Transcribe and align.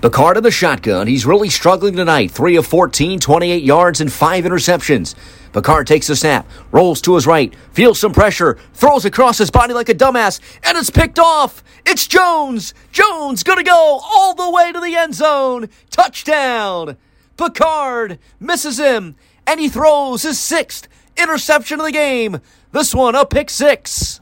Picard 0.00 0.38
in 0.38 0.42
the 0.42 0.50
shotgun. 0.50 1.06
He's 1.06 1.26
really 1.26 1.50
struggling 1.50 1.94
tonight. 1.94 2.30
3 2.30 2.56
of 2.56 2.66
14, 2.66 3.20
28 3.20 3.62
yards, 3.62 4.00
and 4.00 4.10
5 4.10 4.44
interceptions. 4.44 5.14
Picard 5.52 5.86
takes 5.86 6.06
the 6.06 6.16
snap, 6.16 6.48
rolls 6.70 7.02
to 7.02 7.16
his 7.16 7.26
right, 7.26 7.54
feels 7.72 7.98
some 7.98 8.14
pressure, 8.14 8.56
throws 8.72 9.04
across 9.04 9.36
his 9.36 9.50
body 9.50 9.74
like 9.74 9.90
a 9.90 9.94
dumbass, 9.94 10.40
and 10.62 10.78
it's 10.78 10.88
picked 10.88 11.18
off. 11.18 11.62
It's 11.84 12.06
Jones. 12.06 12.72
Jones 12.92 13.42
gonna 13.42 13.62
go 13.62 14.00
all 14.02 14.34
the 14.34 14.50
way 14.50 14.72
to 14.72 14.80
the 14.80 14.96
end 14.96 15.14
zone. 15.14 15.68
Touchdown. 15.90 16.96
Picard 17.36 18.18
misses 18.38 18.78
him, 18.78 19.16
and 19.46 19.60
he 19.60 19.68
throws 19.68 20.22
his 20.22 20.38
sixth 20.38 20.88
interception 21.18 21.78
of 21.78 21.84
the 21.84 21.92
game. 21.92 22.40
This 22.72 22.94
one 22.94 23.14
a 23.14 23.26
pick 23.26 23.50
six. 23.50 24.18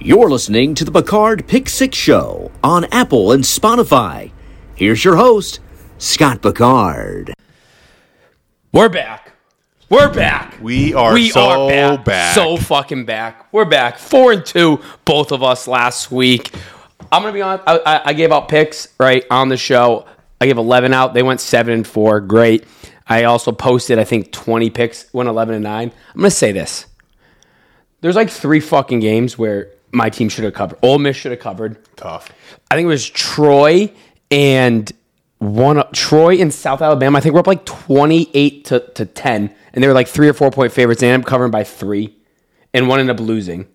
You're 0.00 0.30
listening 0.30 0.74
to 0.76 0.84
the 0.84 0.90
Picard 0.90 1.46
Pick 1.46 1.68
Six 1.68 1.96
Show 1.96 2.50
on 2.64 2.86
Apple 2.86 3.30
and 3.30 3.44
Spotify. 3.44 4.32
Here's 4.80 5.04
your 5.04 5.16
host, 5.16 5.60
Scott 5.98 6.40
Picard. 6.40 7.34
We're 8.72 8.88
back. 8.88 9.32
We're 9.90 10.10
back. 10.10 10.56
We 10.58 10.94
are 10.94 11.12
we 11.12 11.28
so 11.28 11.68
are 11.68 11.68
back. 11.98 12.04
back. 12.06 12.34
So 12.34 12.56
fucking 12.56 13.04
back. 13.04 13.52
We're 13.52 13.66
back. 13.66 13.98
Four 13.98 14.32
and 14.32 14.46
two, 14.46 14.80
both 15.04 15.32
of 15.32 15.42
us 15.42 15.68
last 15.68 16.10
week. 16.10 16.54
I'm 17.12 17.20
gonna 17.20 17.34
be 17.34 17.42
honest. 17.42 17.64
I, 17.66 17.76
I, 17.84 18.00
I 18.06 18.12
gave 18.14 18.32
out 18.32 18.48
picks 18.48 18.88
right 18.98 19.22
on 19.30 19.50
the 19.50 19.58
show. 19.58 20.06
I 20.40 20.46
gave 20.46 20.56
11 20.56 20.94
out. 20.94 21.12
They 21.12 21.22
went 21.22 21.42
seven 21.42 21.74
and 21.74 21.86
four. 21.86 22.22
Great. 22.22 22.64
I 23.06 23.24
also 23.24 23.52
posted 23.52 23.98
I 23.98 24.04
think 24.04 24.32
20 24.32 24.70
picks. 24.70 25.12
Went 25.12 25.28
11 25.28 25.56
and 25.56 25.64
nine. 25.64 25.92
I'm 26.14 26.20
gonna 26.22 26.30
say 26.30 26.52
this. 26.52 26.86
There's 28.00 28.16
like 28.16 28.30
three 28.30 28.60
fucking 28.60 29.00
games 29.00 29.36
where 29.36 29.72
my 29.92 30.08
team 30.08 30.30
should 30.30 30.44
have 30.44 30.54
covered. 30.54 30.78
Ole 30.82 30.98
Miss 30.98 31.16
should 31.16 31.32
have 31.32 31.40
covered. 31.40 31.76
Tough. 31.96 32.30
I 32.70 32.76
think 32.76 32.86
it 32.86 32.88
was 32.88 33.06
Troy 33.10 33.92
and 34.30 34.90
one 35.38 35.82
Troy 35.92 36.36
and 36.40 36.52
South 36.52 36.82
Alabama. 36.82 37.18
I 37.18 37.20
think 37.20 37.34
we're 37.34 37.40
up 37.40 37.46
like 37.46 37.64
twenty 37.64 38.30
eight 38.34 38.64
to, 38.66 38.80
to 38.80 39.06
ten, 39.06 39.54
and 39.72 39.82
they 39.82 39.88
were 39.88 39.94
like 39.94 40.08
three 40.08 40.28
or 40.28 40.34
four 40.34 40.50
point 40.50 40.72
favorites. 40.72 41.00
They 41.00 41.10
ended 41.10 41.24
up 41.24 41.28
covering 41.28 41.50
by 41.50 41.64
three, 41.64 42.14
and 42.74 42.88
one 42.88 43.00
ended 43.00 43.16
up 43.16 43.20
losing. 43.20 43.66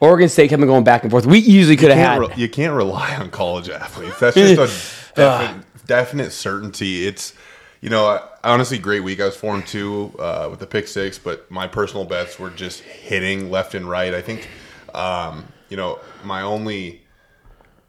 Oregon 0.00 0.28
State 0.28 0.50
kept 0.50 0.60
on 0.60 0.68
going 0.68 0.84
back 0.84 1.02
and 1.02 1.10
forth. 1.10 1.24
We 1.24 1.38
usually 1.38 1.76
could 1.76 1.90
have 1.90 1.98
had. 1.98 2.20
re- 2.20 2.34
you 2.36 2.48
can't 2.48 2.74
rely 2.74 3.16
on 3.16 3.30
college 3.30 3.70
athletes. 3.70 4.18
That's 4.20 4.36
just 4.36 5.12
a 5.12 5.14
definite, 5.16 5.66
definite 5.86 6.30
certainty. 6.32 7.06
It's, 7.06 7.32
you 7.80 7.88
know, 7.88 8.22
honestly, 8.42 8.78
great 8.78 9.00
week. 9.00 9.20
I 9.20 9.26
was 9.26 9.36
four 9.36 9.54
and 9.54 9.66
two 9.66 10.14
uh, 10.18 10.48
with 10.50 10.60
the 10.60 10.66
pick 10.66 10.88
six, 10.88 11.18
but 11.18 11.50
my 11.50 11.66
personal 11.66 12.04
bets 12.04 12.38
were 12.38 12.50
just 12.50 12.80
hitting 12.80 13.50
left 13.50 13.74
and 13.74 13.88
right. 13.88 14.12
I 14.12 14.20
think, 14.20 14.48
um, 14.94 15.46
you 15.70 15.76
know, 15.78 16.00
my 16.22 16.42
only, 16.42 17.00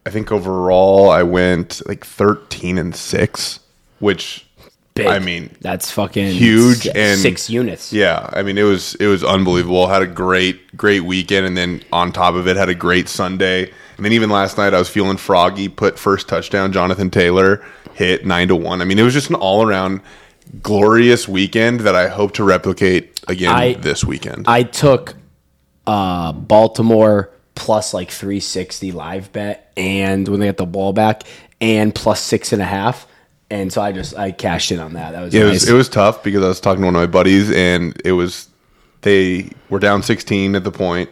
I 0.06 0.10
think 0.10 0.32
overall 0.32 1.10
I 1.10 1.24
went 1.24 1.82
like 1.88 2.06
thirteen 2.06 2.78
and 2.78 2.96
six, 2.96 3.60
which 4.00 4.46
Big. 4.96 5.08
I 5.08 5.20
mean, 5.20 5.54
that's 5.60 5.92
fucking 5.92 6.28
huge 6.32 6.88
and 6.88 7.20
six 7.20 7.50
units. 7.50 7.92
Yeah, 7.92 8.30
I 8.32 8.44
mean 8.44 8.58
it 8.58 8.64
was 8.64 8.96
it 8.96 9.08
was 9.08 9.26
unbelievable. 9.26 9.88
Had 9.88 10.02
a 10.02 10.08
great 10.08 10.78
great 10.78 11.02
weekend, 11.02 11.46
and 11.46 11.58
then 11.58 11.84
on 11.92 12.14
top 12.14 12.36
of 12.36 12.48
it, 12.48 12.56
had 12.56 12.70
a 12.70 12.76
great 12.76 13.10
Sunday. 13.10 13.74
And 13.98 14.06
then 14.06 14.14
even 14.14 14.30
last 14.30 14.58
night, 14.58 14.74
I 14.74 14.80
was 14.80 14.88
feeling 14.88 15.18
froggy. 15.18 15.68
Put 15.68 16.00
first 16.00 16.30
touchdown, 16.30 16.72
Jonathan 16.72 17.10
Taylor 17.10 17.62
hit 17.94 18.26
nine 18.26 18.48
to 18.48 18.56
one. 18.56 18.82
I 18.82 18.86
mean, 18.86 18.98
it 18.98 19.04
was 19.04 19.14
just 19.14 19.30
an 19.30 19.36
all 19.36 19.68
around 19.68 20.00
glorious 20.64 21.28
weekend 21.28 21.82
that 21.82 21.96
I 21.96 22.08
hope 22.08 22.32
to 22.36 22.46
replicate 22.46 23.20
again 23.28 23.54
I- 23.54 23.74
this 23.74 24.06
weekend. 24.06 24.46
I 24.48 24.64
took 24.64 25.16
uh, 25.88 26.32
Baltimore 26.32 27.32
plus 27.56 27.94
like 27.94 28.12
360 28.12 28.92
live 28.92 29.32
bet, 29.32 29.72
and 29.76 30.28
when 30.28 30.40
they 30.40 30.48
get 30.48 30.58
the 30.58 30.66
ball 30.66 30.94
back, 30.94 31.24
and 31.62 31.94
plus 31.96 32.22
six 32.22 32.54
and 32.54 32.62
a 32.62 32.66
half. 32.66 33.08
And 33.50 33.72
so 33.72 33.82
I 33.82 33.92
just 33.92 34.18
I 34.18 34.32
cashed 34.32 34.72
in 34.72 34.80
on 34.80 34.94
that. 34.94 35.12
That 35.12 35.22
was 35.22 35.34
it 35.34 35.40
nice. 35.44 35.52
was 35.54 35.70
it 35.70 35.74
was 35.74 35.90
tough 35.90 36.24
because 36.24 36.44
I 36.44 36.48
was 36.48 36.60
talking 36.60 36.82
to 36.82 36.86
one 36.86 36.96
of 36.96 37.02
my 37.02 37.06
buddies, 37.06 37.52
and 37.52 38.00
it 38.04 38.14
was 38.14 38.50
they 39.02 39.52
were 39.70 39.80
down 39.80 40.04
sixteen 40.04 40.56
at 40.56 40.64
the 40.64 40.72
point. 40.72 41.10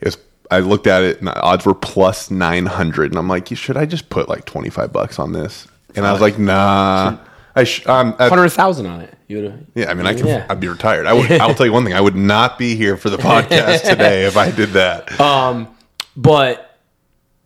It 0.00 0.06
was 0.06 0.18
I 0.50 0.60
looked 0.60 0.86
at 0.88 1.02
it, 1.02 1.18
and 1.18 1.28
the 1.28 1.40
odds 1.40 1.64
were 1.64 1.74
plus 1.74 2.30
nine 2.30 2.66
hundred, 2.66 3.12
and 3.12 3.18
I'm 3.18 3.28
like, 3.28 3.46
should 3.56 3.76
I 3.76 3.86
just 3.86 4.10
put 4.10 4.28
like 4.28 4.46
twenty 4.46 4.68
five 4.68 4.92
bucks 4.92 5.18
on 5.18 5.32
this? 5.32 5.68
And 5.96 6.06
I 6.06 6.12
was 6.12 6.20
like, 6.20 6.38
nah. 6.38 7.18
I 7.56 7.64
sh- 7.64 7.86
um, 7.86 8.14
I- 8.18 8.28
hundred 8.28 8.50
thousand 8.50 8.86
on 8.86 9.00
it. 9.00 9.14
You 9.30 9.42
would 9.42 9.66
yeah, 9.76 9.88
I 9.88 9.94
mean, 9.94 10.06
I 10.06 10.14
could. 10.14 10.26
Yeah. 10.26 10.44
I'd 10.50 10.58
be 10.58 10.66
retired. 10.66 11.06
I 11.06 11.12
would. 11.12 11.30
I 11.40 11.46
will 11.46 11.54
tell 11.54 11.64
you 11.64 11.72
one 11.72 11.84
thing. 11.84 11.94
I 11.94 12.00
would 12.00 12.16
not 12.16 12.58
be 12.58 12.74
here 12.74 12.96
for 12.96 13.10
the 13.10 13.16
podcast 13.18 13.88
today 13.88 14.26
if 14.26 14.36
I 14.36 14.50
did 14.50 14.70
that. 14.70 15.20
Um, 15.20 15.72
but 16.16 16.76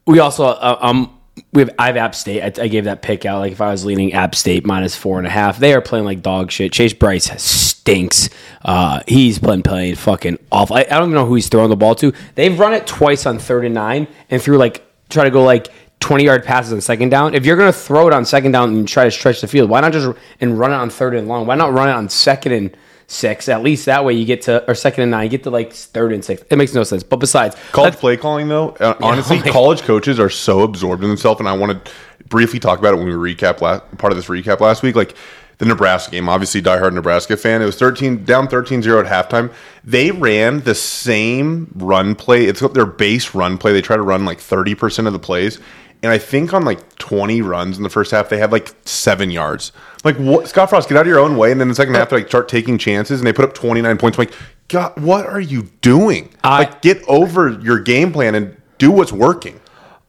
we 0.06 0.18
also 0.18 0.46
uh, 0.46 0.78
um 0.80 1.14
we 1.52 1.60
have 1.60 1.74
I 1.78 1.88
have 1.88 1.98
App 1.98 2.14
State. 2.14 2.40
I, 2.40 2.62
I 2.62 2.68
gave 2.68 2.84
that 2.84 3.02
pick 3.02 3.26
out. 3.26 3.40
Like 3.40 3.52
if 3.52 3.60
I 3.60 3.70
was 3.70 3.84
leaning 3.84 4.14
App 4.14 4.34
State 4.34 4.64
minus 4.64 4.96
four 4.96 5.18
and 5.18 5.26
a 5.26 5.30
half, 5.30 5.58
they 5.58 5.74
are 5.74 5.82
playing 5.82 6.06
like 6.06 6.22
dog 6.22 6.50
shit. 6.50 6.72
Chase 6.72 6.94
Brice 6.94 7.30
stinks. 7.42 8.30
Uh, 8.62 9.00
he's 9.06 9.38
playing 9.38 9.62
playing 9.62 9.96
fucking 9.96 10.38
awful. 10.50 10.76
I, 10.76 10.80
I 10.80 10.84
don't 10.84 11.10
even 11.10 11.12
know 11.12 11.26
who 11.26 11.34
he's 11.34 11.50
throwing 11.50 11.68
the 11.68 11.76
ball 11.76 11.94
to. 11.96 12.14
They've 12.34 12.58
run 12.58 12.72
it 12.72 12.86
twice 12.86 13.26
on 13.26 13.38
third 13.38 13.66
and 13.66 13.74
nine 13.74 14.08
and 14.30 14.40
threw 14.40 14.56
like 14.56 14.86
try 15.10 15.24
to 15.24 15.30
go 15.30 15.44
like. 15.44 15.68
20 16.04 16.22
yard 16.22 16.44
passes 16.44 16.70
on 16.70 16.82
second 16.82 17.08
down. 17.08 17.34
If 17.34 17.46
you're 17.46 17.56
going 17.56 17.72
to 17.72 17.78
throw 17.78 18.06
it 18.06 18.12
on 18.12 18.26
second 18.26 18.52
down 18.52 18.74
and 18.74 18.86
try 18.86 19.04
to 19.04 19.10
stretch 19.10 19.40
the 19.40 19.48
field, 19.48 19.70
why 19.70 19.80
not 19.80 19.90
just 19.90 20.06
and 20.38 20.58
run 20.58 20.70
it 20.70 20.74
on 20.74 20.90
third 20.90 21.14
and 21.14 21.26
long? 21.26 21.46
Why 21.46 21.54
not 21.54 21.72
run 21.72 21.88
it 21.88 21.92
on 21.92 22.10
second 22.10 22.52
and 22.52 22.76
six? 23.06 23.48
At 23.48 23.62
least 23.62 23.86
that 23.86 24.04
way 24.04 24.12
you 24.12 24.26
get 24.26 24.42
to, 24.42 24.68
or 24.70 24.74
second 24.74 25.04
and 25.04 25.10
nine, 25.10 25.24
you 25.24 25.30
get 25.30 25.44
to 25.44 25.50
like 25.50 25.72
third 25.72 26.12
and 26.12 26.22
six. 26.22 26.42
It 26.50 26.58
makes 26.58 26.74
no 26.74 26.84
sense. 26.84 27.02
But 27.02 27.16
besides, 27.20 27.56
College 27.72 27.94
play 27.94 28.18
calling, 28.18 28.48
though, 28.48 28.70
uh, 28.80 28.98
honestly, 29.02 29.38
my- 29.38 29.48
college 29.50 29.80
coaches 29.80 30.20
are 30.20 30.28
so 30.28 30.60
absorbed 30.60 31.02
in 31.02 31.08
themselves, 31.08 31.40
and 31.40 31.48
I 31.48 31.54
want 31.56 31.82
to 31.86 31.92
briefly 32.28 32.60
talk 32.60 32.78
about 32.78 32.92
it 32.92 32.98
when 32.98 33.06
we 33.06 33.34
recap 33.34 33.62
last, 33.62 33.96
part 33.96 34.12
of 34.12 34.18
this 34.18 34.26
recap 34.26 34.60
last 34.60 34.82
week. 34.82 34.96
Like 34.96 35.16
the 35.56 35.64
Nebraska 35.64 36.10
game, 36.10 36.28
obviously, 36.28 36.60
diehard 36.60 36.92
Nebraska 36.92 37.38
fan. 37.38 37.62
It 37.62 37.64
was 37.64 37.78
thirteen 37.78 38.24
down 38.24 38.48
13-0 38.48 39.06
at 39.06 39.30
halftime. 39.30 39.50
They 39.84 40.10
ran 40.10 40.60
the 40.60 40.74
same 40.74 41.72
run 41.76 42.14
play. 42.14 42.44
It's 42.44 42.60
their 42.60 42.84
base 42.84 43.34
run 43.34 43.56
play. 43.56 43.72
They 43.72 43.80
try 43.80 43.96
to 43.96 44.02
run 44.02 44.26
like 44.26 44.38
thirty 44.38 44.74
percent 44.74 45.06
of 45.06 45.14
the 45.14 45.18
plays. 45.18 45.58
And 46.04 46.12
I 46.12 46.18
think 46.18 46.52
on 46.54 46.64
like 46.64 46.96
20 46.98 47.42
runs 47.42 47.76
in 47.76 47.82
the 47.82 47.88
first 47.88 48.10
half, 48.10 48.28
they 48.28 48.38
had 48.38 48.52
like 48.52 48.72
seven 48.84 49.30
yards. 49.30 49.72
Like, 50.04 50.16
what? 50.16 50.46
Scott 50.48 50.68
Frost, 50.70 50.88
get 50.88 50.96
out 50.98 51.02
of 51.02 51.06
your 51.06 51.18
own 51.18 51.36
way. 51.36 51.50
And 51.50 51.60
then 51.60 51.68
the 51.68 51.74
second 51.74 51.94
half, 51.94 52.10
they 52.10 52.16
like 52.18 52.28
start 52.28 52.48
taking 52.48 52.78
chances 52.78 53.18
and 53.20 53.26
they 53.26 53.32
put 53.32 53.44
up 53.44 53.54
29 53.54 53.96
points. 53.98 54.18
I'm 54.18 54.26
like, 54.26 54.34
God, 54.68 54.92
what 55.00 55.26
are 55.26 55.40
you 55.40 55.62
doing? 55.80 56.28
I- 56.44 56.60
like, 56.60 56.82
get 56.82 57.02
over 57.08 57.48
your 57.60 57.80
game 57.80 58.12
plan 58.12 58.34
and 58.34 58.56
do 58.78 58.90
what's 58.90 59.12
working. 59.12 59.60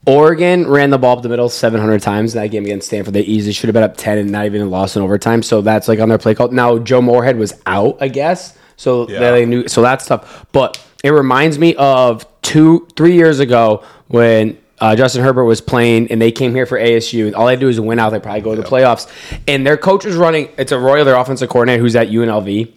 Oregon 0.07 0.67
ran 0.67 0.91
the 0.91 0.99
ball 0.99 1.17
up 1.17 1.23
the 1.23 1.29
middle 1.29 1.49
700 1.49 1.99
times 2.01 2.35
in 2.35 2.41
that 2.41 2.49
game 2.49 2.63
against 2.63 2.87
Stanford. 2.87 3.13
They 3.15 3.21
easily 3.21 3.53
should 3.53 3.69
have 3.69 3.73
been 3.73 3.81
up 3.83 3.97
10 3.97 4.19
and 4.19 4.29
not 4.31 4.45
even 4.45 4.69
lost 4.69 4.95
in 4.95 5.01
overtime. 5.01 5.41
So 5.41 5.61
that's 5.61 5.87
like 5.87 5.99
on 5.99 6.09
their 6.09 6.19
play 6.19 6.35
call. 6.35 6.49
Now 6.49 6.77
Joe 6.77 7.01
Moorhead 7.01 7.37
was 7.37 7.59
out, 7.65 7.97
I 8.01 8.09
guess. 8.09 8.55
So 8.77 9.09
Yeah. 9.09 9.31
they 9.31 9.45
knew. 9.45 9.67
So 9.67 9.81
that's 9.81 10.05
tough. 10.05 10.45
But 10.51 10.79
it 11.03 11.09
reminds 11.09 11.57
me 11.57 11.73
of 11.75 12.25
two, 12.43 12.87
three 12.95 13.13
years 13.13 13.39
ago 13.39 13.83
when 14.07 14.57
uh, 14.79 14.95
Justin 14.95 15.23
Herbert 15.23 15.45
was 15.45 15.61
playing 15.61 16.11
and 16.11 16.21
they 16.21 16.31
came 16.31 16.53
here 16.53 16.65
for 16.65 16.77
ASU. 16.77 17.27
And 17.27 17.35
all 17.35 17.47
they 17.47 17.55
do 17.55 17.69
is 17.69 17.79
win 17.79 17.99
out. 17.99 18.09
They 18.09 18.19
probably 18.19 18.41
go 18.41 18.55
to 18.55 18.61
the 18.61 18.67
playoffs. 18.67 19.09
And 19.47 19.65
their 19.65 19.77
coach 19.77 20.05
is 20.05 20.15
running. 20.15 20.49
It's 20.57 20.71
Arroyo, 20.71 21.03
their 21.03 21.15
offensive 21.15 21.49
coordinator, 21.49 21.81
who's 21.81 21.95
at 21.95 22.09
UNLV. 22.09 22.73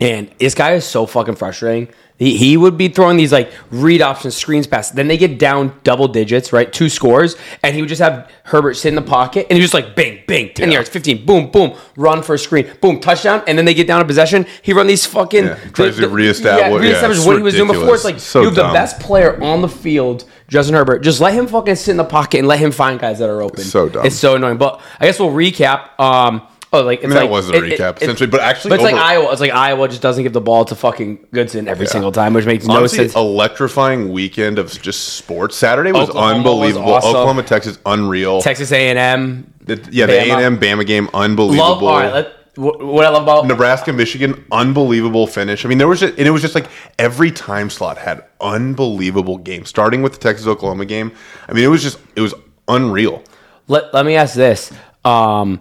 And 0.00 0.30
this 0.38 0.54
guy 0.54 0.72
is 0.72 0.84
so 0.86 1.04
fucking 1.06 1.36
frustrating. 1.36 1.88
He, 2.18 2.36
he 2.36 2.56
would 2.58 2.76
be 2.76 2.88
throwing 2.88 3.16
these 3.16 3.32
like 3.32 3.50
read 3.70 4.02
options, 4.02 4.36
screens 4.36 4.66
pass. 4.66 4.90
Then 4.90 5.08
they 5.08 5.16
get 5.16 5.38
down 5.38 5.78
double 5.84 6.06
digits, 6.06 6.52
right? 6.52 6.70
Two 6.70 6.90
scores. 6.90 7.34
And 7.62 7.74
he 7.74 7.80
would 7.80 7.88
just 7.88 8.00
have 8.02 8.30
Herbert 8.44 8.74
sit 8.74 8.90
in 8.90 8.94
the 8.94 9.00
pocket 9.02 9.46
and 9.48 9.56
he 9.56 9.62
just 9.62 9.72
like 9.72 9.96
bang, 9.96 10.22
bang, 10.26 10.52
10 10.52 10.68
Yeah. 10.68 10.74
yards, 10.74 10.90
15, 10.90 11.24
boom, 11.24 11.50
boom, 11.50 11.74
run 11.96 12.22
for 12.22 12.34
a 12.34 12.38
screen, 12.38 12.70
boom, 12.82 13.00
touchdown. 13.00 13.42
And 13.46 13.56
then 13.56 13.64
they 13.64 13.72
get 13.72 13.86
down 13.86 14.02
a 14.02 14.04
possession. 14.04 14.46
He 14.60 14.74
run 14.74 14.86
these 14.86 15.06
fucking. 15.06 15.44
Yeah, 15.46 15.54
tries 15.72 15.96
to 15.96 16.08
reestablish- 16.10 16.60
yeah, 16.60 16.88
reestablish 16.90 17.18
it's 17.18 17.26
what 17.26 17.36
he 17.36 17.42
was 17.42 17.54
doing 17.54 17.68
before. 17.72 17.94
It's 17.94 18.04
like. 18.04 18.20
So 18.20 18.40
you 18.40 18.46
have 18.46 18.54
the 18.54 18.62
dumb. 18.64 18.74
best 18.74 19.00
player 19.00 19.42
on 19.42 19.62
the 19.62 19.68
field, 19.68 20.24
Justin 20.50 20.74
Herbert. 20.74 20.98
Just 20.98 21.20
let 21.20 21.32
him 21.32 21.46
fucking 21.46 21.76
sit 21.76 21.92
in 21.92 21.96
the 21.96 22.04
pocket 22.04 22.38
and 22.40 22.48
let 22.48 22.58
him 22.58 22.72
find 22.72 23.00
guys 23.00 23.20
that 23.20 23.30
are 23.30 23.40
open. 23.40 23.64
So 23.64 23.88
dumb. 23.88 24.04
It's 24.04 24.16
so 24.16 24.34
annoying. 24.36 24.58
But 24.58 24.80
I 25.00 25.06
guess 25.06 25.18
we'll 25.18 25.30
recap. 25.30 25.98
Um, 25.98 26.42
oh, 26.72 26.82
like, 26.82 26.98
it's 26.98 27.06
I 27.06 27.08
mean, 27.08 27.16
that 27.16 27.30
wasn't 27.30 27.56
a 27.56 27.64
it- 27.64 27.78
recap, 27.78 27.96
it- 27.96 28.02
essentially. 28.02 28.28
But 28.28 28.40
actually, 28.40 28.70
but 28.70 28.74
it's 28.80 28.84
like 28.84 28.94
Iowa. 28.96 29.30
It's 29.32 29.40
like 29.40 29.52
Iowa 29.52 29.88
just 29.88 30.02
doesn't 30.02 30.22
give 30.24 30.32
the 30.34 30.40
ball 30.40 30.64
to 30.66 30.74
fucking 30.74 31.28
Goodson 31.32 31.68
every 31.68 31.86
single 31.86 32.12
time, 32.12 32.34
which 32.34 32.44
makes 32.46 32.66
no 32.66 32.74
Honestly, 32.78 32.98
sense. 32.98 33.14
electrifying 33.14 34.12
weekend 34.12 34.58
of 34.58 34.70
just 34.82 35.14
sports. 35.14 35.56
Saturday 35.56 35.92
was 35.92 36.08
Oklahoma 36.10 36.32
was 36.34 36.36
unbelievable. 36.38 36.94
awesome. 36.94 37.10
Oklahoma, 37.10 37.42
Texas, 37.44 37.78
unreal. 37.86 38.42
Texas 38.42 38.72
A 38.72 38.88
and 38.90 38.98
M. 38.98 39.52
Yeah, 39.92 40.06
the 40.06 40.12
A 40.14 40.30
and 40.32 40.42
M 40.42 40.58
Bama 40.58 40.84
game, 40.84 41.08
unbelievable. 41.14 41.68
Love. 41.70 41.82
All 41.84 41.98
right. 42.00 42.12
Let, 42.12 42.32
wh- 42.54 42.80
what 42.80 43.04
I 43.04 43.08
love 43.08 43.22
about 43.22 43.46
Nebraska, 43.46 43.92
Michigan, 43.92 44.44
unbelievable 44.50 45.26
finish. 45.26 45.64
I 45.64 45.68
mean, 45.68 45.78
there 45.78 45.88
was 45.88 46.00
just, 46.00 46.18
and 46.18 46.26
it 46.26 46.30
was 46.30 46.42
just 46.42 46.54
like 46.54 46.66
every 46.98 47.30
time 47.30 47.70
slot 47.70 47.98
had 47.98 48.24
unbelievable 48.40 49.38
games. 49.38 49.68
Starting 49.68 50.02
with 50.02 50.12
the 50.12 50.18
Texas 50.18 50.46
Oklahoma 50.46 50.84
game, 50.86 51.12
I 51.48 51.52
mean, 51.52 51.64
it 51.64 51.68
was 51.68 51.82
just 51.82 51.98
it 52.16 52.20
was 52.20 52.34
unreal. 52.68 53.22
let, 53.68 53.92
let 53.94 54.06
me 54.06 54.16
ask 54.16 54.34
this. 54.34 54.72
Um, 55.04 55.60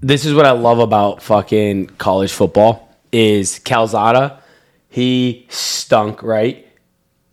this 0.00 0.24
is 0.24 0.34
what 0.34 0.46
I 0.46 0.52
love 0.52 0.78
about 0.78 1.22
fucking 1.22 1.86
college 1.98 2.32
football 2.32 2.96
is 3.12 3.58
Calzada. 3.60 4.42
He 4.88 5.46
stunk, 5.48 6.22
right? 6.22 6.66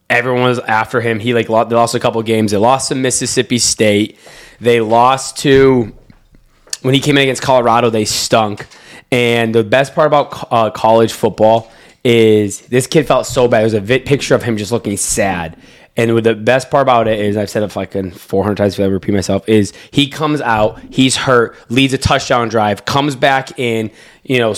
everyone 0.10 0.44
was 0.44 0.60
after 0.60 1.02
him. 1.02 1.20
He 1.20 1.34
like 1.34 1.50
lo- 1.50 1.66
they 1.66 1.76
lost 1.76 1.96
a 1.96 2.00
couple 2.00 2.22
games. 2.24 2.52
They 2.52 2.58
lost 2.58 2.90
to 2.90 2.96
Mississippi 2.96 3.60
State. 3.60 4.18
They 4.60 4.82
lost 4.82 5.38
to 5.40 5.94
when 6.82 6.94
he 6.94 7.00
came 7.00 7.18
in 7.18 7.24
against 7.24 7.42
Colorado. 7.42 7.90
They 7.90 8.06
stunk. 8.06 8.68
And 9.12 9.56
the 9.56 9.64
best 9.64 9.96
part 9.96 10.08
about 10.08 10.48
uh, 10.52 10.70
college 10.70 11.14
football 11.14 11.72
is 12.04 12.62
this 12.62 12.88
kid 12.88 13.08
felt 13.08 13.26
so 13.26 13.48
bad. 13.48 13.62
There's 13.62 13.74
a 13.74 13.82
vi- 13.82 14.00
picture 14.00 14.36
of 14.36 14.44
him 14.44 14.58
just 14.58 14.72
looking 14.72 14.98
sad. 14.98 15.58
And 15.98 16.18
the 16.18 16.34
best 16.34 16.70
part 16.70 16.84
about 16.84 17.10
it 17.10 17.20
is, 17.20 17.36
I've 17.36 17.50
said 17.50 17.62
it 17.64 17.72
fucking 17.74 18.12
400 18.12 18.56
times 18.56 18.76
if 18.76 18.80
I 18.80 18.88
repeat 18.88 19.12
myself, 19.12 19.50
is 19.50 19.74
he 19.92 20.08
comes 20.08 20.40
out, 20.40 20.80
he's 20.92 21.18
hurt, 21.18 21.58
leads 21.70 21.94
a 21.94 21.98
touchdown 21.98 22.48
drive, 22.48 22.86
comes 22.86 23.18
back 23.18 23.60
in, 23.60 23.92
you 24.24 24.38
know, 24.38 24.56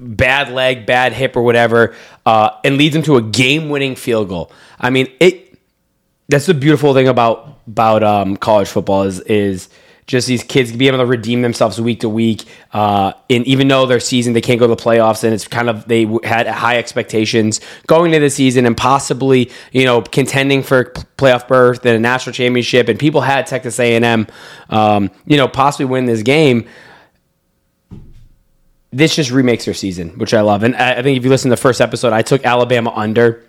bad 0.00 0.50
leg, 0.50 0.86
bad 0.86 1.12
hip, 1.12 1.36
or 1.36 1.42
whatever, 1.42 1.94
uh, 2.24 2.52
and 2.64 2.78
leads 2.78 2.96
him 2.96 3.02
to 3.02 3.16
a 3.16 3.22
game 3.22 3.68
winning 3.68 3.96
field 3.96 4.28
goal. 4.28 4.50
I 4.80 4.88
mean, 4.88 5.08
it. 5.20 5.44
That's 6.30 6.46
the 6.46 6.54
beautiful 6.54 6.94
thing 6.94 7.08
about 7.08 7.58
about 7.66 8.02
um, 8.02 8.38
college 8.38 8.68
football 8.68 9.02
is 9.02 9.20
is 9.20 9.68
just 10.08 10.26
these 10.26 10.42
kids 10.42 10.72
being 10.72 10.88
able 10.88 11.04
to 11.04 11.06
redeem 11.06 11.42
themselves 11.42 11.78
week 11.80 12.00
to 12.00 12.08
week. 12.08 12.44
Uh, 12.72 13.12
and 13.28 13.46
even 13.46 13.68
though 13.68 13.86
their 13.86 14.00
season 14.00 14.32
they 14.32 14.40
can't 14.40 14.58
go 14.58 14.66
to 14.66 14.74
the 14.74 14.82
playoffs, 14.82 15.22
and 15.22 15.32
it's 15.32 15.46
kind 15.46 15.68
of 15.68 15.86
they 15.86 16.08
had 16.24 16.48
high 16.48 16.78
expectations 16.78 17.60
going 17.86 18.12
into 18.12 18.24
the 18.24 18.30
season 18.30 18.66
and 18.66 18.76
possibly 18.76 19.50
you 19.70 19.84
know 19.84 20.00
contending 20.00 20.62
for 20.62 20.86
playoff 21.16 21.46
berth 21.46 21.84
and 21.86 21.94
a 21.94 22.00
national 22.00 22.32
championship. 22.32 22.88
And 22.88 22.98
people 22.98 23.20
had 23.20 23.46
Texas 23.46 23.78
A 23.78 23.94
and 23.94 24.04
M, 24.04 24.26
um, 24.70 25.10
you 25.26 25.36
know, 25.36 25.46
possibly 25.46 25.86
win 25.86 26.06
this 26.06 26.22
game. 26.22 26.66
This 28.90 29.14
just 29.14 29.30
remakes 29.30 29.66
their 29.66 29.74
season, 29.74 30.18
which 30.18 30.32
I 30.32 30.40
love. 30.40 30.62
And 30.62 30.74
I 30.74 31.02
think 31.02 31.18
if 31.18 31.24
you 31.24 31.28
listen 31.28 31.50
to 31.50 31.56
the 31.56 31.60
first 31.60 31.82
episode, 31.82 32.14
I 32.14 32.22
took 32.22 32.46
Alabama 32.46 32.90
under 32.96 33.44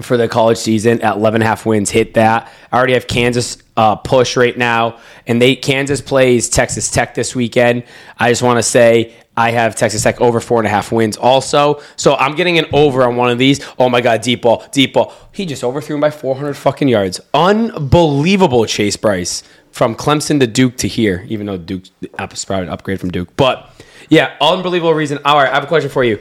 for 0.00 0.16
the 0.16 0.26
college 0.26 0.56
season 0.56 1.02
at 1.02 1.16
11 1.16 1.36
and 1.36 1.44
a 1.44 1.46
half 1.46 1.66
wins 1.66 1.90
hit 1.90 2.14
that. 2.14 2.50
I 2.70 2.78
already 2.78 2.94
have 2.94 3.06
kansas 3.06 3.58
uh, 3.76 3.96
push 3.96 4.36
right 4.36 4.56
now 4.56 4.98
and 5.26 5.40
they 5.40 5.54
kansas 5.54 6.00
plays 6.00 6.48
texas 6.48 6.90
tech 6.90 7.14
this 7.14 7.36
weekend. 7.36 7.84
I 8.18 8.30
just 8.30 8.42
want 8.42 8.58
to 8.58 8.62
say 8.62 9.14
i 9.36 9.50
have 9.50 9.74
texas 9.74 10.02
tech 10.02 10.20
over 10.20 10.40
four 10.40 10.58
and 10.58 10.66
a 10.66 10.70
half 10.70 10.92
wins 10.92 11.18
also. 11.18 11.82
So 11.96 12.14
i'm 12.14 12.34
getting 12.34 12.58
an 12.58 12.66
over 12.72 13.04
on 13.04 13.16
one 13.16 13.30
of 13.30 13.36
these. 13.36 13.64
Oh 13.78 13.90
my 13.90 14.00
god 14.00 14.22
deep 14.22 14.42
ball 14.42 14.64
deep 14.72 14.94
ball. 14.94 15.12
He 15.32 15.44
just 15.44 15.62
overthrew 15.62 15.96
him 15.96 16.00
by 16.00 16.10
400 16.10 16.54
fucking 16.54 16.88
yards. 16.88 17.20
Unbelievable 17.34 18.64
chase 18.64 18.96
brice 18.96 19.42
from 19.72 19.94
clemson 19.94 20.40
to 20.40 20.46
duke 20.46 20.78
to 20.78 20.88
here 20.88 21.26
even 21.28 21.46
though 21.46 21.58
duke 21.58 21.84
probably 22.16 22.62
an 22.62 22.68
upgrade 22.70 22.98
from 22.98 23.10
duke. 23.10 23.28
But 23.36 23.70
yeah 24.08 24.36
unbelievable 24.40 24.94
reason. 24.94 25.18
All 25.26 25.36
right 25.36 25.50
i 25.50 25.54
have 25.54 25.64
a 25.64 25.66
question 25.66 25.90
for 25.90 26.02
you 26.02 26.18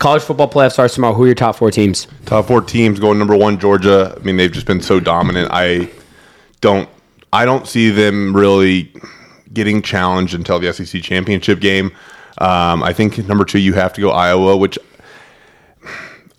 college 0.00 0.22
football 0.22 0.48
playoff 0.48 0.72
starts 0.72 0.94
tomorrow 0.94 1.14
who 1.14 1.22
are 1.22 1.26
your 1.26 1.34
top 1.36 1.54
four 1.54 1.70
teams 1.70 2.08
Top 2.26 2.46
four 2.46 2.60
teams 2.60 2.98
going 2.98 3.18
number 3.18 3.36
one, 3.36 3.58
Georgia. 3.60 4.16
I 4.16 4.22
mean, 4.24 4.36
they've 4.36 4.50
just 4.50 4.66
been 4.66 4.80
so 4.80 4.98
dominant. 4.98 5.48
I 5.52 5.88
don't, 6.60 6.88
I 7.32 7.44
don't 7.44 7.68
see 7.68 7.90
them 7.90 8.34
really 8.34 8.92
getting 9.52 9.82
challenged 9.82 10.34
until 10.34 10.58
the 10.58 10.72
SEC 10.72 11.02
championship 11.02 11.60
game. 11.60 11.92
Um, 12.38 12.82
I 12.82 12.92
think 12.92 13.18
number 13.28 13.44
two, 13.44 13.58
you 13.60 13.74
have 13.74 13.92
to 13.92 14.00
go 14.00 14.10
Iowa, 14.10 14.56
which 14.56 14.78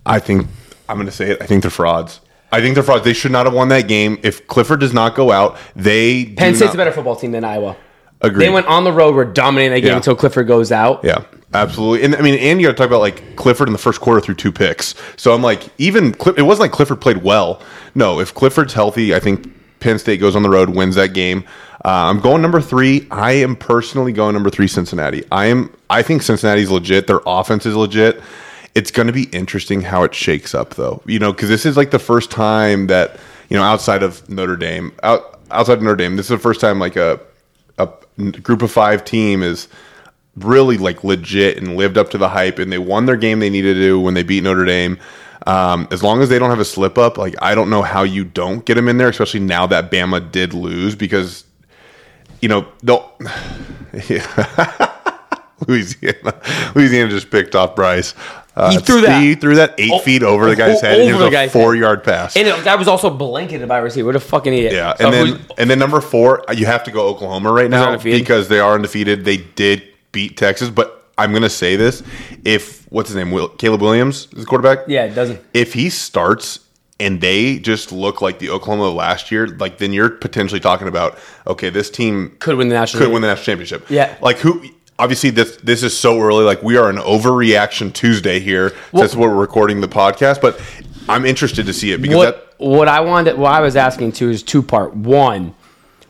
I 0.06 0.20
think 0.20 0.48
I'm 0.90 0.98
going 0.98 1.06
to 1.06 1.12
say 1.12 1.32
it. 1.32 1.42
I 1.42 1.46
think 1.46 1.62
they're 1.62 1.72
frauds. 1.72 2.20
I 2.52 2.60
think 2.60 2.74
they're 2.76 2.84
frauds. 2.84 3.06
They 3.06 3.14
should 3.14 3.32
not 3.32 3.46
have 3.46 3.54
won 3.54 3.70
that 3.70 3.88
game. 3.88 4.20
If 4.24 4.48
Clifford 4.48 4.80
does 4.82 4.94
not 4.94 5.16
go 5.16 5.32
out, 5.32 5.58
they 5.76 6.26
Penn 6.26 6.56
State's 6.56 6.70
not, 6.70 6.76
a 6.76 6.78
better 6.78 6.92
football 6.92 7.16
team 7.16 7.32
than 7.32 7.44
Iowa. 7.46 7.78
Agreed. 8.22 8.46
They 8.46 8.50
went 8.50 8.68
on 8.68 8.84
the 8.84 8.92
road, 8.92 9.16
were 9.16 9.24
dominating 9.26 9.74
that 9.74 9.82
game 9.82 9.92
Yeah. 9.92 9.98
until 9.98 10.16
Clifford 10.16 10.48
goes 10.48 10.72
out. 10.72 11.04
Yeah, 11.04 11.24
absolutely. 11.54 12.04
And 12.06 12.16
I 12.16 12.22
mean, 12.22 12.36
and 12.36 12.62
you 12.62 12.68
got 12.68 12.74
to 12.74 12.78
talk 12.78 12.88
about 12.88 13.02
like 13.02 13.36
Clifford 13.36 13.68
in 13.68 13.74
the 13.74 13.80
first 13.80 14.02
quarter 14.02 14.22
through 14.22 14.36
two 14.36 14.52
picks. 14.52 14.96
So 15.18 15.34
I'm 15.34 15.42
like, 15.42 15.70
even 15.78 16.16
it 16.36 16.44
wasn't 16.44 16.60
like 16.60 16.72
Clifford 16.72 17.02
played 17.02 17.18
well. 17.18 17.62
No, 17.96 18.20
if 18.20 18.34
Clifford's 18.34 18.74
healthy, 18.74 19.14
I 19.14 19.20
think 19.20 19.52
Penn 19.80 20.00
State 20.00 20.20
goes 20.20 20.36
on 20.36 20.44
the 20.44 20.50
road, 20.50 20.70
wins 20.70 20.96
that 20.96 21.14
game. 21.14 21.44
Uh, 21.84 22.10
I'm 22.10 22.20
going 22.20 22.42
number 22.42 22.62
three. 22.62 23.08
I 23.10 23.34
am 23.34 23.56
personally 23.56 24.14
going 24.14 24.34
number 24.34 24.50
three, 24.50 24.68
Cincinnati. 24.68 25.24
I 25.32 25.48
am. 25.48 25.76
I 25.90 26.04
think 26.04 26.22
Cincinnati's 26.22 26.70
legit. 26.70 27.08
Their 27.08 27.22
offense 27.26 27.66
is 27.66 27.76
legit. 27.76 28.22
It's 28.76 28.92
going 28.92 29.08
to 29.08 29.14
be 29.14 29.24
interesting 29.26 29.82
how 29.82 30.04
it 30.04 30.14
shakes 30.14 30.56
up, 30.56 30.76
though. 30.76 31.02
You 31.06 31.20
know, 31.20 31.34
because 31.34 31.50
this 31.50 31.66
is 31.66 31.76
like 31.76 31.92
the 31.92 32.00
first 32.00 32.30
time 32.32 32.88
that 32.88 33.20
you 33.50 33.58
know 33.58 33.64
outside 33.64 34.04
of 34.04 34.28
Notre 34.30 34.56
Dame, 34.56 34.94
out 35.02 35.40
outside 35.50 35.80
of 35.80 35.84
Notre 35.84 35.96
Dame, 35.96 36.16
this 36.16 36.28
is 36.28 36.30
the 36.30 36.38
first 36.38 36.62
time 36.62 36.80
like 36.80 36.96
a 36.96 37.20
a 37.80 37.90
group 38.44 38.62
of 38.62 38.72
five 38.72 39.04
team 39.04 39.42
is 39.42 39.68
really 40.36 40.78
like 40.78 41.04
legit 41.04 41.58
and 41.58 41.76
lived 41.76 41.98
up 41.98 42.10
to 42.12 42.18
the 42.18 42.30
hype 42.30 42.58
and 42.60 42.72
they 42.72 42.78
won 42.78 43.06
their 43.06 43.18
game 43.18 43.40
they 43.40 43.50
needed 43.50 43.74
to 43.76 43.80
do 43.82 44.00
when 44.00 44.14
they 44.14 44.24
beat 44.24 44.44
Notre 44.44 44.66
Dame. 44.66 44.98
Um, 45.48 45.88
as 45.92 46.04
long 46.04 46.22
as 46.22 46.30
they 46.30 46.38
don't 46.40 46.52
have 46.52 46.60
a 46.60 46.66
slip 46.66 46.98
up, 46.98 47.18
like 47.18 47.36
I 47.42 47.56
don't 47.56 47.70
know 47.70 47.82
how 47.82 48.04
you 48.04 48.24
don't 48.24 48.64
get 48.64 48.76
them 48.76 48.88
in 48.88 48.98
there, 48.98 49.10
especially 49.10 49.40
now 49.40 49.66
that 49.68 49.90
Bama 49.92 50.32
did 50.32 50.54
lose 50.54 50.96
because 50.96 51.46
you 52.42 52.48
know 52.50 52.68
they'll. 52.84 53.12
Louisiana, 55.68 56.34
Louisiana 56.74 57.10
just 57.12 57.30
picked 57.30 57.56
off 57.56 57.76
Brice. 57.76 58.16
Uh, 58.56 58.72
He 58.72 58.78
threw 58.80 59.02
that- 59.02 59.22
He 59.22 59.36
threw 59.36 59.56
that 59.56 59.76
eight 59.78 59.92
Oh, 59.94 60.00
feet 60.00 60.24
over 60.24 60.50
the 60.50 60.56
guy's 60.56 60.78
oh, 60.80 60.88
head. 60.88 61.00
and 61.02 61.10
it 61.10 61.14
was 61.14 61.32
a 61.32 61.50
four 61.50 61.76
yard 61.76 62.04
pass. 62.04 62.36
And 62.36 62.48
it, 62.48 62.64
that 62.64 62.80
was 62.80 62.88
also 62.88 63.12
blanketed 63.12 63.68
by 63.68 63.78
receiver. 63.78 64.08
What 64.08 64.16
a 64.16 64.20
fucking 64.20 64.54
idiot. 64.54 64.74
Yeah, 64.74 64.96
So 64.96 65.06
and 65.06 65.14
then 65.14 65.28
who's- 65.28 65.42
and 65.60 65.70
then 65.70 65.78
number 65.78 66.02
four, 66.02 66.44
you 66.54 66.66
have 66.66 66.84
to 66.86 66.92
go 66.92 67.08
Oklahoma 67.08 67.52
right 67.52 67.70
now 67.70 67.96
because 67.98 68.48
they 68.48 68.60
are 68.60 68.74
undefeated. 68.74 69.24
They 69.24 69.38
did 69.38 69.84
beat 70.12 70.38
Texas, 70.38 70.70
but 70.70 71.10
I'm 71.18 71.34
gonna 71.34 71.50
say 71.50 71.76
this: 71.76 72.04
if 72.46 72.86
what's 72.92 73.10
his 73.10 73.16
name, 73.16 73.32
Will, 73.32 73.50
Caleb 73.50 73.82
Williams 73.82 74.28
is 74.34 74.40
the 74.42 74.46
quarterback. 74.46 74.88
yeah, 74.88 75.06
it 75.06 75.14
doesn't. 75.16 75.40
If 75.54 75.74
he 75.74 75.90
starts 75.90 76.60
and 77.00 77.20
they 77.20 77.58
just 77.60 77.92
look 77.92 78.22
like 78.22 78.40
the 78.40 78.50
Oklahoma 78.50 78.90
last 78.90 79.32
year, 79.32 79.48
like 79.48 79.78
then 79.80 79.92
you're 79.94 80.10
potentially 80.10 80.60
talking 80.60 80.88
about 80.88 81.18
okay, 81.48 81.70
this 81.70 81.90
team 81.90 82.36
Could 82.40 82.56
win 82.58 82.70
the 82.70 82.76
national. 82.76 83.04
could 83.04 83.12
win 83.14 83.22
the 83.22 83.28
national 83.28 83.46
championship. 83.46 83.90
Yeah. 83.90 84.16
like 84.22 84.38
who? 84.38 84.64
Obviously, 85.00 85.32
this 85.32 85.56
this 85.58 85.82
is 85.82 85.98
so 85.98 86.22
early. 86.22 86.44
Like 86.46 86.62
we 86.62 86.78
are 86.78 86.88
an 86.90 86.98
overreaction 86.98 87.92
Tuesday 87.92 88.40
here. 88.40 88.72
That's 88.94 89.16
what 89.16 89.30
we're 89.30 89.36
recording 89.36 89.82
the 89.82 89.88
podcast, 89.88 90.42
but 90.42 90.62
I'm 91.10 91.26
interested 91.26 91.66
to 91.66 91.74
see 91.74 91.92
it 91.92 92.02
because 92.04 92.18
What 92.18 92.36
that 92.60 92.66
what 92.68 92.88
I 92.88 93.00
wanted, 93.02 93.38
what 93.40 93.52
I 93.52 93.62
was 93.62 93.76
asking 93.76 94.12
too, 94.12 94.30
is 94.30 94.44
two 94.44 94.62
part. 94.62 94.96
One 94.96 95.56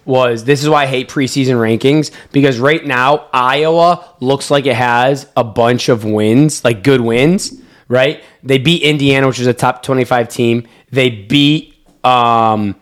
was 0.06 0.44
this 0.44 0.63
is 0.63 0.69
why 0.69 0.83
I 0.83 0.88
hate 0.88 1.09
preseason 1.09 1.56
rankings 1.56 2.12
because 2.31 2.59
right 2.59 2.86
now 2.86 3.27
Iowa 3.33 4.15
looks 4.19 4.50
like 4.50 4.65
it 4.65 4.75
has 4.75 5.27
a 5.38 5.44
bunch 5.44 5.89
of 5.89 6.03
wins, 6.03 6.63
like 6.63 6.83
good 6.83 7.01
wins. 7.01 7.59
Right? 7.88 8.24
They 8.42 8.57
beat 8.57 8.83
Indiana, 8.83 9.27
which 9.27 9.42
is 9.42 9.48
a 9.48 9.53
top 9.53 9.83
twenty-five 9.83 10.30
team. 10.30 10.65
They 10.92 11.09
beat 11.09 11.75
um, 12.06 12.75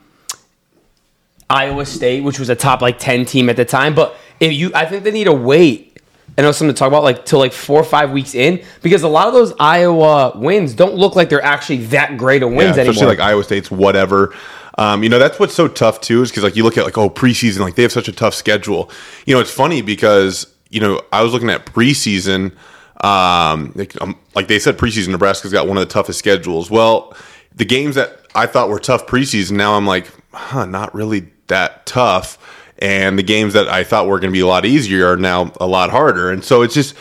Iowa 1.50 1.88
State, 1.88 2.24
which 2.24 2.38
was 2.38 2.50
a 2.50 2.56
top 2.56 2.84
like 2.84 3.00
ten 3.00 3.26
team 3.26 3.50
at 3.50 3.56
the 3.56 3.66
time. 3.66 3.96
But 3.96 4.16
if 4.40 4.54
you, 4.54 4.72
I 4.76 4.86
think 4.86 5.04
they 5.04 5.12
need 5.12 5.24
to 5.24 5.34
wait. 5.34 5.98
I 6.38 6.44
know 6.44 6.52
something 6.52 6.74
to 6.74 6.78
talk 6.78 6.90
about 6.90 7.02
like 7.04 7.26
till 7.26 7.40
like 7.40 7.54
four 7.54 7.80
or 7.80 7.84
five 7.84 8.12
weeks 8.12 8.36
in 8.36 8.64
because 8.84 9.02
a 9.02 9.08
lot 9.08 9.28
of 9.28 9.34
those 9.34 9.52
Iowa 9.60 10.34
wins 10.36 10.76
don't 10.76 10.94
look 10.94 11.16
like 11.16 11.30
they're 11.30 11.44
actually 11.44 11.78
that 11.88 12.18
great 12.18 12.44
of 12.44 12.50
wins 12.52 12.78
yeah, 12.78 12.84
especially 12.84 12.92
anymore. 12.92 13.10
like 13.10 13.20
Iowa 13.20 13.44
State's 13.44 13.72
whatever. 13.72 14.36
Um, 14.80 15.04
you 15.04 15.10
know, 15.10 15.20
that's 15.20 15.38
what's 15.38 15.54
so 15.54 15.68
tough 15.68 16.00
too, 16.00 16.22
is 16.22 16.32
because 16.32 16.44
like 16.44 16.56
you 16.56 16.64
look 16.64 16.78
at 16.78 16.86
like 16.86 16.98
oh 16.98 17.10
preseason, 17.10 17.60
like 17.60 17.76
they 17.76 17.82
have 17.82 17.92
such 17.92 18.08
a 18.08 18.14
tough 18.14 18.34
schedule. 18.34 18.90
You 19.26 19.36
know, 19.36 19.42
it's 19.42 19.52
funny 19.52 19.82
because 19.82 20.48
you 20.70 20.80
know 20.80 21.02
I 21.12 21.22
was 21.22 21.34
looking 21.34 21.50
at 21.50 21.66
preseason. 21.66 22.56
Um, 23.04 23.74
like, 23.76 24.02
um, 24.02 24.18
like 24.36 24.48
they 24.48 24.58
said, 24.58 24.78
preseason 24.78 25.10
Nebraska's 25.10 25.52
got 25.52 25.68
one 25.68 25.78
of 25.78 25.82
the 25.82 25.94
toughest 25.94 26.18
schedules. 26.18 26.72
Well, 26.72 27.14
the 27.54 27.66
games 27.66 27.96
that 27.96 28.22
I 28.36 28.46
thought 28.46 28.70
were 28.70 28.80
tough 28.80 29.06
preseason, 29.06 29.52
now 29.52 29.76
I'm 29.76 29.86
like, 29.86 30.08
huh, 30.32 30.66
not 30.66 30.96
really 30.96 31.28
that 31.48 31.86
tough. 31.86 32.38
And 32.78 33.20
the 33.20 33.24
games 33.24 33.54
that 33.54 33.68
I 33.68 33.84
thought 33.84 34.08
were 34.08 34.20
going 34.20 34.32
to 34.32 34.38
be 34.38 34.40
a 34.40 34.48
lot 34.48 34.66
easier 34.66 35.08
are 35.08 35.18
now 35.18 35.52
a 35.60 35.68
lot 35.68 35.90
harder. 35.90 36.32
And 36.32 36.44
so 36.44 36.62
it's 36.62 36.74
just, 36.74 36.96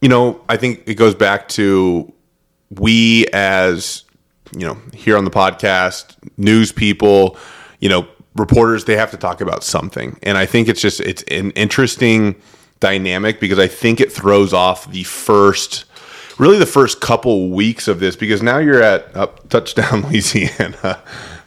you 0.00 0.08
know, 0.08 0.40
I 0.48 0.56
think 0.56 0.84
it 0.86 0.94
goes 0.94 1.16
back 1.16 1.48
to 1.50 2.12
we 2.70 3.26
as 3.32 4.04
you 4.56 4.66
know 4.66 4.76
here 4.94 5.16
on 5.16 5.24
the 5.24 5.30
podcast 5.30 6.16
news 6.36 6.72
people 6.72 7.36
you 7.80 7.88
know 7.88 8.06
reporters 8.34 8.84
they 8.84 8.96
have 8.96 9.10
to 9.10 9.16
talk 9.16 9.40
about 9.40 9.62
something 9.62 10.18
and 10.22 10.38
i 10.38 10.46
think 10.46 10.68
it's 10.68 10.80
just 10.80 11.00
it's 11.00 11.22
an 11.24 11.50
interesting 11.52 12.34
dynamic 12.80 13.40
because 13.40 13.58
i 13.58 13.66
think 13.66 14.00
it 14.00 14.10
throws 14.10 14.52
off 14.52 14.90
the 14.90 15.04
first 15.04 15.84
really 16.38 16.58
the 16.58 16.66
first 16.66 17.00
couple 17.00 17.50
weeks 17.50 17.88
of 17.88 18.00
this 18.00 18.16
because 18.16 18.42
now 18.42 18.58
you're 18.58 18.82
at 18.82 19.14
up 19.14 19.48
touchdown 19.48 20.02
louisiana 20.08 21.00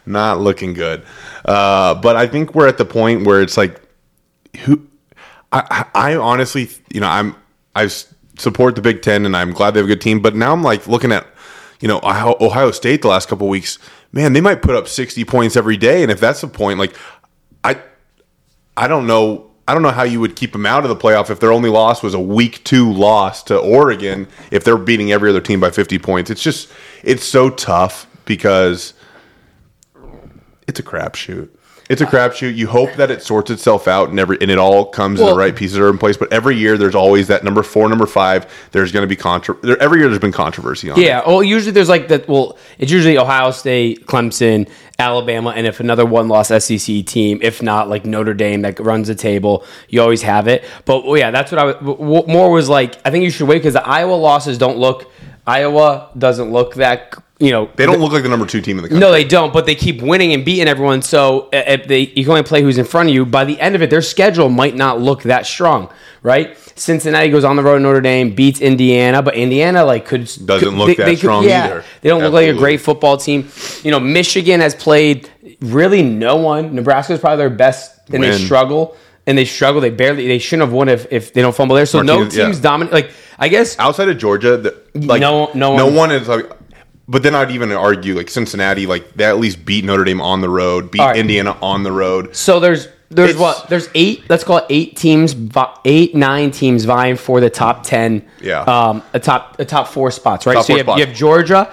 not 0.06 0.40
looking 0.40 0.72
good 0.72 1.04
uh, 1.44 1.94
but 1.94 2.16
i 2.16 2.26
think 2.26 2.54
we're 2.54 2.68
at 2.68 2.78
the 2.78 2.84
point 2.84 3.26
where 3.26 3.42
it's 3.42 3.56
like 3.56 3.80
who 4.64 4.86
I, 5.52 5.86
I 5.94 6.16
honestly, 6.16 6.68
you 6.92 7.00
know, 7.00 7.08
I'm 7.08 7.36
I 7.74 7.86
support 7.86 8.74
the 8.74 8.82
Big 8.82 9.02
Ten, 9.02 9.26
and 9.26 9.36
I'm 9.36 9.52
glad 9.52 9.72
they 9.72 9.80
have 9.80 9.86
a 9.86 9.88
good 9.88 10.00
team. 10.00 10.20
But 10.20 10.34
now 10.34 10.52
I'm 10.52 10.62
like 10.62 10.86
looking 10.86 11.12
at, 11.12 11.26
you 11.80 11.88
know, 11.88 12.00
Ohio, 12.02 12.70
State 12.70 13.02
the 13.02 13.08
last 13.08 13.28
couple 13.28 13.48
weeks. 13.48 13.78
Man, 14.12 14.32
they 14.32 14.40
might 14.40 14.62
put 14.62 14.74
up 14.74 14.88
60 14.88 15.24
points 15.24 15.56
every 15.56 15.76
day, 15.76 16.02
and 16.02 16.10
if 16.10 16.20
that's 16.20 16.40
the 16.40 16.48
point, 16.48 16.78
like, 16.78 16.96
I, 17.64 17.80
I 18.76 18.88
don't 18.88 19.06
know. 19.06 19.50
I 19.68 19.74
don't 19.74 19.82
know 19.82 19.90
how 19.90 20.04
you 20.04 20.20
would 20.20 20.36
keep 20.36 20.52
them 20.52 20.64
out 20.64 20.84
of 20.84 20.88
the 20.88 20.94
playoff 20.94 21.28
if 21.28 21.40
their 21.40 21.50
only 21.50 21.70
loss 21.70 22.00
was 22.00 22.14
a 22.14 22.20
week 22.20 22.62
two 22.62 22.92
loss 22.92 23.42
to 23.44 23.58
Oregon. 23.58 24.28
If 24.52 24.62
they're 24.62 24.78
beating 24.78 25.10
every 25.10 25.28
other 25.28 25.40
team 25.40 25.58
by 25.58 25.70
50 25.72 25.98
points, 25.98 26.30
it's 26.30 26.40
just 26.40 26.70
it's 27.02 27.24
so 27.24 27.50
tough 27.50 28.06
because 28.26 28.94
it's 30.68 30.78
a 30.78 30.84
crapshoot. 30.84 31.48
It's 31.88 32.00
a 32.00 32.06
crapshoot. 32.06 32.56
You 32.56 32.66
hope 32.66 32.94
that 32.94 33.10
it 33.12 33.22
sorts 33.22 33.50
itself 33.50 33.86
out 33.86 34.08
and 34.10 34.18
every 34.18 34.38
and 34.40 34.50
it 34.50 34.58
all 34.58 34.84
comes 34.86 35.20
Well- 35.20 35.30
the 35.30 35.36
right 35.38 35.54
pieces 35.54 35.78
are 35.78 35.88
in 35.88 35.98
place. 35.98 36.16
But 36.16 36.32
every 36.32 36.56
year 36.56 36.76
there's 36.76 36.94
always 36.96 37.28
that 37.28 37.44
number 37.44 37.62
four, 37.62 37.88
number 37.88 38.06
five. 38.06 38.46
There's 38.72 38.90
going 38.92 39.08
to 39.08 39.14
be 39.14 39.20
there, 39.62 39.80
Every 39.80 40.00
year 40.00 40.08
there's 40.08 40.18
been 40.20 40.32
controversy 40.32 40.90
on. 40.90 40.98
it. 40.98 41.04
Yeah. 41.04 41.22
Well, 41.26 41.42
usually 41.42 41.72
there's 41.72 41.88
like 41.88 42.08
that. 42.08 42.28
Well, 42.28 42.58
it's 42.78 42.90
usually 42.90 43.16
Ohio 43.18 43.50
State, 43.52 44.06
Clemson, 44.06 44.68
Alabama, 44.98 45.50
and 45.50 45.66
if 45.66 45.78
another 45.78 46.06
one 46.06 46.26
loss 46.28 46.48
SEC 46.48 47.02
team, 47.06 47.38
if 47.42 47.62
not 47.62 47.88
like 47.88 48.04
Notre 48.04 48.34
Dame 48.34 48.62
that 48.62 48.80
runs 48.80 49.08
the 49.08 49.14
table, 49.14 49.64
you 49.88 50.00
always 50.00 50.22
have 50.22 50.48
it. 50.48 50.64
But 50.86 51.04
well, 51.04 51.18
yeah, 51.18 51.30
that's 51.30 51.52
what 51.52 51.60
I 51.60 51.64
was. 51.80 52.26
More 52.26 52.50
was 52.50 52.68
like, 52.68 52.96
I 53.04 53.10
think 53.10 53.22
you 53.24 53.30
should 53.30 53.46
wait 53.46 53.58
because 53.58 53.74
the 53.74 53.86
Iowa 53.86 54.14
losses 54.14 54.58
don't 54.58 54.78
look. 54.78 55.12
Iowa 55.46 56.10
doesn't 56.16 56.50
look 56.52 56.74
that. 56.74 57.14
You 57.38 57.50
know, 57.50 57.68
They 57.76 57.84
don't 57.84 58.00
look 58.00 58.12
like 58.12 58.22
the 58.22 58.30
number 58.30 58.46
two 58.46 58.62
team 58.62 58.78
in 58.78 58.82
the 58.82 58.88
country. 58.88 58.98
No, 58.98 59.12
they 59.12 59.22
don't. 59.24 59.52
But 59.52 59.66
they 59.66 59.74
keep 59.74 60.00
winning 60.00 60.32
and 60.32 60.42
beating 60.42 60.68
everyone. 60.68 61.02
So 61.02 61.50
if 61.52 61.86
they 61.86 62.00
you 62.00 62.24
can 62.24 62.30
only 62.30 62.42
play 62.42 62.62
who's 62.62 62.78
in 62.78 62.86
front 62.86 63.10
of 63.10 63.14
you. 63.14 63.26
By 63.26 63.44
the 63.44 63.60
end 63.60 63.74
of 63.74 63.82
it, 63.82 63.90
their 63.90 64.00
schedule 64.00 64.48
might 64.48 64.74
not 64.74 65.00
look 65.02 65.22
that 65.24 65.44
strong, 65.46 65.90
right? 66.22 66.56
Cincinnati 66.78 67.28
goes 67.28 67.44
on 67.44 67.56
the 67.56 67.62
road 67.62 67.82
Notre 67.82 68.00
Dame, 68.00 68.34
beats 68.34 68.60
Indiana, 68.62 69.22
but 69.22 69.34
Indiana 69.34 69.84
like 69.84 70.06
could 70.06 70.22
Doesn't 70.22 70.46
could- 70.46 70.72
look 70.78 70.96
that 70.96 71.18
strong 71.18 71.44
either. 71.44 71.84
They 72.00 72.08
don't 72.08 72.22
look 72.22 72.32
like 72.32 72.48
a 72.48 72.54
great 72.54 72.80
football 72.80 73.18
team. 73.18 73.48
You 73.82 73.90
know, 73.90 74.00
Michigan 74.00 74.60
has 74.60 74.74
played 74.74 75.28
really 75.60 76.02
no 76.02 76.36
one. 76.36 76.74
Nebraska 76.74 77.12
is 77.12 77.20
probably 77.20 77.36
their 77.38 77.50
best, 77.50 77.92
and 78.12 78.22
they 78.22 78.38
struggle. 78.38 78.96
And 79.28 79.36
they 79.36 79.44
struggle. 79.44 79.80
They 79.80 79.90
barely. 79.90 80.28
They 80.28 80.38
shouldn't 80.38 80.68
have 80.68 80.72
won 80.72 80.88
if, 80.88 81.06
if 81.10 81.32
they 81.32 81.42
don't 81.42 81.54
fumble 81.54 81.74
there. 81.76 81.86
So 81.86 82.00
no 82.02 82.14
Martinez, 82.14 82.36
yeah. 82.36 82.44
teams 82.44 82.60
dominate. 82.60 82.92
Like 82.92 83.10
I 83.38 83.48
guess 83.48 83.76
outside 83.78 84.08
of 84.08 84.18
Georgia, 84.18 84.56
the, 84.56 84.76
like 84.94 85.20
No- 85.20 85.50
no 85.54 85.76
no 85.76 85.86
one- 85.86 85.94
one 85.96 86.12
is 86.12 86.28
like. 86.28 86.50
But 87.08 87.22
then 87.22 87.36
I'd 87.36 87.52
even 87.52 87.70
argue 87.70 88.16
like 88.16 88.28
Cincinnati, 88.28 88.86
like 88.86 89.14
they 89.14 89.24
at 89.24 89.38
least 89.38 89.64
beat 89.64 89.84
Notre 89.84 90.02
Dame 90.04 90.20
on 90.20 90.40
the 90.40 90.48
road, 90.48 90.90
beat 90.90 91.00
right. 91.00 91.16
Indiana 91.16 91.56
on 91.62 91.84
the 91.84 91.92
road. 91.92 92.34
So 92.34 92.58
there's 92.58 92.88
there's 93.10 93.30
It's- 93.30 93.40
what 93.40 93.68
there's 93.68 93.88
eight. 93.94 94.24
Let's 94.28 94.42
call 94.42 94.58
it 94.58 94.64
eight 94.70 94.96
teams, 94.96 95.34
eight 95.84 96.14
nine 96.16 96.50
teams 96.50 96.84
vying 96.84 97.14
for 97.16 97.40
the 97.40 97.48
top 97.50 97.84
ten. 97.84 98.24
Yeah. 98.40 98.62
Um, 98.62 99.02
a 99.12 99.20
top 99.20 99.58
a 99.60 99.64
top 99.64 99.86
four 99.88 100.10
spots, 100.10 100.46
right? 100.46 100.54
Top 100.54 100.64
so 100.66 100.72
you 100.76 100.82
have, 100.84 100.98
you 100.98 101.06
have 101.06 101.14
Georgia, 101.14 101.68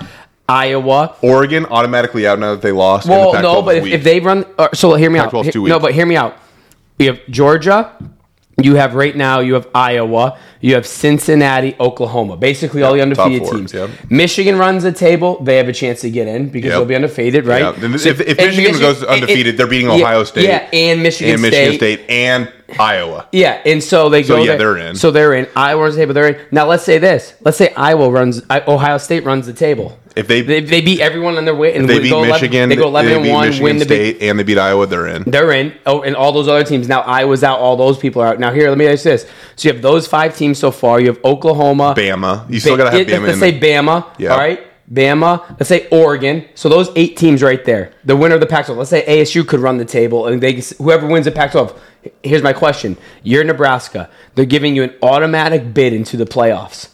Iowa. 0.48 1.16
Oregon 1.22 1.66
automatically 1.66 2.28
out 2.28 2.38
now 2.40 2.52
that 2.52 2.62
they 2.62 2.72
lost. 2.72 3.06
the 3.08 3.12
Well, 3.14 3.32
Pac-12 3.34 3.42
no, 3.44 3.62
but 3.64 3.76
if, 3.78 3.86
if 3.86 4.04
they 4.04 4.20
run, 4.20 4.46
uh, 4.60 4.68
so 4.74 4.94
hear 4.96 5.10
me 5.10 5.18
out. 5.20 5.32
Pac-12 5.32 5.46
's 5.50 5.54
too 5.54 5.64
He- 5.66 5.70
No, 5.70 5.80
but 5.80 5.94
hear 5.94 6.06
me 6.06 6.16
out. 6.16 6.38
You 7.00 7.08
have 7.08 7.20
Georgia. 7.30 7.92
You 8.62 8.76
have 8.76 8.94
right 8.94 9.16
now. 9.16 9.40
You 9.40 9.56
have 9.56 9.68
Iowa. 9.74 10.38
You 10.62 10.76
have 10.76 10.86
Cincinnati, 10.86 11.76
Oklahoma. 11.80 12.38
Basically, 12.38 12.84
all 12.84 12.94
the 12.94 13.02
undefeated 13.02 13.42
four, 13.42 13.54
teams. 13.54 13.74
yep. 13.74 13.90
Michigan 14.12 14.58
runs 14.60 14.84
the 14.84 14.92
table. 14.92 15.42
They 15.44 15.58
have 15.58 15.68
a 15.68 15.74
chance 15.74 16.02
to 16.02 16.12
get 16.12 16.28
in 16.28 16.50
because 16.50 16.70
Yep. 16.70 16.78
they'll 16.78 16.86
be 16.86 16.96
undefeated, 16.96 17.46
right? 17.48 17.64
And 17.84 18.00
So- 18.00 18.10
if, 18.10 18.22
if 18.22 18.38
and 18.38 18.56
Michigan 18.56 18.80
goes 18.80 19.04
undefeated, 19.04 19.58
they're 19.58 19.66
beating 19.68 19.90
Ohio 19.90 20.24
State. 20.24 20.46
Yeah, 20.46 20.68
and 20.72 21.02
Michigan, 21.02 21.34
and 21.34 21.42
Michigan 21.42 21.74
State. 21.76 22.02
and 22.08 22.48
Iowa. 22.80 23.28
Yeah, 23.32 23.62
and 23.66 23.84
so 23.84 24.10
they 24.10 24.24
go. 24.24 24.38
yeah, 24.38 24.56
there. 24.56 24.76
they're 24.76 24.78
in. 24.90 24.96
So 24.96 25.12
they're 25.12 25.34
in. 25.34 25.48
Iowa 25.56 25.84
runs 25.84 25.96
the 25.96 26.02
table. 26.02 26.14
They're 26.14 26.30
in. 26.30 26.46
Now 26.52 26.66
let's 26.68 26.84
say 26.84 26.98
this. 26.98 27.34
Let's 27.42 27.58
say 27.58 27.74
Iowa 27.76 28.10
runs. 28.10 28.42
Ohio 28.50 28.98
State 28.98 29.24
runs 29.26 29.46
the 29.46 29.54
table. 29.54 30.00
If 30.16 30.28
they- 30.28 30.42
they, 30.42 30.60
they 30.60 30.82
beat 30.82 31.00
everyone 31.00 31.38
on 31.38 31.46
their 31.46 31.56
way 31.56 31.74
and 31.76 31.90
They 31.90 31.98
beat 32.00 32.10
go 32.12 32.20
11 32.20 32.32
Michigan. 32.34 32.70
they 32.70 32.76
go 32.76 32.88
eleven 32.88 33.14
and 33.24 33.30
one. 33.32 33.48
Michigan 33.48 33.64
win 33.64 33.78
the 33.78 33.86
State, 33.86 34.20
big. 34.20 34.30
and 34.30 34.38
they 34.38 34.44
beat 34.44 34.60
Iowa. 34.60 34.86
They're 34.86 35.08
in. 35.08 35.24
They're 35.24 35.52
in. 35.52 35.74
Oh, 35.88 36.04
and 36.04 36.16
all 36.16 36.32
those 36.32 36.48
other 36.48 36.64
teams. 36.64 36.88
Now 36.88 37.02
Iowa's 37.02 37.44
out. 37.44 37.60
All 37.60 37.76
those 37.76 37.98
people 37.98 38.22
are 38.22 38.28
out. 38.28 38.40
Now 38.40 38.52
here, 38.54 38.70
let 38.70 38.78
me 38.78 38.86
ask 38.88 39.06
you 39.06 39.12
this. 39.12 39.26
So 39.56 39.68
you 39.70 39.74
have 39.74 39.82
those 39.82 40.06
five 40.08 40.38
teams 40.38 40.60
so 40.60 40.70
far. 40.70 41.00
You 41.00 41.08
have 41.08 41.20
Oklahoma. 41.26 41.96
Bama. 41.98 42.48
You 42.50 42.60
still 42.60 42.78
got 42.78 42.92
to 42.92 42.98
have 42.98 43.08
Ba- 43.08 43.14
Bama 43.14 43.22
Let's 43.24 43.34
in 43.34 43.40
say. 43.40 43.60
Bama. 43.60 44.06
Yeah. 44.20 44.34
All 44.34 44.38
right. 44.38 44.60
Bama. 44.94 45.48
Let's 45.52 45.70
say 45.70 45.88
Oregon. 45.90 46.46
So 46.56 46.70
those 46.70 46.90
eight 46.96 47.18
teams 47.18 47.42
right 47.42 47.64
there. 47.66 47.94
The 48.06 48.16
winner 48.16 48.36
of 48.36 48.42
the 48.42 48.48
Pac-12. 48.48 48.78
Let's 48.78 48.90
say 48.90 49.04
ASU 49.06 49.48
could 49.48 49.60
run 49.60 49.78
the 49.78 49.86
table, 49.86 50.28
and 50.28 50.42
they 50.42 50.62
whoever 50.78 51.08
wins 51.08 51.26
the 51.26 51.32
Pac-12. 51.32 51.78
Here's 52.22 52.44
my 52.44 52.54
question: 52.54 52.98
You're 53.24 53.44
Nebraska. 53.44 54.10
They're 54.36 54.46
giving 54.46 54.76
you 54.76 54.84
an 54.84 54.94
automatic 55.02 55.74
bid 55.74 55.94
into 55.94 56.18
the 56.18 56.26
playoffs. 56.26 56.90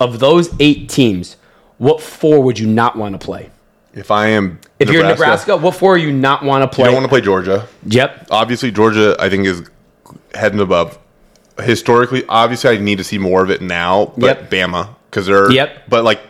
Of 0.00 0.18
those 0.18 0.50
eight 0.58 0.88
teams, 0.88 1.36
what 1.78 2.00
four 2.02 2.42
would 2.42 2.58
you 2.58 2.66
not 2.66 2.96
want 2.96 3.18
to 3.18 3.24
play? 3.24 3.50
If 3.94 4.10
I 4.10 4.28
am, 4.28 4.58
If 4.80 4.90
you're 4.90 5.04
Nebraska, 5.06 5.56
what 5.56 5.76
four 5.76 5.96
you 5.96 6.10
not 6.12 6.42
want 6.42 6.62
to 6.62 6.74
play? 6.74 6.84
you 6.84 6.86
don't 6.86 6.94
want 6.94 7.04
to 7.04 7.08
play 7.08 7.20
Georgia. 7.20 7.68
Yep. 7.86 8.26
Obviously, 8.30 8.72
Georgia, 8.72 9.14
I 9.20 9.28
think, 9.28 9.46
is 9.46 9.70
head 10.34 10.50
and 10.52 10.60
above. 10.60 10.98
Historically, 11.62 12.24
obviously, 12.28 12.70
I 12.76 12.78
need 12.80 12.98
to 12.98 13.04
see 13.04 13.18
more 13.18 13.44
of 13.44 13.50
it 13.50 13.62
now. 13.62 14.12
But 14.18 14.50
Yep. 14.50 14.50
Bama, 14.50 14.88
because 15.08 15.26
they're. 15.26 15.52
Yep. 15.52 15.84
But 15.88 16.02
like, 16.02 16.20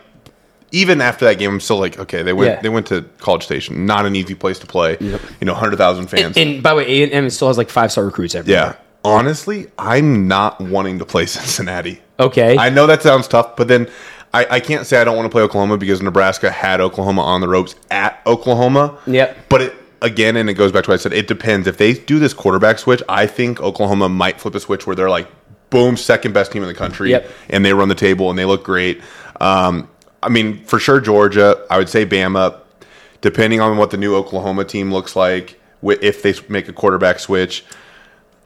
even 0.75 0.99
after 1.01 1.25
that 1.25 1.39
game, 1.39 1.51
I'm 1.51 1.59
still 1.59 1.79
like, 1.79 1.97
okay, 1.99 2.21
they 2.21 2.33
went. 2.33 2.51
Yeah. 2.51 2.61
They 2.61 2.69
went 2.69 2.85
to 2.87 3.03
College 3.19 3.43
Station, 3.43 3.85
not 3.85 4.05
an 4.05 4.15
easy 4.15 4.35
place 4.35 4.59
to 4.59 4.67
play. 4.67 4.97
You 4.99 5.17
know, 5.41 5.53
hundred 5.53 5.77
thousand 5.77 6.07
fans. 6.07 6.37
And 6.37 6.61
by 6.61 6.71
the 6.71 6.75
way, 6.77 7.03
A&M 7.03 7.29
still 7.29 7.47
has 7.47 7.57
like 7.57 7.69
five 7.69 7.91
star 7.91 8.05
recruits 8.05 8.35
everywhere. 8.35 8.61
yeah. 8.61 8.75
Honestly, 9.03 9.67
I'm 9.77 10.27
not 10.27 10.59
wanting 10.59 10.99
to 10.99 11.05
play 11.05 11.25
Cincinnati. 11.37 12.01
Okay. 12.19 12.57
I 12.57 12.69
know 12.69 12.87
that 12.87 13.01
sounds 13.03 13.27
tough, 13.27 13.55
but 13.55 13.67
then 13.67 13.87
I, 14.33 14.45
I 14.49 14.59
can't 14.59 14.85
say 14.85 14.99
I 14.99 15.03
don't 15.03 15.15
want 15.15 15.27
to 15.27 15.29
play 15.29 15.43
Oklahoma 15.43 15.77
because 15.77 16.01
Nebraska 16.01 16.49
had 16.51 16.81
Oklahoma 16.81 17.21
on 17.21 17.39
the 17.41 17.47
ropes 17.47 17.75
at 17.91 18.19
Oklahoma. 18.25 18.97
Yep. 19.07 19.37
But 19.47 19.61
it 19.61 19.75
again, 20.01 20.35
and 20.35 20.49
it 20.49 20.55
goes 20.55 20.71
back 20.71 20.83
to 20.85 20.89
what 20.91 20.95
I 20.99 21.03
said. 21.03 21.13
It 21.13 21.27
depends. 21.27 21.67
If 21.67 21.77
they 21.77 21.93
do 21.93 22.19
this 22.19 22.33
quarterback 22.33 22.79
switch, 22.79 23.01
I 23.07 23.27
think 23.27 23.61
Oklahoma 23.61 24.09
might 24.09 24.41
flip 24.41 24.55
a 24.55 24.59
switch 24.59 24.85
where 24.85 24.95
they're 24.95 25.09
like, 25.09 25.27
boom, 25.69 25.95
second 25.97 26.33
best 26.33 26.51
team 26.51 26.61
in 26.63 26.67
the 26.67 26.75
country, 26.75 27.11
Yep. 27.11 27.29
and 27.49 27.63
they 27.65 27.73
run 27.73 27.87
the 27.89 27.95
table 27.95 28.29
and 28.29 28.37
they 28.37 28.45
look 28.45 28.63
great. 28.63 29.01
Um, 29.39 29.87
I 30.25 30.29
mean, 30.29 30.63
for 30.65 30.79
sure, 30.79 30.99
Georgia. 30.99 31.65
I 31.69 31.77
would 31.77 31.89
say 31.89 32.05
Bama, 32.05 32.59
depending 33.21 33.61
on 33.61 33.77
what 33.77 33.91
the 33.91 33.97
new 33.97 34.15
Oklahoma 34.15 34.65
team 34.65 34.91
looks 34.91 35.15
like, 35.15 35.59
if 35.83 36.21
they 36.23 36.33
make 36.49 36.67
a 36.67 36.73
quarterback 36.73 37.19
switch, 37.19 37.63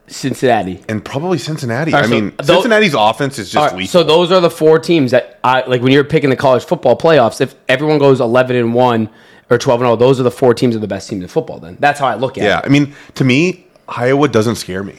Cincinnati. 0.07 0.81
and 0.89 1.03
probably 1.05 1.37
Cincinnati. 1.37 1.93
All 1.93 1.99
right, 2.01 2.05
I 2.05 2.09
so 2.09 2.15
mean, 2.21 2.33
tho- 2.37 2.53
Cincinnati's 2.55 2.95
offense 2.95 3.37
is 3.37 3.51
just 3.51 3.57
All 3.57 3.67
right, 3.67 3.75
weak. 3.75 3.89
so 3.89 4.03
those 4.03 4.31
are 4.31 4.41
the 4.41 4.49
four 4.49 4.79
teams 4.79 5.11
that 5.11 5.39
I 5.43 5.63
like 5.67 5.81
when 5.81 5.91
you're 5.91 6.03
picking 6.03 6.29
the 6.31 6.35
college 6.35 6.63
football 6.65 6.97
playoffs. 6.97 7.41
If 7.41 7.55
everyone 7.67 7.99
goes 7.99 8.19
11 8.19 8.55
and 8.55 8.73
one 8.73 9.09
or 9.51 9.57
12 9.59 9.81
and 9.81 9.87
0, 9.87 9.95
those 9.97 10.19
are 10.19 10.23
the 10.23 10.31
four 10.31 10.53
teams 10.55 10.73
that 10.73 10.79
are 10.79 10.81
the 10.81 10.87
best 10.87 11.09
teams 11.09 11.21
in 11.21 11.27
football. 11.27 11.59
Then 11.59 11.77
that's 11.79 11.99
how 11.99 12.07
I 12.07 12.15
look 12.15 12.37
at 12.37 12.43
Yeah, 12.43 12.57
it. 12.57 12.61
Yeah, 12.61 12.61
I 12.65 12.69
mean, 12.69 12.95
to 13.15 13.23
me, 13.23 13.67
Iowa 13.87 14.27
doesn't 14.27 14.55
scare 14.55 14.83
me. 14.83 14.95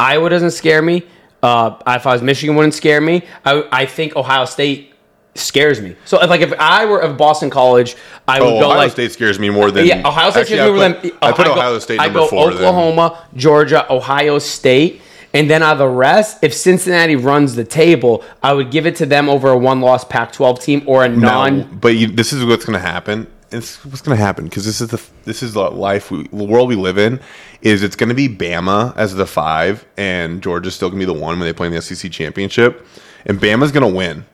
Iowa 0.00 0.28
doesn't 0.30 0.50
scare 0.50 0.82
me. 0.82 1.04
Uh, 1.42 1.76
if 1.86 2.06
I 2.06 2.12
was 2.14 2.22
Michigan, 2.22 2.56
wouldn't 2.56 2.74
scare 2.74 3.00
me. 3.00 3.22
I, 3.44 3.64
I 3.70 3.86
think 3.86 4.16
Ohio 4.16 4.46
State 4.46 4.93
scares 5.34 5.80
me. 5.80 5.96
So 6.04 6.20
if 6.22 6.30
like 6.30 6.40
if 6.40 6.52
I 6.58 6.86
were 6.86 7.00
of 7.00 7.16
Boston 7.16 7.50
College, 7.50 7.96
I 8.28 8.40
would 8.40 8.46
Oh, 8.54 8.60
go 8.60 8.66
Ohio 8.66 8.78
like 8.78 8.92
State 8.92 9.12
scares 9.12 9.38
me 9.38 9.50
more 9.50 9.70
than 9.70 9.86
yeah, 9.86 10.06
Ohio 10.06 10.30
State 10.30 10.40
Actually, 10.42 10.56
scares 10.56 10.70
me 10.72 10.78
more 10.78 10.88
than 11.02 11.12
I 11.22 11.32
put 11.32 11.46
go- 11.46 11.52
Ohio 11.52 11.78
State 11.78 12.00
I 12.00 12.04
number 12.04 12.18
go 12.20 12.26
four. 12.28 12.50
then. 12.50 12.58
Oklahoma, 12.64 13.26
Georgia, 13.36 13.92
Ohio 13.92 14.38
State. 14.38 15.00
And 15.32 15.50
then 15.50 15.64
out 15.64 15.72
of 15.72 15.78
the 15.78 15.88
rest, 15.88 16.38
if 16.44 16.54
Cincinnati 16.54 17.16
runs 17.16 17.56
the 17.56 17.64
table, 17.64 18.22
I 18.40 18.52
would 18.52 18.70
give 18.70 18.86
it 18.86 18.94
to 18.96 19.06
them 19.06 19.28
over 19.28 19.48
a 19.48 19.58
one-loss 19.58 20.04
Pac-12 20.04 20.62
team 20.62 20.82
or 20.86 21.04
a 21.04 21.08
non. 21.08 21.58
No, 21.58 21.64
but 21.72 21.96
you, 21.96 22.06
this 22.06 22.32
is 22.32 22.44
what's 22.44 22.64
going 22.64 22.78
to 22.80 22.86
happen. 22.86 23.26
It's 23.50 23.84
what's 23.84 24.00
going 24.00 24.16
to 24.16 24.22
happen 24.24 24.44
because 24.44 24.64
this 24.64 24.80
is 24.80 24.88
the 24.88 25.02
this 25.24 25.42
is 25.42 25.52
the 25.54 25.68
life 25.70 26.12
we, 26.12 26.28
the 26.28 26.44
world 26.44 26.68
we 26.68 26.76
live 26.76 26.98
in. 26.98 27.18
Is 27.62 27.82
it's 27.82 27.96
going 27.96 28.10
to 28.10 28.14
be 28.14 28.28
Bama 28.28 28.96
as 28.96 29.12
the 29.16 29.26
five 29.26 29.84
and 29.96 30.40
Georgia's 30.40 30.76
still 30.76 30.88
going 30.88 31.00
to 31.00 31.06
be 31.06 31.12
the 31.12 31.18
one 31.18 31.38
when 31.40 31.48
they 31.48 31.52
play 31.52 31.66
in 31.66 31.72
the 31.72 31.82
SEC 31.82 32.12
championship, 32.12 32.86
and 33.26 33.40
Bama's 33.40 33.72
going 33.72 33.88
to 33.90 33.96
win. 33.96 34.24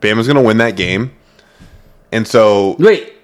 Bama's 0.00 0.26
going 0.26 0.36
to 0.36 0.42
win 0.42 0.58
that 0.58 0.76
game, 0.76 1.14
and 2.12 2.26
so 2.26 2.76
Wait, 2.78 3.14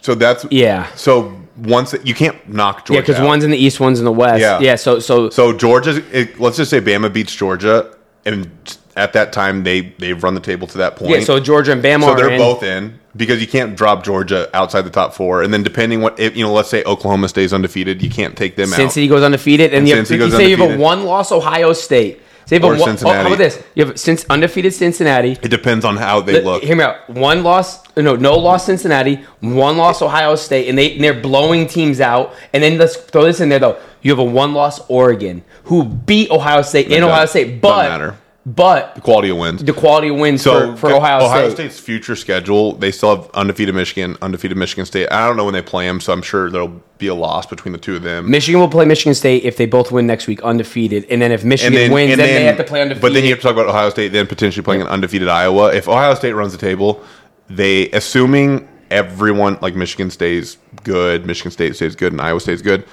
so 0.00 0.14
that's 0.14 0.44
yeah, 0.50 0.92
So 0.94 1.40
once 1.56 1.94
you 2.04 2.14
can't 2.14 2.48
knock 2.48 2.86
Georgia, 2.86 2.94
yeah, 2.94 3.00
because 3.00 3.20
one's 3.20 3.44
in 3.44 3.50
the 3.50 3.58
East, 3.58 3.78
one's 3.78 3.98
in 3.98 4.04
the 4.04 4.12
West. 4.12 4.40
Yeah. 4.40 4.58
yeah. 4.60 4.74
So, 4.74 4.98
so, 4.98 5.30
So 5.30 5.52
Georgia, 5.52 6.02
it, 6.12 6.40
let's 6.40 6.56
just 6.56 6.70
say 6.70 6.80
Bama 6.80 7.12
beats 7.12 7.34
Georgia, 7.34 7.94
and 8.24 8.50
at 8.96 9.12
that 9.12 9.32
time 9.32 9.64
they 9.64 9.80
they've 9.98 10.22
run 10.22 10.34
the 10.34 10.40
table 10.40 10.66
to 10.68 10.78
that 10.78 10.96
point. 10.96 11.10
yeah. 11.12 11.20
So 11.20 11.38
Georgia 11.40 11.72
and 11.72 11.82
Bama 11.82 12.02
So 12.02 12.10
are 12.10 12.16
they're 12.16 12.32
in. 12.32 12.38
both 12.38 12.62
in 12.62 12.98
because 13.14 13.40
you 13.40 13.46
can't 13.46 13.76
drop 13.76 14.02
Georgia 14.02 14.48
outside 14.56 14.82
the 14.82 14.90
top 14.90 15.14
four, 15.14 15.42
and 15.42 15.52
then 15.52 15.62
depending 15.62 16.00
what 16.00 16.18
if, 16.18 16.36
you 16.36 16.42
know, 16.44 16.52
let's 16.52 16.70
say 16.70 16.82
Oklahoma 16.84 17.28
stays 17.28 17.52
undefeated, 17.52 18.02
you 18.02 18.10
can't 18.10 18.36
take 18.36 18.56
them 18.56 18.72
out. 18.72 18.78
Cincy 18.80 19.08
goes 19.08 19.22
undefeated, 19.22 19.72
and, 19.74 19.86
you, 19.86 19.94
have, 19.94 20.10
you 20.10 20.30
say 20.30 20.48
you 20.50 20.56
have 20.56 20.70
a 20.72 20.78
one-loss 20.78 21.30
Ohio 21.30 21.72
State. 21.74 22.20
So 22.46 22.56
have 22.56 22.64
Or 22.64 22.74
a 22.74 22.78
one, 22.78 22.80
oh, 22.80 22.84
Cincinnati. 22.92 23.18
how 23.18 23.26
about 23.26 23.38
this? 23.38 23.62
You 23.74 23.86
have 23.86 23.98
since 23.98 24.26
undefeated 24.28 24.74
Cincinnati. 24.74 25.32
It 25.32 25.48
depends 25.50 25.84
on 25.84 25.96
how 25.96 26.20
they 26.20 26.42
look. 26.42 26.62
Hear 26.62 26.76
me 26.76 26.84
out. 26.84 27.08
One 27.08 27.42
loss, 27.42 27.82
no, 27.96 28.16
no 28.16 28.34
loss 28.34 28.66
Cincinnati, 28.66 29.16
one 29.40 29.76
loss 29.76 30.02
Ohio 30.02 30.34
State, 30.34 30.68
and 30.68 30.76
they 30.76 30.94
and 30.94 31.02
they're 31.04 31.20
blowing 31.20 31.66
teams 31.66 32.00
out. 32.00 32.34
And 32.52 32.62
then 32.62 32.78
let's 32.78 32.96
throw 32.96 33.24
this 33.24 33.40
in 33.40 33.48
there 33.48 33.58
though. 33.58 33.78
You 34.02 34.10
have 34.10 34.18
a 34.18 34.24
one 34.24 34.52
loss 34.54 34.80
Oregon 34.88 35.44
who 35.64 35.84
beat 35.84 36.30
Ohio 36.30 36.62
State 36.62 36.90
in 36.90 37.02
Ohio 37.04 37.26
State, 37.26 37.60
doesn't 37.60 38.16
but 38.44 38.96
the 38.96 39.00
Quality 39.00 39.30
of 39.30 39.36
wins. 39.38 39.62
the 39.62 39.72
quality 39.72 40.08
of 40.08 40.16
wins 40.16 40.42
So 40.42 40.72
for, 40.72 40.88
for 40.88 40.94
Ohio, 40.96 41.28
State. 41.28 41.52
State's 41.52 41.78
future 41.78 42.16
schedule, 42.16 42.72
they 42.72 42.90
still 42.90 43.16
have 43.16 43.30
undefeated 43.34 43.74
Michigan, 43.74 44.16
undefeated 44.20 44.56
Michigan 44.56 44.84
State. 44.84 45.08
I 45.12 45.26
don't 45.28 45.36
know 45.36 45.44
when 45.44 45.54
they 45.54 45.62
play 45.62 45.86
them, 45.86 46.00
so 46.00 46.12
I'm 46.12 46.22
sure 46.22 46.50
there'll 46.50 46.82
be 46.98 47.06
a 47.06 47.14
loss 47.14 47.46
between 47.46 47.70
the 47.70 47.78
two 47.78 47.94
of 47.94 48.02
them. 48.02 48.28
Michigan 48.28 48.60
will 48.60 48.68
play 48.68 48.84
Michigan 48.84 49.14
State 49.14 49.44
if 49.44 49.56
they 49.56 49.66
both 49.66 49.92
win 49.92 50.08
next 50.08 50.26
week 50.26 50.42
undefeated, 50.42 51.06
and 51.08 51.22
then 51.22 51.30
if 51.30 51.44
Michigan 51.44 51.92
wins, 51.92 52.16
then, 52.16 52.18
they 52.18 52.44
have 52.44 52.56
to 52.56 52.64
play 52.64 52.82
undefeated. 52.82 53.02
But 53.02 53.12
then 53.14 53.22
you 53.22 53.30
have 53.30 53.38
to 53.38 53.42
talk 53.44 53.52
about 53.52 53.66
Ohio 53.68 53.90
State, 53.90 54.08
then 54.08 54.26
potentially 54.26 54.64
playing 54.64 54.82
an 54.82 54.88
undefeated 54.88 55.28
Iowa. 55.28 55.72
If 55.72 55.86
Ohio 55.86 56.14
State 56.14 56.32
runs 56.32 56.50
the 56.50 56.58
table, 56.58 57.02
they 57.48 57.90
assuming 57.92 58.68
everyone 58.90 59.56
like 59.62 59.76
Michigan 59.76 60.10
stays 60.10 60.58
good, 60.82 61.26
Michigan 61.26 61.52
State 61.52 61.76
stays 61.76 61.94
good, 61.94 62.12
and 62.12 62.20
Iowa 62.20 62.40
stays 62.40 62.60
good. 62.60 62.84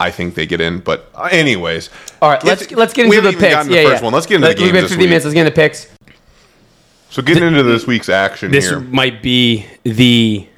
I 0.00 0.10
think 0.10 0.34
they 0.34 0.46
get 0.46 0.60
in. 0.60 0.80
But 0.80 1.08
uh, 1.14 1.28
anyways, 1.30 1.90
All 2.20 2.30
right, 2.30 2.42
let's 2.44 2.70
let's 2.72 2.92
get 2.92 3.06
into 3.06 3.20
the 3.20 3.30
picks. 3.32 3.66
the 3.66 3.74
yeah, 3.74 3.84
first 3.84 4.00
yeah. 4.00 4.04
one. 4.04 4.12
Let's 4.12 4.26
get 4.26 4.36
into 4.36 4.48
Let- 4.48 4.56
the 4.56 4.62
We've 4.64 4.72
games 4.72 4.74
been 4.74 4.82
this 4.84 4.90
50 4.92 5.06
minutes. 5.06 5.24
Let's 5.24 5.34
get 5.34 5.46
into 5.46 5.54
picks. 5.56 5.88
So 7.10 7.22
getting 7.22 7.44
into 7.44 7.62
this 7.62 7.86
week's 7.86 8.08
action 8.08 8.50
This 8.50 8.68
here. 8.68 8.80
might 8.80 9.22
be 9.22 9.66
the 9.84 10.48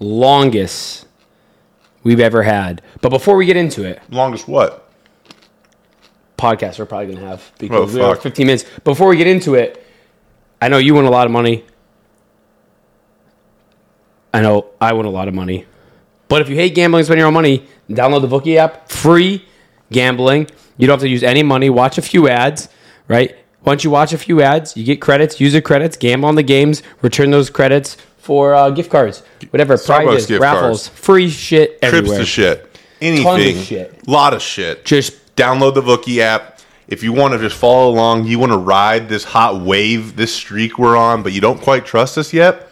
longest 0.00 1.06
we've 2.02 2.18
ever 2.18 2.42
had. 2.42 2.82
But 3.00 3.10
before 3.10 3.36
we 3.36 3.46
get 3.46 3.56
into 3.56 3.84
it, 3.84 4.02
Longest 4.10 4.48
what? 4.48 4.82
podcast 6.36 6.78
we're 6.78 6.86
probably 6.86 7.06
going 7.06 7.18
to 7.20 7.26
have 7.26 7.40
Oh, 7.52 7.54
because 7.58 7.94
we 7.94 8.00
are 8.02 8.16
15 8.16 8.46
minutes. 8.46 8.64
Before 8.84 9.08
we 9.08 9.16
get 9.16 9.26
into 9.28 9.54
it, 9.54 9.82
I 10.60 10.68
know 10.68 10.78
you 10.78 10.94
win 10.94 11.04
a 11.04 11.10
lot 11.10 11.24
of 11.26 11.32
money. 11.32 11.64
I 14.34 14.42
know 14.42 14.66
I 14.80 14.92
win 14.92 15.06
a 15.06 15.10
lot 15.10 15.28
of 15.28 15.34
money. 15.34 15.66
But 16.28 16.42
if 16.42 16.48
you 16.48 16.56
hate 16.56 16.74
gambling, 16.74 17.04
spend 17.04 17.18
your 17.18 17.28
own 17.28 17.34
money, 17.34 17.66
download 17.88 18.22
the 18.22 18.28
Bookie 18.28 18.58
app. 18.58 18.90
Free 18.90 19.44
gambling. 19.90 20.48
You 20.76 20.86
don't 20.86 20.94
have 20.94 21.00
to 21.00 21.08
use 21.08 21.22
any 21.22 21.42
money. 21.42 21.70
Watch 21.70 21.98
a 21.98 22.02
few 22.02 22.28
ads, 22.28 22.68
right? 23.08 23.36
Once 23.64 23.82
you 23.82 23.90
watch 23.90 24.12
a 24.12 24.18
few 24.18 24.42
ads, 24.42 24.76
you 24.76 24.84
get 24.84 25.00
credits, 25.00 25.40
user 25.40 25.60
credits, 25.60 25.96
gamble 25.96 26.28
on 26.28 26.36
the 26.36 26.42
games, 26.42 26.82
return 27.02 27.30
those 27.30 27.50
credits 27.50 27.96
for 28.16 28.54
uh, 28.54 28.70
gift 28.70 28.90
cards, 28.90 29.22
whatever, 29.50 29.74
Starbucks 29.74 30.04
prizes, 30.04 30.26
gift 30.26 30.40
raffles, 30.40 30.88
cards. 30.88 31.00
free 31.00 31.30
shit 31.30 31.78
everywhere. 31.82 32.16
Trips 32.16 32.20
to 32.20 32.26
shit. 32.26 32.78
Anything. 33.00 33.62
shit. 33.62 34.08
Lot 34.08 34.34
of 34.34 34.42
shit. 34.42 34.84
Just 34.84 35.34
download 35.36 35.74
the 35.74 35.82
Vookie 35.82 36.18
app. 36.18 36.60
If 36.88 37.02
you 37.02 37.12
want 37.12 37.34
to 37.34 37.38
just 37.38 37.56
follow 37.56 37.90
along, 37.90 38.26
you 38.26 38.38
want 38.38 38.52
to 38.52 38.58
ride 38.58 39.08
this 39.08 39.24
hot 39.24 39.60
wave, 39.60 40.16
this 40.16 40.32
streak 40.32 40.78
we're 40.78 40.96
on, 40.96 41.22
but 41.22 41.32
you 41.32 41.40
don't 41.40 41.60
quite 41.60 41.84
trust 41.84 42.16
us 42.16 42.32
yet, 42.32 42.68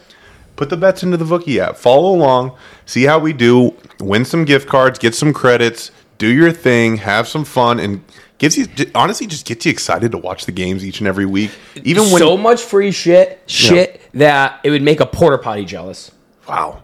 put 0.55 0.69
the 0.69 0.77
bets 0.77 1.03
into 1.03 1.17
the 1.17 1.25
Vookie 1.25 1.57
app. 1.57 1.75
Follow 1.75 2.15
along, 2.15 2.57
see 2.85 3.03
how 3.03 3.19
we 3.19 3.33
do, 3.33 3.73
win 3.99 4.25
some 4.25 4.45
gift 4.45 4.67
cards, 4.67 4.99
get 4.99 5.13
some 5.15 5.33
credits, 5.33 5.91
do 6.17 6.27
your 6.27 6.51
thing, 6.51 6.97
have 6.97 7.27
some 7.27 7.43
fun, 7.45 7.79
and 7.79 8.03
gets 8.37 8.57
you 8.57 8.67
honestly 8.93 9.27
just 9.27 9.45
gets 9.45 9.65
you 9.65 9.71
excited 9.71 10.11
to 10.11 10.17
watch 10.17 10.45
the 10.45 10.51
games 10.51 10.85
each 10.85 10.99
and 10.99 11.07
every 11.07 11.25
week. 11.25 11.51
Even 11.83 12.03
when 12.11 12.19
so 12.19 12.37
much 12.37 12.61
free 12.61 12.91
shit, 12.91 13.41
shit 13.47 14.01
that 14.13 14.59
it 14.63 14.69
would 14.69 14.81
make 14.81 14.99
a 14.99 15.05
porter 15.05 15.37
potty 15.37 15.65
jealous. 15.65 16.11
wow, 16.47 16.81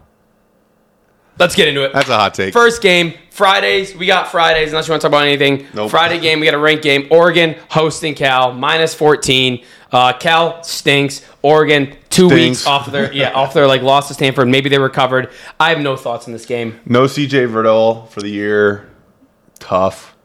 Let's 1.38 1.54
get 1.54 1.66
into 1.68 1.82
it. 1.84 1.92
that's 1.94 2.10
a 2.10 2.16
hot 2.16 2.34
take. 2.34 2.52
First 2.52 2.82
game, 2.82 3.14
Fridays. 3.30 3.96
We 3.96 4.06
got 4.06 4.28
Fridays, 4.28 4.68
unless 4.68 4.86
you 4.86 4.92
want 4.92 5.00
to 5.00 5.08
talk 5.08 5.12
about 5.12 5.26
anything. 5.26 5.66
Nope. 5.74 5.90
Friday 5.90 6.20
game, 6.20 6.40
we 6.40 6.46
got 6.46 6.54
a 6.54 6.58
ranked 6.58 6.82
game. 6.84 7.08
Oregon 7.10 7.56
hosting 7.70 8.14
Cal, 8.14 8.52
minus 8.52 8.94
14. 8.94 9.64
Uh, 9.90 10.12
Cal 10.18 10.62
stinks. 10.62 11.22
Oregon, 11.40 11.96
two 12.12 12.28
Stinks. 12.28 12.60
weeks 12.60 12.66
off 12.66 12.90
their 12.92 13.12
yeah, 13.12 13.30
off 13.32 13.54
their 13.54 13.66
like 13.66 13.82
loss 13.82 14.08
to 14.08 14.14
Stanford. 14.14 14.48
Maybe 14.48 14.68
they 14.68 14.78
recovered. 14.78 15.30
I 15.58 15.70
have 15.70 15.80
no 15.80 15.96
thoughts 15.96 16.26
in 16.26 16.32
this 16.32 16.46
game. 16.46 16.78
No 16.86 17.04
CJ 17.04 17.48
Verdell 17.48 18.08
for 18.08 18.20
the 18.20 18.28
year. 18.30 18.88
Tough. 19.58 20.16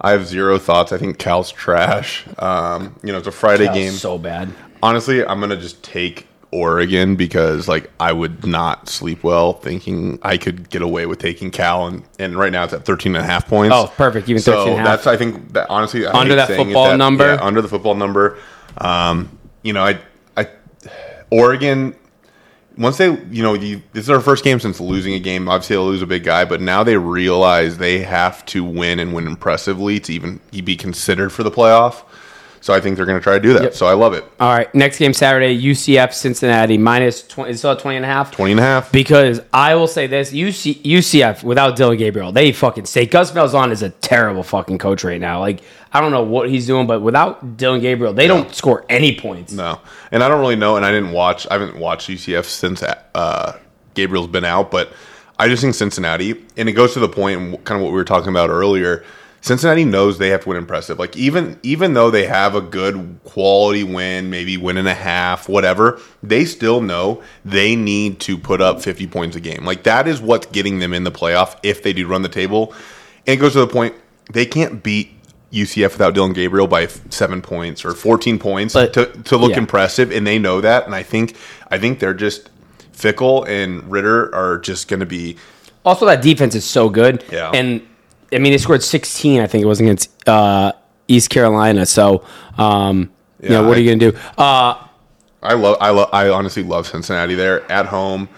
I 0.00 0.10
have 0.12 0.26
zero 0.26 0.58
thoughts. 0.58 0.92
I 0.92 0.98
think 0.98 1.18
Cal's 1.18 1.50
trash. 1.52 2.24
Um, 2.38 2.96
you 3.02 3.12
know, 3.12 3.18
it's 3.18 3.28
a 3.28 3.32
Friday 3.32 3.66
Cal's 3.66 3.76
game. 3.78 3.92
so 3.92 4.18
bad. 4.18 4.50
Honestly, 4.82 5.24
I'm 5.24 5.38
gonna 5.40 5.56
just 5.56 5.82
take 5.84 6.26
Oregon 6.50 7.16
because 7.16 7.66
like 7.68 7.90
I 8.00 8.12
would 8.12 8.44
not 8.46 8.88
sleep 8.88 9.22
well 9.24 9.54
thinking 9.54 10.18
I 10.22 10.36
could 10.36 10.68
get 10.70 10.82
away 10.82 11.06
with 11.06 11.18
taking 11.18 11.50
Cal 11.50 11.86
and, 11.86 12.02
and 12.18 12.36
right 12.36 12.52
now 12.52 12.64
it's 12.64 12.72
at 12.74 12.84
13 12.84 13.14
and 13.16 13.24
a 13.24 13.26
half 13.26 13.46
points. 13.48 13.74
Oh, 13.74 13.90
perfect. 13.96 14.28
Even 14.28 14.42
so 14.42 14.52
13 14.64 14.68
and 14.72 14.74
a 14.74 14.76
half. 14.90 14.98
that's 14.98 15.06
I 15.06 15.16
think 15.16 15.52
that 15.54 15.70
honestly 15.70 16.04
I 16.06 16.12
Under 16.12 16.34
that 16.34 16.48
saying 16.48 16.60
it, 16.60 16.64
football 16.64 16.96
number? 16.96 17.34
yeah, 17.34 17.40
under 17.42 17.62
the 17.62 17.68
football 17.68 17.94
number. 17.94 18.38
Um, 18.78 19.38
you 19.62 19.72
know, 19.72 19.82
I 19.84 19.90
I 19.90 19.98
Oregon 21.32 21.96
once 22.76 22.96
they, 22.96 23.06
you 23.30 23.42
know, 23.42 23.54
you, 23.54 23.82
this 23.92 24.04
is 24.04 24.10
our 24.10 24.20
first 24.20 24.44
game 24.44 24.60
since 24.60 24.80
losing 24.80 25.14
a 25.14 25.18
game. 25.18 25.48
Obviously, 25.48 25.76
they'll 25.76 25.86
lose 25.86 26.02
a 26.02 26.06
big 26.06 26.24
guy, 26.24 26.44
but 26.44 26.60
now 26.60 26.82
they 26.82 26.96
realize 26.96 27.78
they 27.78 28.00
have 28.00 28.44
to 28.46 28.64
win 28.64 28.98
and 28.98 29.12
win 29.12 29.26
impressively 29.26 30.00
to 30.00 30.12
even 30.12 30.40
be 30.50 30.76
considered 30.76 31.30
for 31.30 31.42
the 31.42 31.50
playoff. 31.50 32.04
So 32.62 32.72
I 32.72 32.80
think 32.80 32.96
they're 32.96 33.06
going 33.06 33.18
to 33.18 33.22
try 33.22 33.34
to 33.34 33.40
do 33.40 33.52
that. 33.54 33.74
So 33.74 33.86
I 33.86 33.94
love 33.94 34.14
it. 34.14 34.24
All 34.38 34.54
right, 34.54 34.72
next 34.72 34.98
game 34.98 35.12
Saturday, 35.12 35.60
UCF 35.60 36.12
Cincinnati 36.14 36.78
minus 36.78 37.26
20. 37.26 37.50
Is 37.50 37.56
it 37.56 37.58
still 37.58 37.72
at 37.72 37.80
20 37.80 37.96
and 37.96 38.04
a 38.04 38.08
half? 38.08 38.30
20 38.30 38.52
and 38.52 38.60
a 38.60 38.62
half. 38.62 38.92
Because 38.92 39.40
I 39.52 39.74
will 39.74 39.88
say 39.88 40.06
this, 40.06 40.32
UC, 40.32 40.80
UCF 40.82 41.42
without 41.42 41.74
Dillon 41.74 41.98
Gabriel, 41.98 42.30
they 42.30 42.52
fucking 42.52 42.86
stay. 42.86 43.04
Gus 43.04 43.32
Malzahn 43.32 43.72
is 43.72 43.82
a 43.82 43.90
terrible 43.90 44.44
fucking 44.44 44.78
coach 44.78 45.02
right 45.02 45.20
now. 45.20 45.40
Like 45.40 45.62
I 45.92 46.00
don't 46.00 46.12
know 46.12 46.22
what 46.22 46.48
he's 46.48 46.66
doing, 46.66 46.86
but 46.86 47.02
without 47.02 47.56
Dillon 47.56 47.80
Gabriel, 47.80 48.12
they 48.12 48.28
don't 48.28 48.54
score 48.54 48.86
any 48.88 49.18
points. 49.18 49.52
No, 49.52 49.80
and 50.12 50.22
I 50.22 50.28
don't 50.28 50.40
really 50.40 50.56
know, 50.56 50.76
and 50.76 50.86
I 50.86 50.92
didn't 50.92 51.10
watch. 51.10 51.48
I 51.50 51.54
haven't 51.54 51.76
watched 51.76 52.08
UCF 52.08 52.44
since 52.44 52.82
uh, 52.82 53.58
Gabriel's 53.94 54.28
been 54.28 54.44
out, 54.44 54.70
but 54.70 54.92
I 55.38 55.48
just 55.48 55.62
think 55.62 55.74
Cincinnati, 55.74 56.40
and 56.56 56.68
it 56.68 56.72
goes 56.72 56.94
to 56.94 57.00
the 57.00 57.08
point, 57.08 57.40
and 57.40 57.64
kind 57.64 57.80
of 57.80 57.84
what 57.84 57.90
we 57.90 57.98
were 57.98 58.04
talking 58.04 58.28
about 58.28 58.50
earlier. 58.50 59.04
Cincinnati 59.42 59.84
knows 59.84 60.18
they 60.18 60.28
have 60.28 60.42
to 60.44 60.48
win 60.50 60.56
impressive. 60.56 60.98
Like 61.00 61.16
even 61.16 61.58
even 61.64 61.94
though 61.94 62.10
they 62.10 62.26
have 62.26 62.54
a 62.54 62.60
good 62.60 63.18
quality 63.24 63.82
win, 63.82 64.30
maybe 64.30 64.56
win 64.56 64.76
and 64.76 64.86
a 64.88 64.94
half, 64.94 65.48
whatever, 65.48 66.00
they 66.22 66.44
still 66.44 66.80
know 66.80 67.22
they 67.44 67.74
need 67.74 68.20
to 68.20 68.38
put 68.38 68.60
up 68.60 68.80
50 68.80 69.08
points 69.08 69.34
a 69.36 69.40
game. 69.40 69.64
Like 69.64 69.82
that 69.82 70.06
is 70.06 70.20
what's 70.20 70.46
getting 70.46 70.78
them 70.78 70.94
in 70.94 71.02
the 71.02 71.10
playoff 71.10 71.58
if 71.64 71.82
they 71.82 71.92
do 71.92 72.06
run 72.06 72.22
the 72.22 72.28
table. 72.28 72.72
And 73.26 73.36
it 73.36 73.40
goes 73.40 73.52
to 73.54 73.58
the 73.58 73.66
point 73.66 73.94
they 74.32 74.46
can't 74.46 74.80
beat 74.80 75.10
UCF 75.52 75.90
without 75.92 76.14
Dillon 76.14 76.32
Gabriel 76.32 76.68
by 76.68 76.86
seven 76.86 77.42
points 77.42 77.84
or 77.84 77.94
14 77.94 78.38
points 78.38 78.74
But- 78.74 78.92
to, 78.94 79.06
to 79.24 79.36
look 79.36 79.50
yeah. 79.50 79.58
impressive, 79.58 80.10
and 80.12 80.24
they 80.26 80.38
know 80.38 80.60
that. 80.60 80.86
And 80.86 80.94
I 80.94 81.02
think 81.02 81.36
I 81.68 81.78
think 81.78 81.98
they're 81.98 82.14
just 82.14 82.48
Fickell 82.92 83.46
and 83.48 83.90
Ridder 83.90 84.32
are 84.34 84.58
just 84.58 84.86
going 84.86 85.00
to 85.00 85.06
be 85.06 85.36
Also, 85.84 86.06
that 86.06 86.22
defense 86.22 86.54
is 86.54 86.64
so 86.64 86.88
good. 86.88 87.24
Yeah. 87.32 87.50
And 87.52 87.82
I 88.32 88.38
mean, 88.38 88.52
they 88.52 88.58
scored 88.58 88.82
16. 88.82 89.40
I 89.40 89.46
think 89.46 89.62
it 89.62 89.66
was 89.66 89.80
against 89.80 90.28
uh, 90.28 90.72
East 91.08 91.30
Carolina. 91.30 91.86
So, 91.86 92.24
um, 92.58 93.10
you 93.40 93.50
know, 93.50 93.62
Yeah, 93.62 93.68
what 93.68 93.76
are 93.76 93.80
you 93.80 93.94
gonna 93.96 94.12
do? 94.12 94.18
Uh, 94.38 94.86
I 95.42 95.54
love 95.54 95.76
I 95.80 95.90
love 95.90 96.08
I 96.12 96.28
honestly 96.28 96.62
love 96.62 96.86
Cincinnati 96.86 97.34
there 97.34 97.70
at 97.70 97.86
home, 97.86 98.28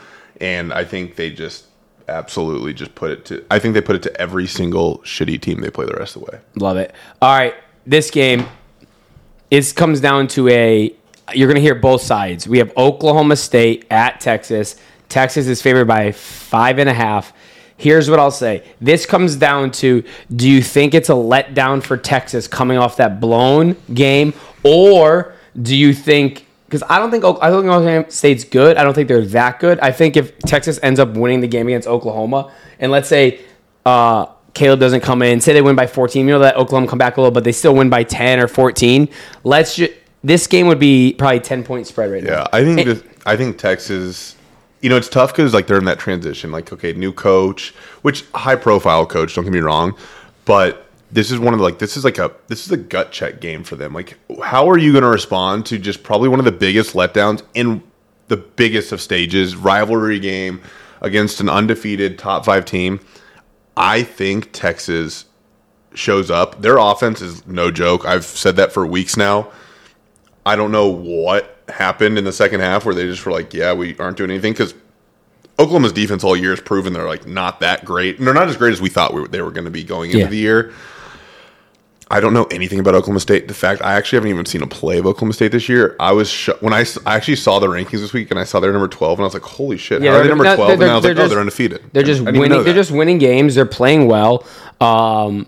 and 0.40 0.72
I 0.72 0.84
think 0.84 1.16
they 1.16 1.30
just 1.30 1.66
absolutely 2.08 2.72
just 2.72 2.94
put 2.94 3.10
it 3.10 3.24
to. 3.26 3.44
I 3.50 3.58
think 3.58 3.74
they 3.74 3.82
put 3.82 3.96
it 3.96 4.02
to 4.04 4.20
every 4.20 4.46
single 4.46 4.98
shitty 5.00 5.40
team 5.40 5.60
they 5.60 5.70
play 5.70 5.86
the 5.86 5.94
rest 5.94 6.16
of 6.16 6.24
the 6.24 6.30
way. 6.30 6.40
Love 6.56 6.78
it. 6.78 6.94
All 7.20 7.36
right, 7.36 7.54
this 7.86 8.10
game 8.10 8.46
is 9.50 9.72
comes 9.72 10.00
down 10.00 10.28
to 10.28 10.48
a. 10.48 10.94
You're 11.32 11.48
going 11.48 11.56
to 11.56 11.62
hear 11.62 11.74
both 11.74 12.02
sides. 12.02 12.46
We 12.46 12.58
have 12.58 12.70
Oklahoma 12.76 13.36
State 13.36 13.86
at 13.90 14.20
Texas. 14.20 14.76
Texas 15.08 15.46
is 15.46 15.62
favored 15.62 15.86
by 15.86 16.12
five 16.12 16.78
and 16.78 16.88
a 16.88 16.92
half. 16.92 17.32
Here's 17.76 18.08
what 18.08 18.18
I'll 18.20 18.30
say. 18.30 18.62
This 18.80 19.04
comes 19.06 19.36
down 19.36 19.70
to: 19.72 20.04
Do 20.34 20.48
you 20.48 20.62
think 20.62 20.94
it's 20.94 21.08
a 21.08 21.12
letdown 21.14 21.82
for 21.82 21.96
Texas 21.96 22.46
coming 22.46 22.78
off 22.78 22.96
that 22.98 23.20
blown 23.20 23.76
game, 23.92 24.32
or 24.62 25.34
do 25.60 25.76
you 25.76 25.92
think? 25.92 26.46
Because 26.66 26.82
I 26.88 26.98
don't 26.98 27.10
think 27.10 27.24
I 27.24 27.50
don't 27.50 27.62
think 27.62 27.72
Oklahoma 27.72 28.10
State's 28.10 28.44
good. 28.44 28.76
I 28.76 28.84
don't 28.84 28.94
think 28.94 29.08
they're 29.08 29.26
that 29.26 29.60
good. 29.60 29.78
I 29.80 29.92
think 29.92 30.16
if 30.16 30.38
Texas 30.40 30.78
ends 30.82 30.98
up 31.00 31.10
winning 31.10 31.40
the 31.40 31.46
game 31.48 31.66
against 31.68 31.86
Oklahoma, 31.88 32.52
and 32.78 32.90
let's 32.92 33.08
say 33.08 33.40
uh, 33.84 34.26
Caleb 34.54 34.80
doesn't 34.80 35.00
come 35.02 35.22
in. 35.22 35.40
Say 35.40 35.52
they 35.52 35.62
win 35.62 35.76
by 35.76 35.86
14. 35.86 36.26
You 36.26 36.32
know 36.34 36.38
that 36.40 36.56
Oklahoma 36.56 36.86
come 36.88 36.98
back 36.98 37.16
a 37.16 37.20
little, 37.20 37.32
but 37.32 37.44
they 37.44 37.52
still 37.52 37.74
win 37.74 37.90
by 37.90 38.02
10 38.04 38.40
or 38.40 38.48
14. 38.48 39.08
Let's 39.42 39.76
just. 39.76 39.92
This 40.22 40.46
game 40.46 40.68
would 40.68 40.78
be 40.78 41.14
probably 41.18 41.40
10 41.40 41.64
point 41.64 41.86
spread 41.86 42.10
right 42.10 42.24
now. 42.24 42.30
Yeah, 42.30 42.46
I 42.52 42.64
think 42.64 42.80
And- 42.80 42.88
this, 42.88 43.02
I 43.26 43.36
think 43.36 43.58
Texas. 43.58 44.36
You 44.84 44.90
know, 44.90 44.98
it's 44.98 45.08
tough 45.08 45.32
because 45.32 45.54
like 45.54 45.66
they're 45.66 45.78
in 45.78 45.86
that 45.86 45.98
transition. 45.98 46.52
Like, 46.52 46.70
okay, 46.70 46.92
new 46.92 47.10
coach, 47.10 47.70
which 48.02 48.26
high 48.34 48.56
profile 48.56 49.06
coach. 49.06 49.34
Don't 49.34 49.44
get 49.44 49.52
me 49.54 49.60
wrong, 49.60 49.96
but 50.44 50.86
this 51.10 51.30
is 51.30 51.38
one 51.38 51.54
of 51.54 51.58
the 51.58 51.64
like 51.64 51.78
this 51.78 51.96
is 51.96 52.04
like 52.04 52.18
a 52.18 52.30
this 52.48 52.66
is 52.66 52.70
a 52.70 52.76
gut 52.76 53.10
check 53.10 53.40
game 53.40 53.64
for 53.64 53.76
them. 53.76 53.94
Like, 53.94 54.18
how 54.42 54.68
are 54.68 54.76
you 54.76 54.92
going 54.92 55.04
to 55.04 55.08
respond 55.08 55.64
to 55.66 55.78
just 55.78 56.02
probably 56.02 56.28
one 56.28 56.38
of 56.38 56.44
the 56.44 56.52
biggest 56.52 56.94
letdowns 56.94 57.42
in 57.54 57.82
the 58.28 58.36
biggest 58.36 58.92
of 58.92 59.00
stages, 59.00 59.56
rivalry 59.56 60.18
game 60.18 60.60
against 61.00 61.40
an 61.40 61.48
undefeated 61.48 62.18
top 62.18 62.44
five 62.44 62.66
team? 62.66 63.00
I 63.78 64.02
think 64.02 64.52
Texas 64.52 65.24
shows 65.94 66.30
up. 66.30 66.60
Their 66.60 66.76
offense 66.76 67.22
is 67.22 67.46
no 67.46 67.70
joke. 67.70 68.04
I've 68.04 68.26
said 68.26 68.56
that 68.56 68.70
for 68.70 68.86
weeks 68.86 69.16
now. 69.16 69.50
I 70.44 70.56
don't 70.56 70.72
know 70.72 70.88
what 70.88 71.53
happened 71.68 72.18
in 72.18 72.24
the 72.24 72.32
second 72.32 72.60
half 72.60 72.84
where 72.84 72.94
they 72.94 73.04
just 73.06 73.24
were 73.24 73.32
like, 73.32 73.54
yeah, 73.54 73.72
we 73.72 73.96
aren't 73.98 74.16
doing 74.16 74.30
anything 74.30 74.52
because 74.52 74.74
Oklahoma's 75.58 75.92
defense 75.92 76.24
all 76.24 76.36
year 76.36 76.50
has 76.50 76.60
proven 76.60 76.92
they're 76.92 77.06
like 77.06 77.26
not 77.26 77.60
that 77.60 77.84
great. 77.84 78.18
And 78.18 78.26
they're 78.26 78.34
not 78.34 78.48
as 78.48 78.56
great 78.56 78.72
as 78.72 78.80
we 78.80 78.88
thought 78.88 79.14
we 79.14 79.20
were, 79.22 79.28
they 79.28 79.40
were 79.42 79.50
going 79.50 79.64
to 79.64 79.70
be 79.70 79.84
going 79.84 80.10
into 80.10 80.20
Yeah. 80.24 80.26
the 80.28 80.36
year. 80.36 80.72
I 82.10 82.20
don't 82.20 82.34
know 82.34 82.44
anything 82.44 82.80
about 82.80 82.94
Oklahoma 82.94 83.18
State. 83.20 83.48
The 83.48 83.54
fact 83.54 83.80
I 83.80 83.94
actually 83.94 84.18
haven't 84.18 84.30
even 84.30 84.44
seen 84.44 84.62
a 84.62 84.66
play 84.66 84.98
of 84.98 85.06
Oklahoma 85.06 85.32
State 85.32 85.52
this 85.52 85.68
year. 85.70 85.96
I 85.98 86.12
was 86.12 86.28
sh- 86.28 86.50
when 86.60 86.74
I 86.74 86.84
actually 87.06 87.36
saw 87.36 87.58
the 87.60 87.66
rankings 87.66 88.00
this 88.00 88.12
week 88.12 88.30
and 88.30 88.38
I 88.38 88.44
saw 88.44 88.60
they're 88.60 88.72
number 88.72 88.88
twelve 88.88 89.18
and 89.18 89.24
I 89.24 89.26
was 89.26 89.32
like, 89.34 89.42
holy 89.42 89.78
shit, 89.78 90.02
Yeah, 90.02 90.10
are 90.10 90.12
they 90.14 90.18
they're- 90.24 90.28
number 90.28 90.44
twelve? 90.54 90.70
And 90.80 90.84
I 90.84 90.94
was 90.96 91.02
they're 91.02 91.14
like, 91.14 91.24
oh, 91.24 91.28
they're 91.28 91.40
undefeated. 91.40 91.82
They're 91.94 92.02
just 92.02 92.20
I 92.20 92.24
didn't 92.26 92.36
even 92.36 92.50
winning. 92.50 92.64
They're 92.64 92.74
just 92.74 92.90
winning 92.90 93.18
games. 93.18 93.54
They're 93.54 93.64
playing 93.64 94.06
well. 94.06 94.44
Um, 94.82 95.46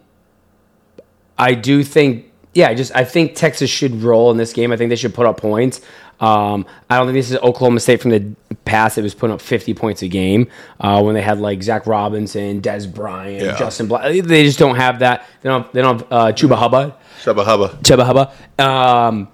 I 1.38 1.52
do 1.55 1.85
think, 1.85 2.33
yeah, 2.55 2.68
I 2.68 2.74
just 2.74 2.94
I 2.96 3.05
think 3.05 3.35
Texas 3.35 3.68
should 3.68 3.94
roll 4.02 4.31
in 4.31 4.38
this 4.38 4.55
game. 4.55 4.72
I 4.72 4.76
think 4.79 4.88
they 4.88 4.96
should 4.96 5.14
put 5.14 5.26
up 5.26 5.38
points. 5.38 5.83
Um, 6.20 6.66
I 6.88 6.96
don't 6.96 7.07
think 7.07 7.14
this 7.16 7.31
is 7.31 7.37
Oklahoma 7.38 7.81
State 7.81 8.00
from 8.00 8.11
the 8.11 8.35
past. 8.64 8.96
It 8.98 9.02
was 9.02 9.14
putting 9.14 9.35
up 9.35 9.40
50 9.40 9.74
points 9.74 10.02
a 10.02 10.09
game 10.09 10.48
uh, 10.81 11.02
when 11.02 11.14
they 11.14 11.22
had 11.22 11.38
like 11.38 11.62
Zach 11.62 11.87
Robinson, 11.87 12.61
Dez 12.62 12.92
Bryant, 12.92 13.42
Yeah. 13.44 13.57
Justin 13.59 13.87
Black. 13.87 14.02
They 14.24 14.44
just 14.44 14.59
don't 14.59 14.76
have 14.76 15.00
that. 15.00 15.26
They 15.42 15.48
don't. 15.48 15.70
They 15.72 15.83
don't 15.83 16.00
have 16.00 16.12
uh, 16.12 16.33
Chuba 16.33 16.57
Hubbard. 16.57 16.94
Shubba 17.22 17.44
hubba. 17.44 17.68
Chuba 17.83 18.05
Hubba. 18.05 18.62
Um, 18.62 19.29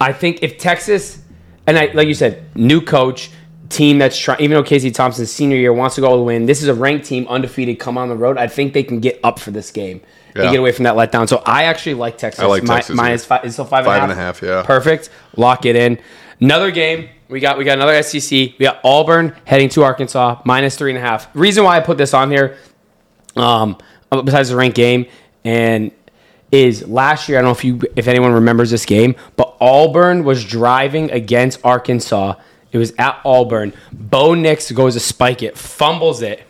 I 0.00 0.12
think 0.12 0.42
if 0.42 0.58
Texas, 0.58 1.20
and 1.66 1.78
I, 1.78 1.86
like 1.92 2.08
you 2.08 2.14
said, 2.14 2.54
new 2.56 2.80
coach, 2.80 3.30
team 3.68 3.98
that's 3.98 4.18
trying, 4.18 4.40
even 4.40 4.54
though 4.56 4.62
Casey 4.62 4.90
Thompson's 4.90 5.30
senior 5.30 5.56
year 5.56 5.72
wants 5.72 5.94
to 5.94 6.00
go 6.02 6.08
all 6.08 6.16
the 6.18 6.22
win, 6.22 6.46
this 6.46 6.60
is 6.62 6.68
a 6.68 6.74
ranked 6.74 7.06
team, 7.06 7.26
undefeated, 7.28 7.78
come 7.78 7.96
on 7.96 8.08
the 8.08 8.16
road. 8.16 8.36
I 8.36 8.48
think 8.48 8.74
they 8.74 8.82
can 8.82 9.00
get 9.00 9.18
up 9.24 9.38
for 9.38 9.50
this 9.50 9.70
game 9.70 10.00
and 10.34 10.50
get 10.50 10.58
away 10.58 10.72
from 10.72 10.84
that 10.84 10.94
letdown. 10.94 11.28
So 11.28 11.42
I 11.44 11.64
actually 11.64 11.94
like 11.94 12.18
Texas. 12.18 12.42
I 12.42 12.46
like 12.46 12.62
Mi- 12.62 12.68
Texas, 12.68 12.96
minus 12.96 13.22
yeah. 13.22 13.28
five. 13.28 13.44
It's 13.44 13.54
still 13.54 13.64
five, 13.64 13.84
Five 13.84 14.02
and 14.02 14.12
and 14.12 14.20
a 14.20 14.22
half, 14.22 14.42
yeah. 14.42 14.62
Perfect. 14.62 15.10
Lock 15.36 15.66
it 15.66 15.76
in. 15.76 15.98
Another 16.40 16.70
game. 16.70 17.08
We 17.28 17.40
got 17.40 17.56
we 17.56 17.64
got 17.64 17.78
another 17.78 18.02
SEC. 18.02 18.30
We 18.30 18.56
got 18.58 18.80
Auburn 18.84 19.34
heading 19.44 19.68
to 19.70 19.82
Arkansas 19.82 20.42
minus 20.44 20.76
three 20.76 20.90
and 20.90 20.98
a 20.98 21.00
half. 21.00 21.28
Reason 21.34 21.64
why 21.64 21.76
I 21.76 21.80
put 21.80 21.96
this 21.96 22.12
on 22.14 22.30
here 22.30 22.58
um, 23.36 23.78
besides 24.10 24.50
the 24.50 24.56
ranked 24.56 24.76
game, 24.76 25.06
and 25.44 25.90
is 26.50 26.86
last 26.86 27.28
year. 27.28 27.38
I 27.38 27.42
don't 27.42 27.48
know 27.48 27.52
if 27.52 27.64
you 27.64 27.80
if 27.96 28.06
anyone 28.06 28.32
remembers 28.32 28.70
this 28.70 28.84
game, 28.84 29.16
but 29.36 29.56
Auburn 29.60 30.24
was 30.24 30.44
driving 30.44 31.10
against 31.10 31.64
Arkansas. 31.64 32.34
It 32.70 32.78
was 32.78 32.92
at 32.98 33.20
Auburn. 33.24 33.72
Bo 33.92 34.34
Nix 34.34 34.70
goes 34.70 34.94
to 34.94 35.00
spike 35.00 35.42
it, 35.42 35.56
fumbles 35.58 36.22
it, 36.22 36.42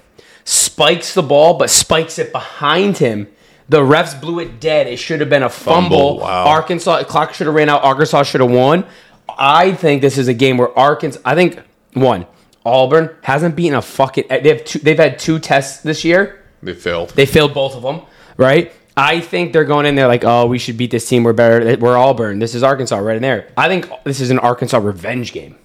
spikes 0.45 1.15
the 1.15 1.23
ball, 1.23 1.55
but 1.55 1.71
spikes 1.71 2.19
it 2.19 2.33
behind 2.33 2.99
him. 2.99 3.29
The 3.69 3.81
refs 3.81 4.21
blew 4.21 4.39
it 4.41 4.61
dead. 4.61 4.87
It 4.87 4.99
should 4.99 5.21
have 5.21 5.31
been 5.31 5.43
a 5.43 5.49
fumble. 5.49 5.99
Fumble, 5.99 6.19
wow. 6.21 6.47
Arkansas 6.47 7.05
clock 7.05 7.35
should 7.35 7.47
have 7.47 7.55
ran 7.55 7.69
out. 7.69 7.83
Arkansas 7.85 8.25
should 8.25 8.41
have 8.41 8.51
won. 8.51 8.85
I 9.29 9.73
think 9.73 10.03
this 10.03 10.19
is 10.19 10.29
a 10.29 10.35
game 10.35 10.59
where 10.59 10.77
Arkansas. 10.79 11.21
I 11.25 11.35
think 11.35 11.61
one 11.95 12.27
Auburn 12.65 13.17
hasn't 13.23 13.57
beaten 13.57 13.75
a 13.75 13.83
fucking. 13.83 14.25
They 14.29 14.49
have 14.49 14.65
two. 14.65 14.79
They've 14.79 14.99
had 14.99 15.19
two 15.19 15.39
tests 15.39 15.83
this 15.83 16.05
year. 16.05 16.45
They 16.63 16.75
failed. 16.75 17.11
They 17.11 17.27
failed 17.27 17.55
both 17.55 17.75
of 17.75 17.83
them, 17.83 18.03
right? 18.37 18.73
I 18.97 19.21
think 19.21 19.53
they're 19.53 19.65
going 19.65 19.87
in 19.87 19.95
there 19.95 20.07
like, 20.07 20.25
oh, 20.25 20.47
we 20.47 20.59
should 20.59 20.77
beat 20.77 20.91
this 20.91 21.09
team. 21.09 21.25
We're 21.25 21.33
better. 21.33 21.77
We're 21.79 21.97
Auburn. 21.97 22.39
This 22.39 22.55
is 22.55 22.63
Arkansas 22.63 22.99
right 22.99 23.17
in 23.17 23.23
there. 23.23 23.49
I 23.57 23.69
think 23.69 23.91
this 24.05 24.21
is 24.21 24.31
an 24.31 24.39
Arkansas 24.39 24.79
revenge 24.79 25.33
game. 25.33 25.57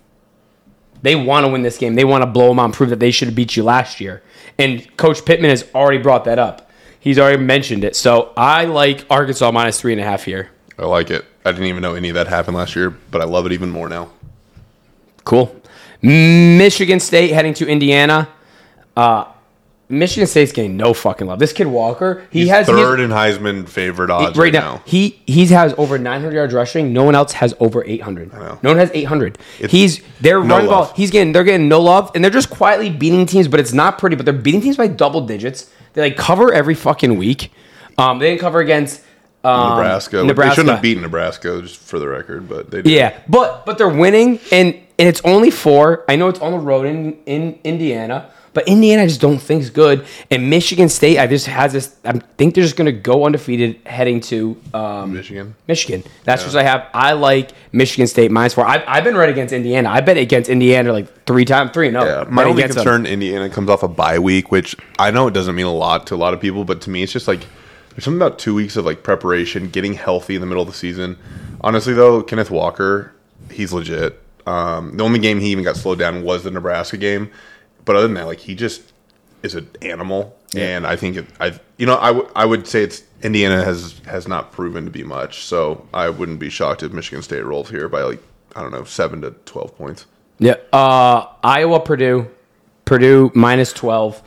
They 1.02 1.16
want 1.16 1.46
to 1.46 1.52
win 1.52 1.62
this 1.62 1.78
game. 1.78 1.96
They 1.96 2.06
want 2.06 2.24
to 2.24 2.26
blow 2.26 2.50
them 2.50 2.60
out 2.60 2.66
and 2.66 2.74
prove 2.74 2.90
that 2.90 3.00
they 3.00 3.12
should 3.12 3.28
have 3.28 3.36
beat 3.36 3.56
you 3.56 3.64
last 3.64 4.00
year. 4.00 4.24
And 4.58 4.96
Coach 4.98 5.26
Pittman 5.26 5.50
has 5.50 5.70
already 5.76 6.00
brought 6.00 6.26
that 6.26 6.40
up. 6.40 6.67
He's 7.00 7.20
already 7.20 7.42
mentioned 7.42 7.84
it. 7.84 7.96
So 7.96 8.34
I 8.36 8.66
like 8.66 9.06
Arkansas 9.10 9.52
minus 9.52 9.80
three 9.80 9.94
and 9.94 10.02
a 10.02 10.04
half 10.04 10.24
here. 10.24 10.50
I 10.78 10.86
like 10.86 11.10
it. 11.10 11.26
I 11.46 11.52
didn't 11.52 11.68
even 11.68 11.82
know 11.82 11.96
any 11.96 12.10
of 12.10 12.16
that 12.16 12.28
happened 12.28 12.58
last 12.58 12.76
year, 12.76 12.90
but 12.90 13.22
I 13.22 13.26
love 13.26 13.46
it 13.46 13.52
even 13.52 13.70
more 13.70 13.90
now. 13.90 14.10
Cool. 15.24 15.56
Michigan 16.02 17.00
State 17.00 17.32
heading 17.32 17.54
to 17.56 17.68
Indiana. 17.68 18.30
Uh, 18.96 19.26
Michigan 19.90 20.28
State's 20.28 20.52
getting 20.52 20.76
no 20.76 20.94
fucking 20.94 21.28
love. 21.28 21.40
This 21.40 21.54
kid 21.54 21.68
Walker, 21.68 22.26
he 22.30 22.42
He's 22.42 22.50
has 22.50 22.68
he 22.68 22.74
has- 22.74 22.82
third 22.82 23.00
in 23.00 23.10
Heisman 23.10 23.70
favored 23.70 24.12
odds 24.12 24.38
right 24.38 24.52
now, 24.52 24.82
he 24.86 25.22
he 25.26 25.46
has 25.48 25.74
over 25.78 25.98
900 25.98 26.34
yards 26.36 26.54
rushing. 26.54 26.92
No 26.92 27.04
one 27.06 27.16
else 27.16 27.32
has 27.34 27.54
over 27.62 27.84
800. 27.86 28.34
No 28.34 28.70
one 28.70 28.78
has 28.78 28.92
800. 28.94 29.38
It's 29.60 29.72
he's 29.72 30.02
they're 30.20 30.44
no 30.44 30.56
running 30.56 30.70
ball. 30.70 30.92
He's 30.96 31.10
getting 31.10 31.32
they're 31.32 31.46
getting 31.46 31.70
no 31.70 31.80
love, 31.82 32.12
and 32.16 32.24
they're 32.24 32.32
just 32.32 32.50
quietly 32.50 32.90
beating 32.90 33.26
teams. 33.26 33.48
But 33.48 33.62
it's 33.62 33.72
not 33.74 33.98
pretty. 33.98 34.18
But 34.18 34.26
they're 34.26 34.34
beating 34.34 34.60
teams 34.62 34.76
by 34.76 34.88
double 34.88 35.22
digits. 35.22 35.72
They 35.94 36.02
like 36.02 36.18
cover 36.18 36.54
every 36.54 36.76
fucking 36.76 37.18
week. 37.18 37.52
Um, 37.98 38.20
they 38.20 38.30
didn't 38.30 38.42
cover 38.42 38.60
against 38.60 39.02
um, 39.46 39.70
Nebraska. 39.70 40.24
Nebraska. 40.24 40.50
They 40.50 40.56
shouldn't 40.56 40.74
have 40.76 40.82
beaten 40.82 41.02
Nebraska, 41.02 41.62
just 41.62 41.78
for 41.78 41.98
the 41.98 42.08
record, 42.10 42.50
but 42.50 42.70
they 42.72 42.82
did. 42.82 42.92
Yeah, 42.92 43.18
but 43.30 43.66
but 43.66 43.78
they're 43.78 43.88
winning, 43.88 44.40
and 44.52 44.74
and 45.00 45.08
it's 45.08 45.22
only 45.24 45.50
four. 45.50 46.04
I 46.10 46.18
know 46.18 46.28
it's 46.28 46.40
on 46.42 46.52
the 46.52 46.60
road 46.60 46.86
in 46.86 47.18
in 47.26 47.58
Indiana, 47.64 48.30
but 48.58 48.68
Indiana 48.68 49.04
I 49.04 49.06
just 49.06 49.22
don't 49.22 49.38
think 49.38 49.62
is 49.62 49.70
good. 49.70 50.04
And 50.32 50.50
Michigan 50.50 50.90
State, 50.90 51.20
I 51.20 51.28
just 51.28 51.46
has 51.46 51.74
this. 51.74 51.96
I 52.04 52.14
think 52.38 52.56
they're 52.56 52.64
just 52.64 52.76
going 52.76 52.88
to 52.88 52.92
go 52.92 53.24
undefeated 53.24 53.80
heading 53.86 54.20
to 54.22 54.60
um, 54.74 55.14
Michigan. 55.14 55.54
Michigan. 55.68 56.04
That's 56.24 56.44
what 56.44 56.56
I 56.56 56.64
have. 56.64 56.88
I 56.92 57.12
like 57.14 57.52
Michigan 57.72 58.08
State 58.08 58.32
minus 58.32 58.56
four. 58.56 58.66
I've, 58.66 58.82
I've 58.88 59.04
been 59.04 59.16
right 59.16 59.30
against 59.30 59.54
Indiana. 59.54 59.90
I 59.90 60.02
bet 60.02 60.18
against 60.18 60.50
Indiana 60.50 60.92
like 60.92 61.26
three 61.26 61.46
times, 61.46 61.70
three 61.70 61.90
and 61.90 61.98
oh. 61.98 62.04
Yeah, 62.04 62.26
my 62.32 62.46
only 62.46 62.64
against 62.64 62.78
them. 62.78 62.84
concern, 62.84 63.06
Indiana 63.06 63.48
comes 63.48 63.70
off 63.70 63.84
a 63.84 63.88
bye 63.88 64.18
week, 64.18 64.52
which 64.52 64.76
I 64.98 65.12
know 65.12 65.28
it 65.28 65.36
doesn't 65.36 65.54
mean 65.54 65.68
a 65.68 65.72
lot 65.72 66.08
to 66.08 66.16
a 66.16 66.18
lot 66.18 66.34
of 66.34 66.42
people, 66.42 66.66
but 66.66 66.82
to 66.82 66.90
me, 66.90 67.04
it's 67.04 67.14
just 67.14 67.28
like 67.28 67.42
there's 67.92 68.06
something 68.06 68.20
about 68.20 68.40
two 68.40 68.56
weeks 68.56 68.76
of 68.76 68.86
like 68.86 69.04
preparation, 69.04 69.70
getting 69.70 69.94
healthy 69.94 70.34
in 70.34 70.42
the 70.42 70.48
middle 70.48 70.64
of 70.64 70.68
the 70.68 70.74
season. 70.74 71.20
Honestly, 71.62 71.94
though, 71.94 72.24
Kenneth 72.24 72.50
Walker, 72.50 73.14
he's 73.52 73.72
legit. 73.72 74.20
Um, 74.48 74.98
the 74.98 75.04
only 75.04 75.20
game 75.20 75.40
he 75.42 75.50
even 75.50 75.64
got 75.64 75.76
slowed 75.76 76.00
down 76.00 76.24
was 76.24 76.44
the 76.44 76.50
Nebraska 76.50 76.98
game, 76.98 77.30
but 77.88 77.96
other 77.96 78.06
than 78.08 78.14
that, 78.16 78.28
like 78.28 78.40
he 78.40 78.54
just 78.54 78.94
is 79.42 79.56
an 79.56 79.68
animal, 79.82 80.38
and 80.56 80.86
I 80.86 80.96
think 80.96 81.18
it, 81.18 81.26
I, 81.40 81.60
you 81.78 81.86
know, 81.88 81.98
I, 81.98 82.08
w- 82.08 82.30
I 82.36 82.46
would 82.46 82.68
say 82.68 82.84
it's 82.84 83.02
Indiana 83.24 83.64
has 83.64 84.00
has 84.06 84.28
not 84.28 84.52
proven 84.52 84.86
to 84.86 84.92
be 84.92 85.04
much, 85.04 85.44
so 85.44 85.88
I 85.94 86.10
wouldn't 86.10 86.40
be 86.40 86.50
shocked 86.50 86.84
if 86.84 86.92
Michigan 86.92 87.24
State 87.24 87.44
rolls 87.46 87.70
here 87.70 87.90
by 87.90 88.04
like 88.04 88.22
I 88.56 88.62
don't 88.62 88.72
know 88.72 88.84
seven 88.84 89.22
to 89.22 89.32
twelve 89.46 89.76
points. 89.78 90.06
Yeah. 90.40 90.56
Uh, 90.72 91.26
Iowa, 91.44 91.80
Purdue, 91.80 92.28
Purdue 92.86 93.32
minus 93.34 93.74
twelve. 93.74 94.22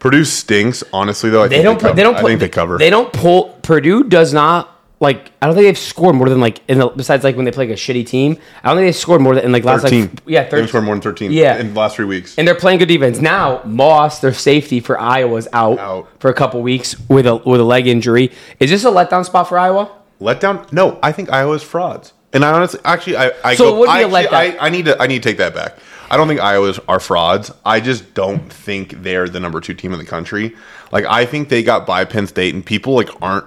Purdue 0.00 0.24
stinks, 0.24 0.82
honestly. 0.92 1.30
Though 1.30 1.44
I 1.44 1.48
They 1.48 1.62
think 1.62 1.64
don't. 1.64 1.78
They 1.78 1.82
cover. 1.82 1.94
they 1.96 2.02
don't. 2.02 2.16
I 2.16 2.22
think 2.22 2.40
they 2.40 2.48
cover. 2.48 2.78
They 2.78 2.90
don't 2.90 3.12
pull. 3.12 3.50
Purdue 3.62 4.02
does 4.04 4.32
not 4.34 4.71
like. 5.02 5.30
I 5.42 5.46
don't 5.46 5.54
think 5.54 5.66
they've 5.66 5.76
scored 5.76 6.14
more 6.14 6.28
than 6.30 6.40
like 6.40 6.60
in 6.68 6.78
the 6.78 6.88
besides 6.88 7.24
like 7.24 7.36
when 7.36 7.44
they 7.44 7.50
play 7.50 7.66
like 7.66 7.74
a 7.76 7.78
shitty 7.80 8.06
team. 8.06 8.38
I 8.62 8.68
don't 8.68 8.78
think 8.78 8.86
they've 8.86 8.96
scored 8.96 9.20
more 9.20 9.34
than 9.34 9.44
in 9.44 9.52
like 9.52 9.64
last 9.64 9.82
thirteen. 9.82 10.02
like 10.08 10.20
yeah 10.26 10.42
They've 10.42 10.50
thirteen. 10.50 10.68
scored 10.68 10.84
more 10.84 10.94
than 10.94 11.02
thirteen. 11.02 11.32
Yeah. 11.32 11.58
in 11.58 11.74
the 11.74 11.78
last 11.80 11.96
three 11.96 12.06
weeks. 12.06 12.38
And 12.38 12.48
they're 12.48 12.54
playing 12.54 12.78
good 12.78 12.86
defense 12.88 13.18
now. 13.20 13.60
Moss, 13.64 14.20
their 14.20 14.32
safety 14.32 14.80
for 14.80 14.98
Iowa's 14.98 15.48
out, 15.52 15.78
Out. 15.78 16.08
for 16.20 16.30
a 16.30 16.34
couple 16.34 16.62
weeks 16.62 16.96
with 17.08 17.26
a 17.26 17.36
with 17.36 17.60
a 17.60 17.64
leg 17.64 17.86
injury. 17.86 18.30
Is 18.60 18.70
this 18.70 18.84
a 18.84 18.90
letdown 18.90 19.24
spot 19.26 19.48
for 19.48 19.58
Iowa? 19.58 19.90
Letdown? 20.20 20.72
No, 20.72 20.98
I 21.02 21.12
think 21.12 21.30
Iowa's 21.30 21.62
frauds. 21.62 22.12
And 22.32 22.44
I 22.46 22.52
honestly, 22.52 22.80
actually, 22.84 23.16
I, 23.18 23.32
I 23.44 23.54
So 23.56 23.64
go. 23.70 23.76
it 23.76 23.78
would 23.80 23.86
be 23.86 23.90
I, 23.90 24.00
a 24.00 24.04
actually- 24.06 24.24
letdown. 24.26 24.58
I, 24.60 24.66
I 24.66 24.68
need 24.70 24.84
to. 24.86 25.02
I 25.02 25.06
need 25.06 25.22
to 25.22 25.28
take 25.28 25.38
that 25.38 25.54
back. 25.54 25.76
I 26.10 26.16
don't 26.16 26.28
think 26.28 26.40
Iowa's 26.40 26.78
are 26.88 27.00
frauds. 27.00 27.50
I 27.64 27.80
just 27.80 28.12
don't 28.14 28.50
think 28.52 29.02
they're 29.02 29.28
the 29.28 29.40
number 29.40 29.60
two 29.60 29.74
team 29.74 29.92
in 29.92 29.98
the 29.98 30.04
country. 30.04 30.54
Like 30.92 31.04
I 31.06 31.24
think 31.26 31.48
they 31.48 31.62
got 31.62 31.86
by 31.86 32.04
Penn 32.04 32.26
State, 32.26 32.54
and 32.54 32.64
people 32.64 32.94
like 32.94 33.08
aren't 33.20 33.46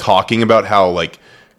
talking 0.00 0.42
about 0.42 0.64
how 0.64 0.88
like 0.88 1.18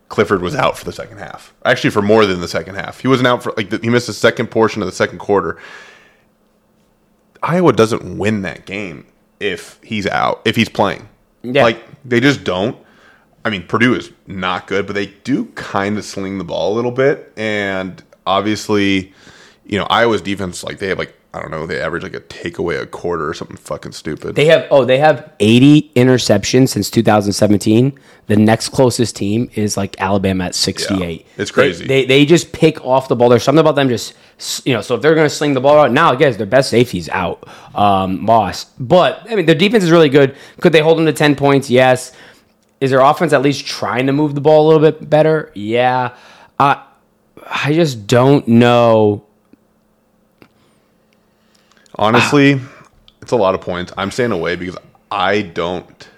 Clifford 0.09 0.41
was 0.41 0.55
out 0.55 0.77
for 0.77 0.83
the 0.83 0.91
second 0.91 1.19
half. 1.19 1.53
Actually, 1.63 1.91
for 1.91 2.01
more 2.01 2.25
than 2.25 2.41
the 2.41 2.47
second 2.47 2.75
half, 2.75 2.99
he 2.99 3.07
wasn't 3.07 3.27
out 3.27 3.43
for 3.43 3.53
like 3.55 3.69
the, 3.69 3.77
he 3.77 3.89
missed 3.89 4.07
the 4.07 4.13
second 4.13 4.47
portion 4.47 4.81
of 4.81 4.87
the 4.87 4.91
second 4.91 5.19
quarter. 5.19 5.57
Iowa 7.43 7.71
doesn't 7.71 8.17
win 8.17 8.41
that 8.41 8.65
game 8.65 9.05
if 9.39 9.79
he's 9.83 10.05
out, 10.07 10.41
if 10.43 10.55
he's 10.55 10.69
playing. 10.69 11.07
Yeah. 11.43 11.63
Like 11.63 11.83
they 12.03 12.19
just 12.19 12.43
don't. 12.43 12.77
I 13.45 13.49
mean, 13.49 13.65
Purdue 13.65 13.95
is 13.95 14.11
not 14.27 14.67
good, 14.67 14.85
but 14.85 14.93
they 14.93 15.07
do 15.07 15.45
kind 15.55 15.97
of 15.97 16.03
sling 16.03 16.37
the 16.37 16.43
ball 16.43 16.73
a 16.73 16.75
little 16.75 16.91
bit. 16.91 17.31
And 17.37 18.03
obviously, 18.27 19.13
you 19.65 19.77
know, 19.79 19.85
Iowa's 19.85 20.21
defense, 20.21 20.63
like 20.63 20.79
they 20.79 20.87
have 20.89 20.99
like 20.99 21.15
I 21.33 21.39
don't 21.39 21.49
know, 21.49 21.65
they 21.65 21.79
average 21.79 22.03
like 22.03 22.13
a 22.13 22.19
takeaway 22.19 22.81
a 22.81 22.85
quarter 22.85 23.29
or 23.29 23.33
something 23.33 23.55
fucking 23.55 23.93
stupid. 23.93 24.35
They 24.35 24.45
have 24.45 24.67
oh 24.69 24.83
they 24.83 24.97
have 24.97 25.31
80 25.39 25.91
interceptions 25.95 26.69
since 26.69 26.89
2017. 26.89 27.97
The 28.27 28.35
next 28.35 28.69
closest 28.69 29.15
team 29.15 29.49
is 29.55 29.77
like 29.77 29.99
Alabama 30.01 30.45
at 30.45 30.55
68. 30.55 31.21
Yeah, 31.21 31.27
it's 31.37 31.51
crazy. 31.51 31.87
They, 31.87 32.01
they 32.01 32.21
they 32.21 32.25
just 32.25 32.51
pick 32.51 32.83
off 32.83 33.07
the 33.07 33.15
ball. 33.15 33.29
There's 33.29 33.43
something 33.43 33.61
about 33.61 33.75
them 33.75 33.87
just 33.87 34.13
you 34.65 34.73
know. 34.73 34.81
So 34.81 34.95
if 34.95 35.01
they're 35.01 35.15
going 35.15 35.25
to 35.25 35.33
sling 35.33 35.53
the 35.53 35.61
ball 35.61 35.77
out 35.79 35.91
now, 35.91 36.15
guys, 36.15 36.35
their 36.35 36.45
best 36.45 36.69
safety's 36.69 37.07
out, 37.09 37.47
um, 37.75 38.23
Moss. 38.23 38.65
But 38.79 39.25
I 39.29 39.35
mean, 39.35 39.45
their 39.45 39.55
defense 39.55 39.83
is 39.83 39.91
really 39.91 40.09
good. 40.09 40.35
Could 40.59 40.73
they 40.73 40.81
hold 40.81 40.97
them 40.97 41.05
to 41.05 41.13
10 41.13 41.35
points? 41.35 41.69
Yes. 41.69 42.13
Is 42.81 42.89
their 42.89 42.99
offense 43.01 43.31
at 43.31 43.41
least 43.41 43.65
trying 43.65 44.07
to 44.07 44.13
move 44.13 44.33
the 44.35 44.41
ball 44.41 44.65
a 44.65 44.67
little 44.73 44.91
bit 44.91 45.09
better? 45.09 45.51
Yeah. 45.53 46.15
Uh, 46.59 46.83
I 47.45 47.73
just 47.73 48.07
don't 48.07 48.47
know. 48.47 49.23
Honestly, 51.95 52.59
it's 53.21 53.31
a 53.31 53.35
lot 53.35 53.55
of 53.55 53.61
points. 53.61 53.91
I'm 53.97 54.11
staying 54.11 54.31
away 54.31 54.55
because 54.55 54.77
I 55.09 55.41
don't 55.41 56.09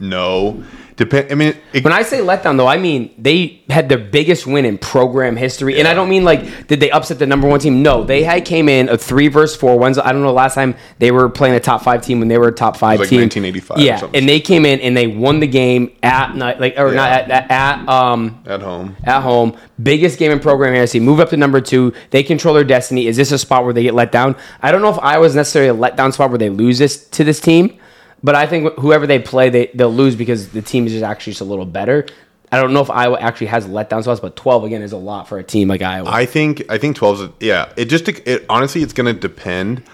know. 0.00 0.62
Depend. 1.00 1.32
I 1.32 1.34
mean, 1.34 1.54
it, 1.72 1.82
When 1.82 1.94
I 1.94 2.02
say 2.02 2.18
letdown, 2.18 2.58
though, 2.58 2.66
I 2.66 2.76
mean 2.76 3.14
they 3.16 3.62
had 3.70 3.88
their 3.88 3.96
biggest 3.96 4.46
win 4.46 4.66
in 4.66 4.76
program 4.76 5.34
history, 5.34 5.78
and 5.78 5.88
I 5.88 5.94
don't 5.94 6.10
mean 6.10 6.24
like 6.24 6.66
did 6.66 6.78
they 6.80 6.90
upset 6.90 7.18
the 7.18 7.26
number 7.26 7.48
one 7.48 7.58
team? 7.58 7.82
No, 7.82 8.04
they 8.04 8.22
had 8.22 8.44
came 8.44 8.68
in 8.68 8.90
a 8.90 8.98
three 8.98 9.28
versus 9.28 9.56
four. 9.56 9.78
When's 9.78 9.96
I 9.96 10.12
don't 10.12 10.20
know 10.20 10.32
last 10.34 10.56
time 10.56 10.74
they 10.98 11.10
were 11.10 11.30
playing 11.30 11.54
a 11.54 11.60
top 11.60 11.82
five 11.82 12.02
team 12.02 12.18
when 12.18 12.28
they 12.28 12.36
were 12.36 12.48
a 12.48 12.52
top 12.52 12.76
five 12.76 13.00
like 13.00 13.08
team. 13.08 13.20
1985 13.22 13.78
or 13.78 13.80
Yeah, 13.80 14.10
and 14.12 14.28
they 14.28 14.40
came 14.40 14.66
in 14.66 14.78
and 14.80 14.94
they 14.94 15.06
won 15.06 15.40
the 15.40 15.46
game 15.46 15.90
at 16.02 16.36
night, 16.36 16.60
like 16.60 16.74
or 16.76 16.92
not 16.92 17.08
at, 17.10 17.30
at, 17.30 17.50
at 17.50 17.88
um 17.88 18.42
at 18.44 18.60
home. 18.60 18.94
at 19.02 19.22
home. 19.22 19.56
Biggest 19.82 20.18
game 20.18 20.32
in 20.32 20.38
program 20.38 20.74
history. 20.74 21.00
Move 21.00 21.18
up 21.18 21.30
to 21.30 21.38
number 21.38 21.62
two. 21.62 21.94
They 22.10 22.22
control 22.22 22.52
their 22.52 22.64
destiny. 22.64 23.06
Is 23.06 23.16
this 23.16 23.32
a 23.32 23.38
spot 23.38 23.64
where 23.64 23.72
they 23.72 23.84
get 23.84 23.94
let 23.94 24.12
down? 24.12 24.36
I 24.60 24.70
don't 24.70 24.82
know 24.82 24.90
if 24.90 24.98
Iowa's 24.98 25.34
necessarily 25.34 25.70
a 25.70 25.90
letdown 25.90 26.12
spot 26.12 26.28
where 26.28 26.38
they 26.38 26.50
lose 26.50 26.76
this 26.78 27.08
to 27.10 27.24
this 27.24 27.40
team, 27.40 27.78
but 28.22 28.34
I 28.34 28.46
think 28.46 28.74
whoever 28.74 29.06
they 29.06 29.18
play, 29.18 29.50
they 29.50 29.70
they'll 29.74 29.92
lose 29.92 30.16
because 30.16 30.50
the 30.50 30.62
team 30.62 30.86
is 30.86 30.92
just 30.92 31.04
actually 31.04 31.32
just 31.32 31.40
a 31.40 31.44
little 31.44 31.66
better. 31.66 32.06
I 32.52 32.60
don't 32.60 32.72
know 32.72 32.80
if 32.80 32.90
Iowa 32.90 33.18
actually 33.20 33.46
has 33.48 33.66
letdown 33.66 34.20
but 34.20 34.34
12 34.34 34.64
again 34.64 34.82
is 34.82 34.92
a 34.92 34.96
lot 34.96 35.28
for 35.28 35.38
a 35.38 35.44
team 35.44 35.68
like 35.68 35.82
Iowa. 35.82 36.08
I 36.10 36.26
think 36.26 36.64
I 36.68 36.78
think 36.78 36.96
12 36.96 37.20
is 37.20 37.28
yeah. 37.40 37.72
It 37.76 37.84
just 37.86 38.08
it 38.08 38.44
honestly 38.48 38.82
it's 38.82 38.92
going 38.92 39.12
to 39.12 39.18
depend 39.18 39.84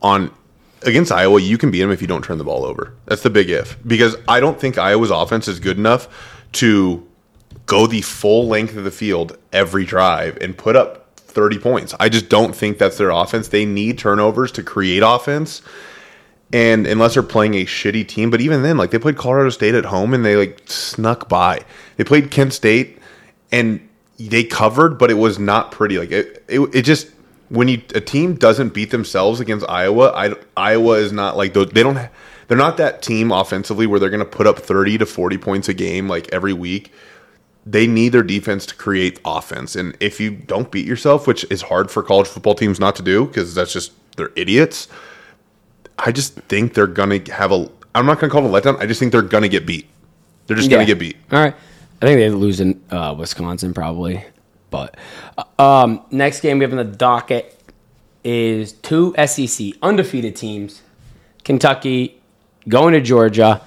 on 0.00 0.34
against 0.82 1.12
Iowa. 1.12 1.40
You 1.40 1.58
can 1.58 1.70
beat 1.70 1.80
them 1.80 1.92
if 1.92 2.02
you 2.02 2.08
don't 2.08 2.24
turn 2.24 2.38
the 2.38 2.44
ball 2.44 2.64
over. 2.64 2.94
That's 3.06 3.22
the 3.22 3.30
big 3.30 3.50
if 3.50 3.78
because 3.86 4.16
I 4.26 4.40
don't 4.40 4.58
think 4.58 4.78
Iowa's 4.78 5.10
offense 5.10 5.46
is 5.46 5.60
good 5.60 5.78
enough 5.78 6.08
to 6.52 7.06
go 7.66 7.86
the 7.86 8.02
full 8.02 8.48
length 8.48 8.76
of 8.76 8.82
the 8.82 8.90
field 8.90 9.38
every 9.52 9.84
drive 9.84 10.36
and 10.40 10.58
put 10.58 10.74
up 10.74 11.16
30 11.16 11.58
points. 11.60 11.94
I 12.00 12.08
just 12.08 12.28
don't 12.28 12.54
think 12.54 12.78
that's 12.78 12.98
their 12.98 13.10
offense. 13.10 13.48
They 13.48 13.64
need 13.64 13.98
turnovers 13.98 14.50
to 14.52 14.62
create 14.64 15.02
offense. 15.04 15.62
And 16.52 16.86
unless 16.86 17.14
they're 17.14 17.22
playing 17.22 17.54
a 17.54 17.64
shitty 17.64 18.06
team, 18.06 18.30
but 18.30 18.42
even 18.42 18.62
then, 18.62 18.76
like 18.76 18.90
they 18.90 18.98
played 18.98 19.16
Colorado 19.16 19.48
State 19.50 19.74
at 19.74 19.86
home 19.86 20.12
and 20.12 20.24
they 20.24 20.36
like 20.36 20.60
snuck 20.66 21.28
by. 21.28 21.64
They 21.96 22.04
played 22.04 22.30
Kent 22.30 22.52
State 22.52 22.98
and 23.50 23.88
they 24.18 24.44
covered, 24.44 24.98
but 24.98 25.10
it 25.10 25.14
was 25.14 25.38
not 25.38 25.72
pretty. 25.72 25.98
Like 25.98 26.10
it, 26.10 26.44
it, 26.48 26.60
it 26.74 26.82
just 26.82 27.08
when 27.48 27.68
you 27.68 27.82
a 27.94 28.00
team 28.00 28.34
doesn't 28.34 28.74
beat 28.74 28.90
themselves 28.90 29.40
against 29.40 29.68
Iowa, 29.68 30.12
I, 30.14 30.34
Iowa 30.56 30.98
is 30.98 31.12
not 31.12 31.36
like. 31.36 31.54
They 31.54 31.82
don't. 31.82 31.98
They're 32.48 32.58
not 32.58 32.76
that 32.78 33.02
team 33.02 33.32
offensively 33.32 33.86
where 33.86 34.00
they're 34.00 34.10
going 34.10 34.20
to 34.20 34.26
put 34.26 34.46
up 34.46 34.58
thirty 34.58 34.98
to 34.98 35.06
forty 35.06 35.38
points 35.38 35.68
a 35.68 35.74
game 35.74 36.08
like 36.08 36.32
every 36.32 36.52
week. 36.52 36.92
They 37.64 37.86
need 37.86 38.10
their 38.10 38.24
defense 38.24 38.66
to 38.66 38.74
create 38.74 39.20
offense, 39.24 39.76
and 39.76 39.96
if 40.00 40.18
you 40.18 40.30
don't 40.32 40.70
beat 40.70 40.86
yourself, 40.86 41.26
which 41.26 41.44
is 41.50 41.62
hard 41.62 41.90
for 41.90 42.02
college 42.02 42.26
football 42.26 42.54
teams 42.54 42.80
not 42.80 42.96
to 42.96 43.02
do 43.02 43.26
because 43.26 43.54
that's 43.54 43.72
just 43.72 43.92
they're 44.16 44.32
idiots. 44.34 44.88
I 45.98 46.12
just 46.12 46.34
think 46.34 46.74
they're 46.74 46.86
gonna 46.86 47.20
have 47.32 47.52
a. 47.52 47.68
I'm 47.94 48.06
not 48.06 48.18
gonna 48.20 48.32
call 48.32 48.44
it 48.44 48.48
a 48.48 48.60
letdown. 48.60 48.78
I 48.80 48.86
just 48.86 48.98
think 49.00 49.12
they're 49.12 49.22
gonna 49.22 49.48
get 49.48 49.66
beat. 49.66 49.88
They're 50.46 50.56
just 50.56 50.70
gonna 50.70 50.82
Yeah. 50.82 50.86
get 50.86 50.98
beat. 50.98 51.16
All 51.30 51.38
right. 51.40 51.54
I 52.00 52.06
think 52.06 52.18
they 52.18 52.30
lose 52.30 52.60
in 52.60 52.80
uh, 52.90 53.14
Wisconsin 53.16 53.72
probably. 53.74 54.24
But 54.70 54.96
uh, 55.38 55.62
um, 55.62 56.02
next 56.10 56.40
game 56.40 56.58
we 56.58 56.64
have 56.64 56.72
in 56.72 56.78
the 56.78 56.84
docket 56.84 57.56
is 58.24 58.72
two 58.72 59.14
SEC 59.26 59.72
undefeated 59.82 60.34
teams. 60.34 60.82
Kentucky 61.44 62.20
going 62.68 62.94
to 62.94 63.00
Georgia. 63.00 63.60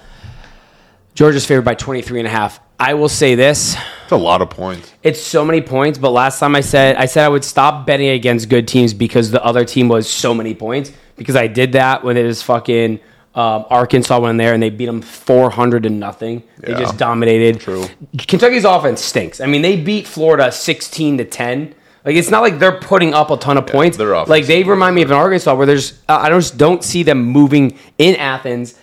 Georgia's 1.14 1.46
favored 1.46 1.64
by 1.64 1.74
23 1.74 2.20
and 2.20 2.26
a 2.26 2.30
half. 2.30 2.60
I 2.78 2.92
will 2.94 3.08
say 3.08 3.34
this. 3.36 3.74
It's 4.02 4.12
a 4.12 4.16
lot 4.16 4.42
of 4.42 4.50
points. 4.50 4.92
It's 5.02 5.20
so 5.20 5.44
many 5.44 5.62
points, 5.62 5.98
but 5.98 6.10
last 6.10 6.38
time 6.38 6.54
I 6.54 6.60
said 6.60 6.96
I 6.96 7.06
said 7.06 7.24
I 7.24 7.28
would 7.28 7.44
stop 7.44 7.86
betting 7.86 8.08
against 8.08 8.48
good 8.50 8.68
teams 8.68 8.92
because 8.92 9.30
the 9.30 9.42
other 9.42 9.64
team 9.64 9.88
was 9.88 10.08
so 10.08 10.34
many 10.34 10.54
points. 10.54 10.92
Because 11.16 11.36
I 11.36 11.46
did 11.46 11.72
that 11.72 12.04
when 12.04 12.16
it 12.16 12.24
was 12.24 12.42
fucking 12.42 13.00
um, 13.34 13.64
Arkansas 13.70 14.18
went 14.18 14.30
in 14.30 14.36
there 14.38 14.54
and 14.54 14.62
they 14.62 14.70
beat 14.70 14.86
them 14.86 15.02
four 15.02 15.50
hundred 15.50 15.82
to 15.84 15.90
nothing. 15.90 16.42
They 16.58 16.72
Yeah. 16.72 16.78
just 16.80 16.96
dominated. 16.98 17.60
True. 17.60 17.84
Kentucky's 18.18 18.64
offense 18.64 19.00
stinks. 19.02 19.40
I 19.40 19.46
mean, 19.46 19.62
they 19.62 19.76
beat 19.76 20.06
Florida 20.06 20.50
sixteen 20.52 21.18
to 21.18 21.24
ten. 21.24 21.74
Like 22.04 22.14
it's 22.16 22.30
not 22.30 22.40
like 22.42 22.58
they're 22.60 22.78
putting 22.78 23.14
up 23.14 23.30
a 23.30 23.36
ton 23.36 23.58
of 23.58 23.66
points. 23.66 23.96
their 23.96 24.12
offense 24.14 24.28
like 24.30 24.46
they 24.46 24.62
remind 24.62 24.94
me 24.94 25.02
of 25.02 25.10
an 25.10 25.16
Arkansas 25.16 25.54
where 25.54 25.66
there's 25.66 25.94
uh, 26.08 26.18
I 26.20 26.30
just 26.30 26.56
don't 26.56 26.84
see 26.84 27.02
them 27.02 27.22
moving 27.24 27.76
in 27.98 28.14
Athens. 28.16 28.78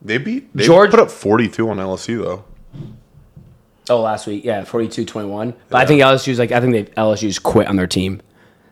They 0.00 0.16
beat 0.18 0.54
they 0.54 0.64
George- 0.64 0.90
put 0.90 1.00
up 1.00 1.10
42 1.10 1.68
on 1.68 1.78
LSU 1.78 2.22
though. 2.22 2.44
Oh, 3.90 4.00
last 4.02 4.26
week, 4.26 4.44
yeah, 4.44 4.62
42-21. 4.64 5.54
But 5.70 5.78
I 5.80 5.86
think 5.86 6.02
LSU's 6.02 6.38
like 6.38 6.52
I 6.52 6.60
think 6.60 6.72
they 6.72 6.84
LSU's 6.94 7.38
quit 7.38 7.66
on 7.68 7.76
their 7.76 7.86
team. 7.86 8.20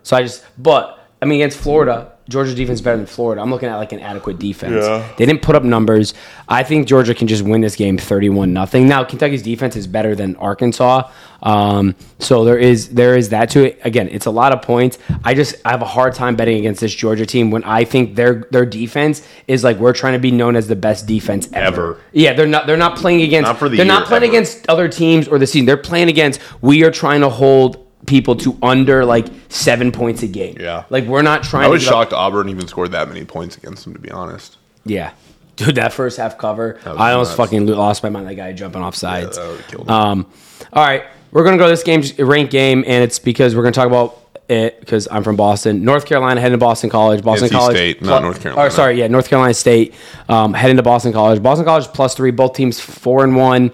So 0.02 0.16
I 0.16 0.22
just 0.22 0.44
but 0.58 0.98
I 1.20 1.24
mean 1.24 1.40
against 1.40 1.58
Florida, 1.58 2.12
Georgia's 2.28 2.54
defense 2.56 2.80
better 2.80 2.96
than 2.96 3.06
Florida. 3.06 3.40
I'm 3.40 3.50
looking 3.50 3.68
at 3.68 3.76
like 3.76 3.92
an 3.92 4.00
adequate 4.00 4.38
defense. 4.38 4.84
Yeah. 4.84 5.06
They 5.16 5.26
didn't 5.26 5.42
put 5.42 5.54
up 5.54 5.62
numbers. 5.62 6.12
I 6.48 6.62
think 6.64 6.88
Georgia 6.88 7.14
can 7.14 7.28
just 7.28 7.42
win 7.42 7.60
this 7.60 7.76
game 7.76 7.98
31 7.98 8.52
nothing. 8.52 8.88
Now 8.88 9.04
Kentucky's 9.04 9.42
defense 9.42 9.76
is 9.76 9.86
better 9.86 10.14
than 10.16 10.34
Arkansas. 10.36 11.08
Um, 11.42 11.94
so 12.18 12.44
there 12.44 12.58
is 12.58 12.88
there 12.88 13.16
is 13.16 13.28
that 13.28 13.50
to 13.50 13.64
it. 13.66 13.80
Again, 13.84 14.08
it's 14.10 14.26
a 14.26 14.30
lot 14.30 14.52
of 14.52 14.62
points. 14.62 14.98
I 15.22 15.34
just 15.34 15.54
I 15.64 15.70
have 15.70 15.82
a 15.82 15.86
hard 15.86 16.14
time 16.14 16.34
betting 16.34 16.58
against 16.58 16.80
this 16.80 16.94
Georgia 16.94 17.26
team 17.26 17.50
when 17.50 17.62
I 17.62 17.84
think 17.84 18.16
their 18.16 18.46
their 18.50 18.66
defense 18.66 19.26
is 19.46 19.62
like 19.62 19.76
we're 19.78 19.92
trying 19.92 20.14
to 20.14 20.18
be 20.18 20.30
known 20.30 20.56
as 20.56 20.66
the 20.66 20.76
best 20.76 21.06
defense 21.06 21.48
ever. 21.52 21.66
Ever. 21.66 22.00
Yeah, 22.12 22.32
they're 22.32 22.46
not 22.46 22.66
they're 22.66 22.76
not 22.76 22.96
playing 22.96 23.22
against 23.22 23.46
Not 23.46 23.58
for 23.58 23.68
the 23.68 23.76
they're 23.76 23.86
not 23.86 24.06
playing 24.06 24.24
ever. 24.24 24.32
against 24.32 24.68
other 24.68 24.88
teams 24.88 25.28
or 25.28 25.38
the 25.38 25.46
season. 25.46 25.66
They're 25.66 25.76
playing 25.76 26.08
against 26.08 26.40
we 26.62 26.82
are 26.84 26.90
trying 26.90 27.20
to 27.20 27.28
hold 27.28 27.85
people 28.06 28.36
to 28.36 28.56
under 28.62 29.04
like 29.04 29.26
seven 29.48 29.92
points 29.92 30.22
a 30.22 30.26
game. 30.28 30.56
Yeah. 30.58 30.84
Like 30.90 31.04
we're 31.04 31.22
not 31.22 31.42
trying 31.42 31.64
I 31.64 31.68
was 31.68 31.82
give 31.82 31.92
up- 31.92 32.04
shocked 32.08 32.12
Auburn 32.12 32.48
even 32.48 32.66
scored 32.68 32.92
that 32.92 33.08
many 33.08 33.24
points 33.24 33.56
against 33.56 33.84
them 33.84 33.92
to 33.94 34.00
be 34.00 34.10
honest. 34.10 34.56
Yeah. 34.84 35.12
Dude, 35.56 35.76
that 35.76 35.92
first 35.92 36.18
half 36.18 36.36
cover, 36.36 36.78
I 36.84 37.12
almost 37.12 37.30
nuts. 37.30 37.36
fucking 37.50 37.66
lost 37.66 38.02
my 38.02 38.10
mind. 38.10 38.26
That 38.28 38.34
guy 38.34 38.52
jumping 38.52 38.82
off 38.82 38.94
sides. 38.94 39.36
that 39.38 39.48
would've 39.48 39.66
killed 39.68 39.88
him. 39.88 39.90
um, 39.94 40.26
all 40.72 40.84
right, 40.84 41.04
we're 41.32 41.44
gonna 41.44 41.56
go 41.56 41.64
to 41.64 41.70
this 41.70 41.82
game 41.82 42.02
ranked 42.18 42.52
game, 42.52 42.84
and 42.86 43.02
it's 43.02 43.18
because 43.18 43.56
we're 43.56 43.62
gonna 43.62 43.72
talk 43.72 43.86
about 43.86 44.18
it 44.50 44.78
because 44.80 45.08
I'm 45.10 45.24
from 45.24 45.36
Boston, 45.36 45.82
North 45.82 46.04
Carolina, 46.04 46.42
heading 46.42 46.58
to 46.58 46.60
Boston 46.62 46.90
College, 46.90 47.24
Boston 47.24 47.48
NC 47.48 47.52
College, 47.52 47.76
State, 47.76 48.02
not 48.02 48.20
North 48.20 48.42
Carolina. 48.42 48.66
Or 48.68 48.70
sorry, 48.70 48.98
yeah, 48.98 49.06
North 49.08 49.30
Carolina 49.30 49.54
State, 49.54 49.94
um, 50.28 50.52
heading 50.52 50.76
to 50.76 50.82
Boston 50.82 51.14
College. 51.14 51.42
Boston 51.42 51.64
College 51.64 51.86
plus 51.86 52.14
three, 52.14 52.32
both 52.32 52.52
teams 52.52 52.78
four 52.78 53.24
and 53.24 53.34
one. 53.34 53.72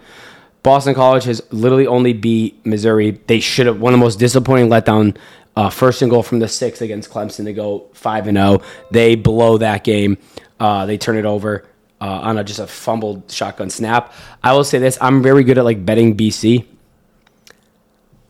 Boston 0.62 0.94
College 0.94 1.24
has 1.24 1.42
literally 1.52 1.86
only 1.86 2.12
beat 2.12 2.64
Missouri. 2.64 3.12
They 3.26 3.40
should 3.40 3.66
have 3.66 3.80
one 3.80 3.92
of 3.92 3.98
the 3.98 4.04
most 4.04 4.18
disappointing 4.18 4.68
letdown. 4.68 5.16
Uh, 5.54 5.68
first 5.68 6.00
and 6.00 6.10
goal 6.10 6.22
from 6.22 6.38
the 6.38 6.48
six 6.48 6.80
against 6.80 7.10
Clemson 7.10 7.44
to 7.44 7.52
go 7.52 7.84
five 7.92 8.26
and 8.26 8.38
zero. 8.38 8.62
They 8.90 9.16
blow 9.16 9.58
that 9.58 9.84
game. 9.84 10.16
Uh, 10.58 10.86
they 10.86 10.96
turn 10.96 11.18
it 11.18 11.26
over 11.26 11.68
uh, 12.00 12.06
on 12.06 12.38
a, 12.38 12.44
just 12.44 12.58
a 12.58 12.66
fumbled 12.66 13.30
shotgun 13.30 13.68
snap. 13.68 14.14
I 14.42 14.54
will 14.54 14.64
say 14.64 14.78
this: 14.78 14.96
I'm 15.02 15.22
very 15.22 15.44
good 15.44 15.58
at 15.58 15.64
like 15.64 15.84
betting 15.84 16.16
BC. 16.16 16.64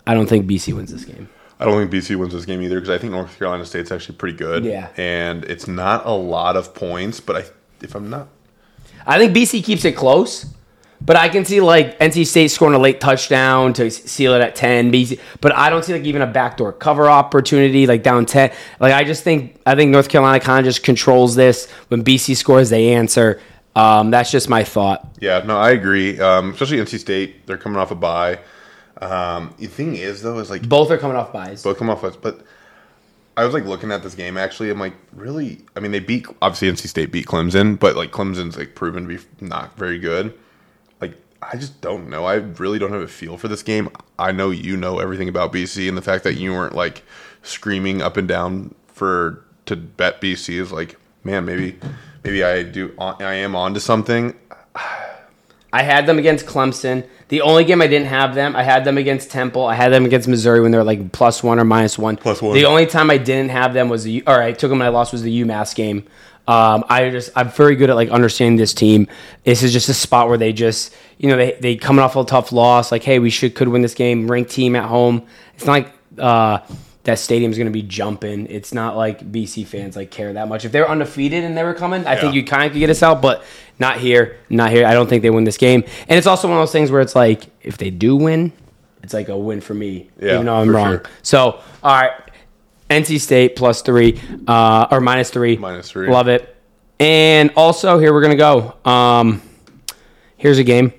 I 0.04 0.14
don't 0.14 0.26
think 0.26 0.46
BC 0.46 0.74
wins 0.74 0.90
this 0.90 1.04
game. 1.04 1.28
I 1.60 1.64
don't 1.64 1.78
think 1.78 1.92
BC 1.92 2.16
wins 2.16 2.32
this 2.32 2.44
game 2.44 2.60
either 2.60 2.80
because 2.80 2.90
I 2.90 2.98
think 2.98 3.12
North 3.12 3.38
Carolina 3.38 3.64
State's 3.64 3.92
actually 3.92 4.16
pretty 4.16 4.36
good. 4.36 4.64
Yeah. 4.64 4.88
and 4.96 5.44
it's 5.44 5.68
not 5.68 6.04
a 6.04 6.10
lot 6.10 6.56
of 6.56 6.74
points, 6.74 7.20
but 7.20 7.36
I 7.36 7.44
if 7.82 7.94
I'm 7.94 8.10
not 8.10 8.26
I 9.06 9.18
think 9.18 9.36
BC 9.36 9.62
keeps 9.62 9.84
it 9.84 9.96
close, 9.96 10.46
but 11.04 11.16
I 11.16 11.28
can 11.28 11.44
see 11.44 11.60
like 11.60 11.98
NC 11.98 12.26
State 12.26 12.48
scoring 12.48 12.74
a 12.74 12.78
late 12.78 13.00
touchdown 13.00 13.72
to 13.74 13.90
seal 13.90 14.34
it 14.34 14.40
at 14.40 14.54
ten. 14.54 14.92
BC, 14.92 15.20
but 15.40 15.54
I 15.54 15.70
don't 15.70 15.84
see 15.84 15.92
like 15.92 16.04
even 16.04 16.22
a 16.22 16.26
backdoor 16.26 16.72
cover 16.72 17.08
opportunity 17.10 17.86
like 17.86 18.02
down 18.02 18.26
ten. 18.26 18.52
Like 18.80 18.92
I 18.92 19.04
just 19.04 19.24
think 19.24 19.60
I 19.66 19.74
think 19.74 19.90
North 19.90 20.08
Carolina 20.08 20.40
kind 20.40 20.60
of 20.60 20.64
just 20.64 20.82
controls 20.84 21.34
this. 21.34 21.70
When 21.88 22.04
BC 22.04 22.36
scores, 22.36 22.70
they 22.70 22.94
answer. 22.94 23.40
Um, 23.74 24.10
that's 24.10 24.30
just 24.30 24.48
my 24.48 24.64
thought. 24.64 25.08
Yeah, 25.20 25.42
no, 25.46 25.56
I 25.56 25.70
agree. 25.70 26.20
Um, 26.20 26.50
especially 26.50 26.78
NC 26.78 26.98
State, 26.98 27.46
they're 27.46 27.56
coming 27.56 27.78
off 27.78 27.90
a 27.90 27.94
bye. 27.94 28.38
Um, 29.00 29.54
the 29.58 29.66
thing 29.66 29.96
is, 29.96 30.22
though, 30.22 30.38
is 30.38 30.50
like 30.50 30.68
Both 30.68 30.90
are 30.90 30.98
coming 30.98 31.16
off 31.16 31.32
buys. 31.32 31.62
both 31.62 31.78
come 31.78 31.90
off, 31.90 32.04
us, 32.04 32.14
but 32.14 32.42
I 33.36 33.44
was 33.44 33.54
like 33.54 33.64
looking 33.64 33.90
at 33.90 34.02
this 34.02 34.14
game. 34.14 34.36
Actually, 34.36 34.70
I'm 34.70 34.78
like, 34.78 34.94
really? 35.12 35.62
I 35.74 35.80
mean, 35.80 35.90
they 35.90 36.00
beat 36.00 36.26
obviously 36.42 36.70
NC 36.70 36.88
State 36.88 37.10
beat 37.10 37.26
Clemson, 37.26 37.78
but 37.78 37.96
like 37.96 38.12
Clemson's 38.12 38.56
like 38.56 38.74
proven 38.74 39.08
to 39.08 39.16
be 39.16 39.24
not 39.40 39.76
very 39.76 39.98
good. 39.98 40.34
I 41.42 41.56
just 41.56 41.80
don't 41.80 42.08
know. 42.08 42.24
I 42.24 42.34
really 42.34 42.78
don't 42.78 42.92
have 42.92 43.02
a 43.02 43.08
feel 43.08 43.36
for 43.36 43.48
this 43.48 43.62
game. 43.62 43.90
I 44.18 44.32
know 44.32 44.50
you 44.50 44.76
know 44.76 45.00
everything 45.00 45.28
about 45.28 45.52
BC, 45.52 45.88
and 45.88 45.96
the 45.96 46.02
fact 46.02 46.24
that 46.24 46.34
you 46.34 46.52
weren't 46.52 46.74
like 46.74 47.02
screaming 47.42 48.00
up 48.00 48.16
and 48.16 48.28
down 48.28 48.74
for 48.86 49.44
to 49.66 49.76
bet 49.76 50.20
BC 50.20 50.60
is 50.60 50.70
like, 50.72 50.96
man, 51.24 51.44
maybe 51.44 51.78
maybe 52.22 52.44
I 52.44 52.62
do. 52.62 52.94
I 52.98 53.34
am 53.34 53.56
onto 53.56 53.80
something. 53.80 54.34
I 55.74 55.82
had 55.82 56.04
them 56.04 56.18
against 56.18 56.44
Clemson. 56.44 57.08
The 57.28 57.40
only 57.40 57.64
game 57.64 57.80
I 57.80 57.86
didn't 57.86 58.08
have 58.08 58.34
them, 58.34 58.54
I 58.54 58.62
had 58.62 58.84
them 58.84 58.98
against 58.98 59.30
Temple. 59.30 59.64
I 59.64 59.74
had 59.74 59.90
them 59.90 60.04
against 60.04 60.28
Missouri 60.28 60.60
when 60.60 60.70
they 60.70 60.76
were 60.76 60.84
like 60.84 61.12
plus 61.12 61.42
one 61.42 61.58
or 61.58 61.64
minus 61.64 61.98
one. 61.98 62.18
Plus 62.18 62.42
one. 62.42 62.54
The 62.54 62.66
only 62.66 62.84
time 62.84 63.10
I 63.10 63.16
didn't 63.16 63.52
have 63.52 63.72
them 63.72 63.88
was 63.88 64.04
the, 64.04 64.22
or 64.26 64.42
I 64.42 64.52
took 64.52 64.68
them 64.68 64.82
and 64.82 64.86
I 64.86 64.88
lost 64.88 65.12
was 65.12 65.22
the 65.22 65.42
UMass 65.42 65.74
game. 65.74 66.06
Um, 66.48 66.84
I 66.88 67.10
just 67.10 67.30
I'm 67.36 67.50
very 67.50 67.76
good 67.76 67.88
at 67.90 67.96
like 67.96 68.10
understanding 68.10 68.56
this 68.56 68.74
team. 68.74 69.06
This 69.44 69.62
is 69.62 69.72
just 69.72 69.88
a 69.88 69.94
spot 69.94 70.28
where 70.28 70.38
they 70.38 70.52
just 70.52 70.94
you 71.18 71.28
know 71.28 71.36
they 71.36 71.52
they 71.60 71.76
coming 71.76 72.02
off 72.02 72.16
a 72.16 72.24
tough 72.24 72.50
loss. 72.52 72.90
Like 72.90 73.04
hey, 73.04 73.18
we 73.18 73.30
should 73.30 73.54
could 73.54 73.68
win 73.68 73.82
this 73.82 73.94
game. 73.94 74.30
Ranked 74.30 74.50
team 74.50 74.74
at 74.74 74.84
home. 74.84 75.26
It's 75.54 75.66
not 75.66 75.72
like 75.72 75.92
uh, 76.18 76.58
that 77.04 77.18
stadium's 77.20 77.56
going 77.56 77.66
to 77.68 77.72
be 77.72 77.82
jumping. 77.82 78.46
It's 78.48 78.74
not 78.74 78.96
like 78.96 79.30
BC 79.30 79.66
fans 79.66 79.94
like 79.96 80.10
care 80.10 80.32
that 80.32 80.48
much. 80.48 80.64
If 80.64 80.72
they're 80.72 80.88
undefeated 80.88 81.44
and 81.44 81.56
they 81.56 81.62
were 81.62 81.74
coming, 81.74 82.06
I 82.06 82.16
think 82.16 82.34
you 82.34 82.44
kind 82.44 82.64
of 82.64 82.72
could 82.72 82.78
get 82.80 82.90
us 82.90 83.02
out, 83.02 83.22
but 83.22 83.44
not 83.78 83.98
here, 83.98 84.36
not 84.50 84.70
here. 84.72 84.84
I 84.86 84.94
don't 84.94 85.08
think 85.08 85.22
they 85.22 85.30
win 85.30 85.44
this 85.44 85.56
game. 85.56 85.84
And 86.08 86.18
it's 86.18 86.26
also 86.26 86.48
one 86.48 86.56
of 86.58 86.62
those 86.62 86.72
things 86.72 86.90
where 86.90 87.00
it's 87.00 87.14
like 87.16 87.44
if 87.62 87.76
they 87.78 87.90
do 87.90 88.16
win, 88.16 88.52
it's 89.02 89.14
like 89.14 89.28
a 89.28 89.36
win 89.36 89.60
for 89.60 89.74
me, 89.74 90.10
Yeah, 90.20 90.34
even 90.34 90.46
though 90.46 90.56
I'm 90.56 90.70
wrong. 90.74 90.92
sure. 90.98 91.02
So 91.22 91.60
all 91.82 92.00
right, 92.00 92.12
NC 92.92 93.20
State 93.20 93.56
plus 93.56 93.82
three 93.82 94.20
uh, 94.46 94.88
or 94.90 95.00
minus 95.00 95.30
three, 95.30 95.56
Minus 95.56 95.90
three. 95.90 96.08
Love 96.08 96.28
it. 96.28 96.56
And 97.00 97.50
also 97.56 97.98
here 97.98 98.12
we're 98.12 98.22
gonna 98.22 98.36
go. 98.36 98.76
Um, 98.88 99.42
here's 100.36 100.58
a 100.58 100.64
game. 100.64 100.92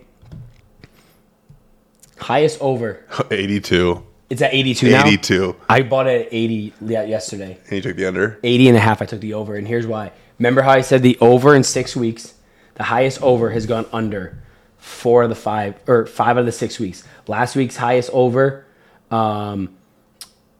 Highest 2.17 2.61
over. 2.61 3.05
82. 3.31 4.03
It's 4.29 4.41
at 4.41 4.53
82 4.53 4.89
now. 4.89 5.05
82. 5.05 5.55
I 5.69 5.81
bought 5.83 6.07
it 6.07 6.27
at 6.27 6.33
80 6.33 6.73
yeah, 6.81 7.03
yesterday. 7.03 7.59
And 7.65 7.73
you 7.73 7.81
took 7.81 7.95
the 7.95 8.05
under. 8.05 8.39
80 8.43 8.69
and 8.69 8.77
a 8.77 8.79
half 8.79 9.01
I 9.01 9.05
took 9.05 9.19
the 9.19 9.33
over 9.33 9.55
and 9.55 9.67
here's 9.67 9.85
why. 9.85 10.11
Remember 10.39 10.61
how 10.61 10.71
I 10.71 10.81
said 10.81 11.03
the 11.03 11.17
over 11.21 11.53
in 11.55 11.63
6 11.63 11.95
weeks, 11.95 12.33
the 12.75 12.83
highest 12.83 13.21
over 13.21 13.51
has 13.51 13.65
gone 13.65 13.85
under 13.93 14.43
four 14.83 15.23
of 15.23 15.29
the 15.29 15.35
five 15.35 15.75
or 15.87 16.05
five 16.05 16.35
out 16.35 16.39
of 16.39 16.45
the 16.45 16.51
six 16.51 16.77
weeks. 16.77 17.03
Last 17.25 17.55
week's 17.55 17.77
highest 17.77 18.09
over, 18.11 18.65
um, 19.09 19.75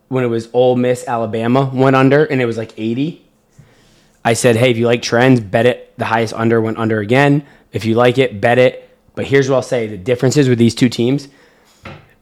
when 0.09 0.23
it 0.23 0.27
was 0.27 0.49
Ole 0.53 0.75
Miss 0.75 1.07
Alabama 1.07 1.69
went 1.73 1.95
under 1.95 2.25
and 2.25 2.41
it 2.41 2.45
was 2.45 2.57
like 2.57 2.73
80. 2.77 3.23
I 4.25 4.33
said, 4.33 4.55
hey, 4.55 4.71
if 4.71 4.77
you 4.77 4.85
like 4.85 5.01
trends, 5.01 5.39
bet 5.39 5.65
it. 5.65 5.93
The 5.97 6.05
highest 6.05 6.33
under 6.33 6.61
went 6.61 6.77
under 6.77 6.99
again. 6.99 7.45
If 7.71 7.85
you 7.85 7.95
like 7.95 8.17
it, 8.17 8.39
bet 8.39 8.57
it. 8.57 8.89
But 9.15 9.25
here's 9.25 9.49
what 9.49 9.57
I'll 9.57 9.61
say: 9.61 9.87
the 9.87 9.97
differences 9.97 10.49
with 10.49 10.57
these 10.57 10.75
two 10.75 10.89
teams. 10.89 11.27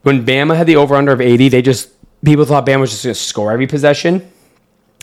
When 0.02 0.26
Bama 0.26 0.56
had 0.56 0.66
the 0.66 0.76
over 0.76 0.94
under 0.94 1.12
of 1.12 1.20
80, 1.20 1.48
they 1.48 1.62
just 1.62 1.90
people 2.24 2.44
thought 2.44 2.66
Bama 2.66 2.80
was 2.80 2.90
just 2.90 3.04
going 3.04 3.14
to 3.14 3.20
score 3.20 3.52
every 3.52 3.66
possession. 3.66 4.28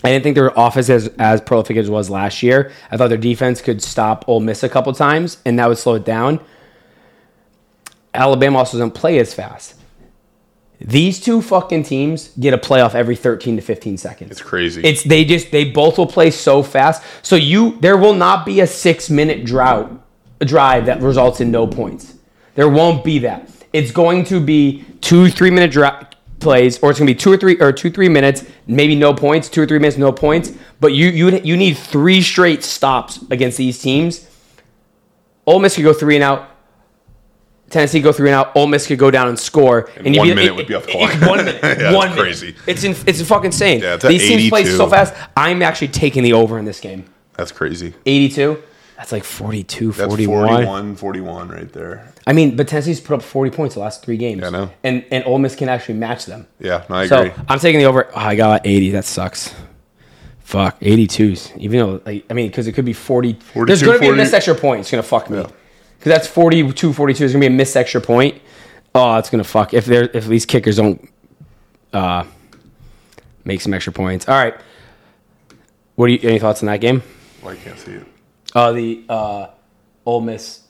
I 0.04 0.10
didn't 0.10 0.24
think 0.24 0.36
their 0.36 0.52
offense 0.56 0.90
as 0.90 1.08
as 1.20 1.42
prolific 1.42 1.78
as 1.78 1.90
was 1.90 2.10
last 2.10 2.44
year. 2.44 2.72
I 2.92 2.98
thought 2.98 3.10
their 3.10 3.18
defense 3.18 3.62
could 3.62 3.82
stop 3.82 4.26
Ole 4.28 4.40
Miss 4.40 4.64
a 4.64 4.70
couple 4.70 4.94
times, 4.94 5.38
and 5.46 5.58
that 5.60 5.68
would 5.68 5.78
slow 5.78 5.96
it 5.96 6.06
down. 6.06 6.40
Alabama 8.14 8.60
also 8.60 8.78
doesn't 8.78 8.92
play 8.92 9.20
as 9.20 9.34
fast. 9.34 9.76
These 10.82 11.20
two 11.20 11.42
fucking 11.42 11.84
teams 11.84 12.30
get 12.40 12.54
a 12.54 12.58
playoff 12.58 12.96
every 12.96 13.16
13 13.16 13.58
to 13.58 13.62
15 13.62 13.98
seconds. 13.98 14.32
It's 14.32 14.42
crazy. 14.42 14.82
It's 14.82 15.04
they 15.04 15.26
just 15.26 15.52
they 15.52 15.66
both 15.66 15.98
will 15.98 16.08
play 16.08 16.32
so 16.32 16.64
fast. 16.64 17.04
So 17.22 17.36
you 17.36 17.78
there 17.82 17.98
will 17.98 18.14
not 18.14 18.46
be 18.46 18.62
a 18.62 18.68
six 18.68 19.10
minute 19.10 19.46
drought 19.46 19.92
a 20.42 20.46
drive 20.46 20.86
that 20.86 21.02
results 21.02 21.42
in 21.42 21.52
no 21.52 21.68
points. 21.68 22.16
There 22.56 22.70
won't 22.70 23.04
be 23.04 23.20
that. 23.20 23.50
It's 23.74 23.92
going 23.92 24.24
to 24.26 24.40
be 24.40 24.86
two 25.02 25.30
three 25.30 25.52
minute 25.52 25.72
dri- 25.72 25.90
plays, 26.40 26.80
or 26.82 26.90
it's 26.90 27.00
going 27.00 27.08
to 27.08 27.14
be 27.14 27.20
two 27.20 27.34
or 27.34 27.38
three 27.38 27.60
or 27.60 27.72
two 27.72 27.90
three 27.90 28.10
minutes, 28.10 28.46
maybe 28.66 28.96
no 28.96 29.14
points, 29.14 29.50
two 29.50 29.62
or 29.62 29.66
three 29.66 29.80
minutes, 29.80 29.98
no 29.98 30.12
points. 30.12 30.54
But 30.80 30.94
you 30.94 31.10
you 31.10 31.30
you 31.40 31.58
need 31.58 31.78
three 31.78 32.22
straight 32.22 32.64
stops 32.64 33.20
against 33.30 33.58
these 33.58 33.80
teams. 33.80 34.28
Ole 35.46 35.60
Miss 35.60 35.76
could 35.76 35.84
go 35.84 35.94
three 35.94 36.16
and 36.16 36.24
out. 36.24 36.50
Tennessee 37.70 38.00
go 38.02 38.12
three 38.12 38.30
and 38.30 38.36
out. 38.36 38.56
Ole 38.56 38.68
Miss 38.68 38.88
could 38.88 39.00
go 39.00 39.12
down 39.12 39.28
and 39.28 39.38
score. 39.38 39.90
and 39.98 40.16
one 40.16 40.28
you'd 40.28 40.36
minute 40.36 40.56
would 40.56 40.68
be 40.68 40.74
off 40.76 40.86
the 40.86 40.92
clock. 40.92 41.14
One 41.22 41.46
minute. 41.46 41.60
Yeah, 41.80 41.94
one 41.94 42.10
minute. 42.10 42.22
crazy. 42.22 42.56
It's 42.68 42.84
in, 42.84 42.96
it's 43.08 43.22
fucking 43.22 43.46
insane. 43.46 43.82
Yeah, 43.82 43.96
it's 43.96 44.06
These 44.06 44.28
teams 44.28 44.50
play 44.50 44.66
so 44.66 44.88
fast. 44.90 45.14
I'm 45.38 45.62
actually 45.62 45.90
taking 45.90 46.24
the 46.24 46.34
over 46.34 46.58
in 46.58 46.66
this 46.66 46.80
game. 46.80 47.06
That's 47.34 47.52
crazy. 47.52 47.94
82. 48.06 48.62
That's 48.98 49.14
like 49.14 49.24
42, 49.24 49.94
That's 49.94 50.10
41. 50.10 50.48
41, 50.50 50.96
41 50.98 51.48
right 51.48 51.72
there. 51.72 52.12
I 52.28 52.34
mean, 52.34 52.58
but 52.58 52.68
Tennessee's 52.68 53.00
put 53.00 53.14
up 53.14 53.22
40 53.22 53.50
points 53.52 53.76
the 53.76 53.82
last 53.82 54.04
three 54.04 54.18
games. 54.18 54.42
Yeah, 54.42 54.48
I 54.48 54.50
know. 54.50 54.70
And 54.84 55.06
and 55.10 55.24
Ole 55.26 55.40
Miss 55.40 55.56
can 55.56 55.70
actually 55.70 55.96
match 55.96 56.26
them. 56.26 56.48
Yeah, 56.60 56.84
no, 56.90 56.96
I 56.96 57.08
So 57.08 57.22
agree. 57.22 57.44
I'm 57.48 57.60
taking 57.60 57.80
the 57.80 57.86
over. 57.86 58.08
Oh, 58.08 58.12
I 58.16 58.36
got 58.36 58.68
80. 58.68 58.92
That 58.92 59.06
sucks. 59.06 59.56
Fuck, 60.40 60.80
82s. 60.82 61.56
Even 61.58 61.80
though, 61.80 62.02
like, 62.06 62.26
I 62.30 62.34
mean, 62.34 62.48
because 62.50 62.68
it 62.68 62.74
could 62.74 62.84
be 62.84 62.92
40. 62.92 63.38
There's 63.66 63.84
going 63.84 63.98
to 63.98 64.02
be 64.02 64.10
a 64.10 64.14
missed 64.16 64.34
extra 64.34 64.56
point. 64.56 64.82
It's 64.82 64.92
going 64.92 65.02
to 65.02 65.08
fuck 65.08 65.30
me. 65.30 65.38
Yeah. 65.38 65.48
Because 66.00 66.12
that's 66.14 66.28
42, 66.28 66.94
42. 66.94 67.20
There's 67.20 67.34
going 67.34 67.42
to 67.42 67.50
be 67.50 67.54
a 67.54 67.58
missed 67.58 67.76
extra 67.76 68.00
point. 68.02 68.42
Oh, 68.96 69.18
it's 69.18 69.30
going 69.30 69.44
to 69.44 69.50
fuck. 69.50 69.74
If 69.74 69.86
they're 69.86 70.10
if 70.16 70.26
these 70.28 70.46
kickers 70.46 70.78
don't 70.78 71.08
uh, 71.94 72.24
make 73.44 73.62
some 73.62 73.74
extra 73.74 73.94
points. 73.94 74.28
All 74.28 74.36
right. 74.36 74.56
What 75.96 76.08
do 76.08 76.14
you, 76.14 76.20
any 76.24 76.40
thoughts 76.40 76.64
on 76.64 76.68
that 76.68 76.78
game? 76.80 77.04
Well, 77.44 77.54
I 77.54 77.58
can't 77.58 77.78
see 77.78 77.92
it. 77.94 78.08
Uh, 78.56 78.72
the 78.72 79.04
uh, 79.10 79.48
Ole 80.06 80.22
Miss. 80.22 80.62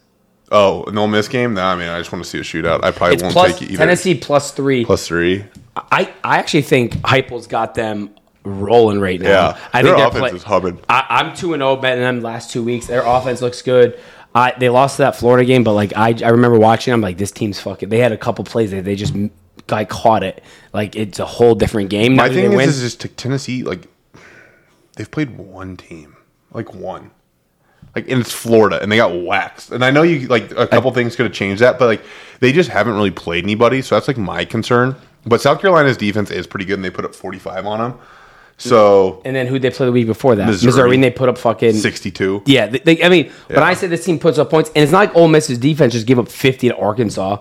Oh, 0.52 0.84
an 0.86 0.98
Ole 0.98 1.08
Miss 1.08 1.28
game? 1.28 1.54
Nah, 1.54 1.74
I 1.74 1.76
mean, 1.76 1.88
I 1.88 2.00
just 2.00 2.12
want 2.12 2.24
to 2.26 2.30
see 2.30 2.39
a 2.39 2.42
shootout. 2.42 2.84
I 2.84 2.89
probably 2.92 3.13
It's 3.15 3.24
won't 3.24 3.34
plus 3.34 3.54
take 3.54 3.62
it 3.62 3.65
either. 3.74 3.78
Tennessee 3.78 4.15
plus 4.15 4.52
three. 4.52 4.84
plus 4.84 5.08
three. 5.08 5.46
I, 5.76 6.12
I 6.24 6.39
actually 6.39 6.63
think 6.63 6.94
Heupel's 7.04 7.46
got 7.46 7.76
them 7.76 8.10
rolling 8.44 9.00
right 9.00 9.22
now. 9.22 9.30
Yeah, 9.30 9.58
I 9.72 9.82
their 9.84 9.94
think 9.94 9.98
they're 9.98 10.08
offense 10.08 10.20
play- 10.32 10.36
is 10.38 10.44
humming. 10.44 10.80
I, 10.89 11.06
I'm 11.10 11.36
two 11.36 11.54
and 11.54 11.62
zero 11.62 11.76
betting 11.76 12.04
them 12.04 12.22
last 12.22 12.52
two 12.52 12.63
weeks. 12.63 12.88
Their 12.88 13.04
offense 13.06 13.42
looks 13.42 13.62
good. 13.62 14.00
I, 14.34 14.54
they 14.58 14.70
lost 14.70 15.00
that 15.00 15.15
Florida 15.15 15.46
game, 15.46 15.63
but 15.63 15.74
like 15.74 15.94
I, 15.96 16.15
I 16.24 16.30
remember 16.30 16.60
watching. 16.60 16.94
I'm 16.94 17.02
like, 17.02 17.18
this 17.18 17.32
team's 17.32 17.60
fucking. 17.60 17.89
They 17.89 18.00
had 18.00 18.12
a 18.12 18.18
couple 18.18 18.44
plays 18.46 18.72
that 18.72 18.86
they 18.86 18.96
just 18.96 19.15
like 19.70 19.89
caught 19.89 20.24
it. 20.24 20.44
Like 20.74 20.96
it's 20.96 21.20
a 21.20 21.26
whole 21.26 21.56
different 21.56 21.89
game. 21.89 22.15
My 22.15 22.30
thing 22.30 22.54
is, 22.54 22.82
is 22.82 22.96
just 22.96 23.18
Tennessee. 23.18 23.63
Like 23.63 23.88
they've 24.96 25.10
played 25.10 25.38
one 25.38 25.78
team, 25.78 26.15
like 26.52 26.74
one, 26.74 27.12
like 27.96 28.10
and 28.10 28.22
it's 28.22 28.32
Florida, 28.32 28.82
and 28.82 28.92
they 28.92 28.98
got 28.98 29.20
waxed. 29.20 29.72
And 29.72 29.84
I 29.84 29.92
know 29.92 30.04
you 30.04 30.28
like 30.28 30.52
a 30.52 30.68
couple 30.68 30.92
things 30.92 31.15
could 31.15 31.26
have 31.26 31.34
changed 31.34 31.62
that, 31.62 31.80
but 31.80 31.86
like 31.88 32.04
they 32.39 32.52
just 32.52 32.70
haven't 32.70 32.94
really 32.94 33.12
played 33.12 33.44
anybody. 33.44 33.82
So 33.82 33.96
that's 33.96 34.08
like 34.08 34.18
my 34.18 34.46
concern. 34.46 34.96
But 35.26 35.42
South 35.42 35.60
Carolina's 35.60 35.98
defense 35.98 36.32
is 36.32 36.48
pretty 36.48 36.65
good, 36.65 36.76
and 36.76 36.86
they 36.86 36.89
put 36.89 37.04
up 37.04 37.13
45 37.13 37.65
on 37.65 37.80
them. 37.80 38.00
So 38.60 39.22
and 39.26 39.36
then 39.36 39.48
who 39.48 39.58
they 39.58 39.72
play 39.72 39.86
the 39.88 39.91
week 39.91 40.06
before 40.06 40.36
that? 40.36 40.45
Missouri. 40.45 40.67
Missouri. 40.67 40.95
and 40.95 41.04
they 41.04 41.10
put 41.12 41.30
up 41.30 41.38
fucking 41.38 41.74
62. 41.74 42.43
Yeah, 42.45 42.67
they, 42.67 42.80
they- 42.80 43.04
I 43.04 43.10
mean, 43.10 43.26
when 43.48 43.58
Yeah. 43.60 43.63
I 43.63 43.74
say 43.74 43.88
this 43.88 44.06
team 44.06 44.19
puts 44.19 44.38
up 44.38 44.50
points, 44.50 44.69
and 44.76 44.84
it's 44.84 44.91
not 44.91 45.00
like 45.00 45.15
Ole 45.15 45.28
Miss's 45.30 45.58
defense 45.58 45.93
just 45.93 46.06
give 46.06 46.19
up 46.19 46.28
50 46.30 46.69
to 46.69 46.76
Arkansas, 46.78 47.38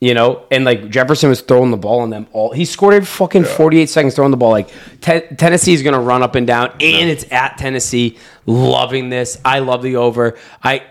you 0.00 0.14
know, 0.14 0.42
and 0.50 0.64
like 0.64 0.90
Jefferson 0.90 1.28
was 1.30 1.40
throwing 1.42 1.70
the 1.70 1.76
ball 1.76 2.00
on 2.00 2.10
them 2.10 2.26
all. 2.32 2.52
He 2.52 2.64
scored 2.64 2.94
every 2.94 3.06
fucking 3.06 3.44
48 3.44 3.88
seconds 3.88 4.14
throwing 4.16 4.32
the 4.32 4.36
ball. 4.36 4.50
Like 4.50 4.68
te- 5.00 5.20
Tennessee's 5.36 5.82
going 5.82 5.94
to 5.94 6.00
run 6.00 6.22
up 6.24 6.34
and 6.34 6.44
down, 6.44 6.70
and 6.80 7.08
it's 7.08 7.24
at 7.30 7.56
Tennessee. 7.56 8.18
Loving 8.44 9.08
this. 9.10 9.40
I 9.44 9.60
love 9.60 9.82
the 9.82 9.94
over. 9.96 10.36
I 10.62 10.82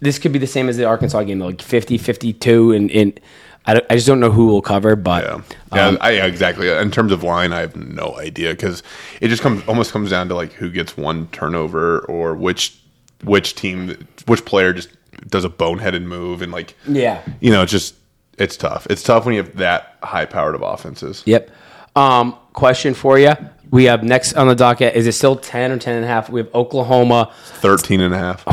this 0.00 0.18
could 0.18 0.32
be 0.32 0.38
the 0.40 0.46
same 0.46 0.68
as 0.68 0.76
the 0.76 0.84
Arkansas 0.84 1.22
game, 1.22 1.38
like 1.38 1.62
50, 1.62 1.96
52, 1.98 2.72
and, 2.72 2.90
and 2.90 3.20
I, 3.66 3.82
I 3.90 3.94
just 3.96 4.06
don't 4.06 4.20
know 4.20 4.30
who 4.30 4.46
we'll 4.46 4.62
cover, 4.62 4.96
but 4.96 5.24
Yeah, 5.24 5.40
yeah, 5.74 5.86
um, 5.86 5.98
I, 6.00 6.10
yeah, 6.12 6.26
exactly. 6.26 6.68
In 6.68 6.90
terms 6.90 7.12
of 7.12 7.22
line, 7.22 7.52
I 7.52 7.60
have 7.60 7.76
no 7.76 8.16
idea 8.18 8.52
because 8.52 8.82
it 9.20 9.28
just 9.28 9.42
comes 9.42 9.66
almost 9.66 9.92
comes 9.92 10.10
down 10.10 10.28
to 10.28 10.34
like 10.34 10.52
who 10.52 10.70
gets 10.70 10.96
one 10.96 11.28
turnover 11.28 12.00
or 12.00 12.34
which 12.34 12.78
which 13.24 13.54
team, 13.54 14.06
which 14.26 14.44
player 14.44 14.72
just 14.72 14.90
does 15.28 15.44
a 15.44 15.48
boneheaded 15.48 16.02
move 16.02 16.42
and 16.42 16.52
like 16.52 16.74
yeah. 16.86 17.22
you 17.40 17.50
know, 17.50 17.62
it's 17.62 17.72
just 17.72 17.94
it's 18.38 18.56
tough. 18.56 18.86
It's 18.90 19.02
tough 19.02 19.24
when 19.24 19.34
you 19.34 19.42
have 19.42 19.56
that 19.56 19.96
high 20.02 20.26
powered 20.26 20.54
of 20.54 20.62
offenses. 20.62 21.22
Yep. 21.26 21.50
Um, 21.96 22.36
question 22.52 22.94
for 22.94 23.18
you. 23.18 23.32
We 23.70 23.84
have 23.84 24.04
next 24.04 24.34
on 24.34 24.46
the 24.46 24.54
docket. 24.54 24.94
Is 24.94 25.06
it 25.06 25.12
still 25.12 25.36
10 25.36 25.72
or 25.72 25.78
10 25.78 25.96
and 25.96 26.04
a 26.04 26.08
half? 26.08 26.30
We 26.30 26.40
have 26.40 26.54
Oklahoma. 26.54 27.32
13 27.44 28.00
and 28.00 28.14
a 28.14 28.18
half. 28.18 28.44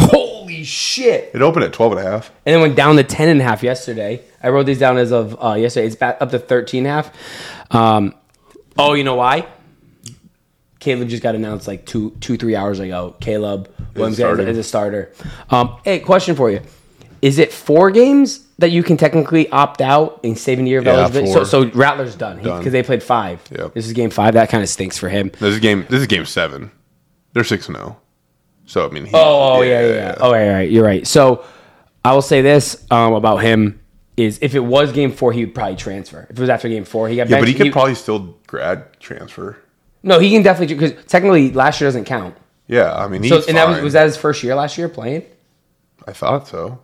Holy 0.63 0.69
shit. 0.69 1.31
It 1.33 1.41
opened 1.41 1.65
at 1.65 1.73
12 1.73 1.91
and 1.93 2.01
a 2.07 2.09
half. 2.09 2.31
And 2.45 2.53
then 2.53 2.61
went 2.61 2.75
down 2.77 2.95
to 2.95 3.03
10 3.03 3.27
and 3.27 3.41
a 3.41 3.43
half 3.43 3.63
yesterday. 3.63 4.21
I 4.41 4.49
wrote 4.49 4.65
these 4.65 4.79
down 4.79 4.97
as 4.97 5.11
of 5.11 5.37
uh, 5.43 5.55
yesterday. 5.55 5.87
It's 5.87 5.95
back 5.97 6.17
up 6.21 6.31
to 6.31 6.39
13 6.39 6.85
and 6.85 6.87
a 6.87 6.89
half. 6.89 7.75
Um, 7.75 8.15
oh, 8.77 8.93
you 8.93 9.03
know 9.03 9.15
why? 9.15 9.45
Caleb 10.79 11.09
just 11.09 11.21
got 11.23 11.35
announced 11.35 11.67
like 11.67 11.85
two, 11.85 12.11
two, 12.21 12.37
three 12.37 12.55
hours 12.55 12.79
ago. 12.79 13.15
Caleb 13.19 13.73
Williams 13.95 14.19
is, 14.19 14.39
is 14.39 14.57
a 14.57 14.63
starter. 14.63 15.11
Um, 15.49 15.77
hey, 15.83 15.99
question 15.99 16.35
for 16.35 16.49
you: 16.51 16.61
Is 17.21 17.39
it 17.39 17.53
four 17.53 17.89
games 17.89 18.45
that 18.59 18.71
you 18.71 18.83
can 18.83 18.97
technically 18.97 19.49
opt 19.49 19.79
out 19.79 20.19
and 20.25 20.37
save 20.37 20.59
a 20.59 20.63
year 20.63 20.79
of 20.79 20.85
Yeah, 20.85 20.93
eligibility? 20.93 21.31
So, 21.31 21.45
so 21.45 21.71
Rattler's 21.71 22.15
done 22.15 22.43
Done. 22.43 22.59
because 22.59 22.73
they 22.73 22.83
played 22.83 23.01
five. 23.01 23.41
Yep. 23.49 23.73
This 23.73 23.85
is 23.85 23.93
game 23.93 24.09
five. 24.09 24.33
That 24.33 24.49
kind 24.49 24.61
of 24.61 24.67
stinks 24.67 24.97
for 24.97 25.07
him. 25.07 25.29
This 25.39 25.53
is 25.53 25.59
game. 25.61 25.85
This 25.89 26.01
is 26.01 26.07
game 26.07 26.25
seven. 26.25 26.69
They're 27.31 27.45
six 27.45 27.67
and 27.69 27.77
zero. 27.77 27.97
So 28.65 28.87
I 28.87 28.91
mean, 28.91 29.05
he, 29.05 29.11
Oh, 29.13 29.57
oh 29.57 29.61
yeah, 29.61 29.81
yeah, 29.81 29.93
yeah. 29.93 30.15
Oh, 30.19 30.31
right, 30.31 30.49
right. 30.49 30.71
You're 30.71 30.85
right. 30.85 31.05
So 31.05 31.43
I 32.05 32.13
will 32.13 32.21
say 32.21 32.41
this 32.41 32.85
um, 32.91 33.13
about 33.13 33.37
him 33.37 33.79
is 34.17 34.39
if 34.41 34.55
it 34.55 34.59
was 34.59 34.91
game 34.91 35.11
four, 35.11 35.33
he 35.33 35.45
would 35.45 35.55
probably 35.55 35.75
transfer. 35.75 36.27
If 36.29 36.37
it 36.37 36.39
was 36.39 36.49
after 36.49 36.69
game 36.69 36.85
four, 36.85 37.09
he 37.09 37.15
got 37.15 37.29
Yeah, 37.29 37.39
but 37.39 37.47
he 37.47 37.53
could 37.53 37.71
probably 37.71 37.95
still 37.95 38.37
grad 38.47 38.99
transfer. 38.99 39.57
no, 40.03 40.19
he 40.19 40.31
can 40.31 40.43
definitely 40.43 40.75
because 40.75 41.05
technically 41.05 41.51
last 41.51 41.81
year 41.81 41.87
doesn't 41.87 42.05
count. 42.05 42.35
Yeah, 42.67 42.93
I 42.93 43.07
mean, 43.07 43.23
he's 43.23 43.31
So 43.31 43.43
and 43.47 43.57
that 43.57 43.67
was 43.67 43.81
was 43.81 43.93
that 43.93 44.05
his 44.05 44.17
first 44.17 44.43
year 44.43 44.55
last 44.55 44.77
year 44.77 44.87
playing? 44.87 45.23
I 46.07 46.13
thought 46.13 46.47
so. 46.47 46.79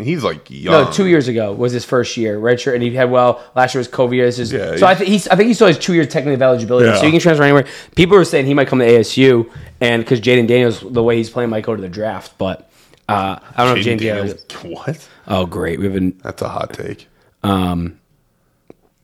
Mean, 0.00 0.08
he's 0.08 0.24
like 0.24 0.50
young. 0.50 0.86
No, 0.86 0.90
two 0.92 1.06
years 1.06 1.28
ago 1.28 1.52
was 1.52 1.72
his 1.72 1.84
first 1.84 2.16
year 2.16 2.38
redshirt, 2.38 2.74
and 2.74 2.82
he 2.82 2.94
had 2.94 3.10
well 3.10 3.42
last 3.54 3.74
year 3.74 3.80
was 3.80 4.38
is, 4.38 4.52
Yeah, 4.52 4.76
so 4.76 4.86
I 4.86 4.94
think 4.94 5.08
he's 5.10 5.28
I 5.28 5.36
think 5.36 5.48
he 5.48 5.54
still 5.54 5.66
has 5.66 5.78
two 5.78 5.94
years 5.94 6.08
technically 6.08 6.34
of 6.34 6.42
eligibility, 6.42 6.88
Yeah. 6.88 6.96
so 6.96 7.04
he 7.04 7.10
can 7.12 7.20
transfer 7.20 7.44
anywhere. 7.44 7.66
People 7.94 8.16
were 8.16 8.24
saying 8.24 8.46
he 8.46 8.54
might 8.54 8.68
come 8.68 8.78
to 8.80 8.86
ASU, 8.86 9.50
and 9.80 10.02
because 10.02 10.20
Jayden 10.20 10.46
Daniels 10.46 10.80
the 10.80 11.02
way 11.02 11.16
he's 11.16 11.30
playing 11.30 11.50
might 11.50 11.64
go 11.64 11.76
to 11.76 11.82
the 11.82 11.88
draft, 11.88 12.36
but 12.38 12.70
uh, 13.08 13.38
I 13.56 13.64
don't 13.64 13.74
know 13.74 13.80
if 13.80 13.86
Jayden 13.86 13.98
Daniels. 14.00 14.42
Daniels. 14.44 14.86
What? 14.86 15.08
Oh, 15.28 15.46
great, 15.46 15.78
we 15.78 15.84
haven't. 15.86 16.22
That's 16.22 16.42
a 16.42 16.48
hot 16.48 16.72
take. 16.72 17.08
Um, 17.42 17.98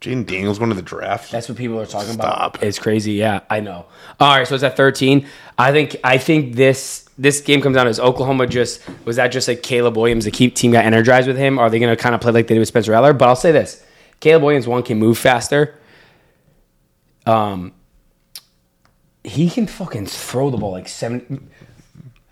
Jayden 0.01 0.27
Daniels 0.27 0.59
going 0.59 0.71
to 0.71 0.77
the 0.77 0.83
draft. 0.83 1.33
That's 1.33 1.49
what 1.49 1.59
people 1.59 1.81
are 1.81 1.87
talking 1.87 2.13
Stop. 2.13 2.57
about. 2.57 2.63
It's 2.63 2.79
crazy. 2.79 3.13
Yeah, 3.13 3.41
I 3.51 3.61
know. 3.61 3.87
All 4.21 4.37
right, 4.37 4.47
so 4.47 4.55
it's 4.55 4.65
at 4.65 4.77
13. 4.77 5.27
I 5.59 5.73
think 5.73 5.97
I 6.05 6.19
think 6.19 6.55
this 6.55 7.06
this 7.19 7.41
game 7.41 7.61
comes 7.61 7.77
down 7.77 7.87
as 7.87 7.99
Oklahoma 7.99 8.47
just 8.47 8.83
was 9.05 9.17
that 9.17 9.29
just 9.29 9.49
like 9.49 9.63
Caleb 9.63 9.97
Williams 9.97 10.25
the 10.25 10.31
keep 10.31 10.55
team 10.55 10.73
got 10.73 10.85
energized 10.85 11.27
with 11.27 11.37
him? 11.37 11.59
Are 11.59 11.71
they 11.71 11.79
going 11.79 11.95
to 11.95 12.01
kind 12.01 12.15
of 12.15 12.21
play 12.21 12.33
like 12.33 12.47
they 12.47 12.55
did 12.55 12.61
with 12.61 12.69
Spencer 12.69 12.93
Rattler? 12.93 13.13
But 13.13 13.29
I'll 13.29 13.37
say 13.37 13.53
this: 13.53 13.85
Caleb 14.21 14.43
Williams 14.43 14.69
one 14.69 14.83
can 14.83 14.99
move 14.99 15.19
faster. 15.19 15.79
Um, 17.25 17.73
he 19.25 19.51
can 19.51 19.67
fucking 19.67 20.07
throw 20.07 20.51
the 20.51 20.57
ball 20.57 20.73
like 20.73 20.89
seven. 20.89 21.51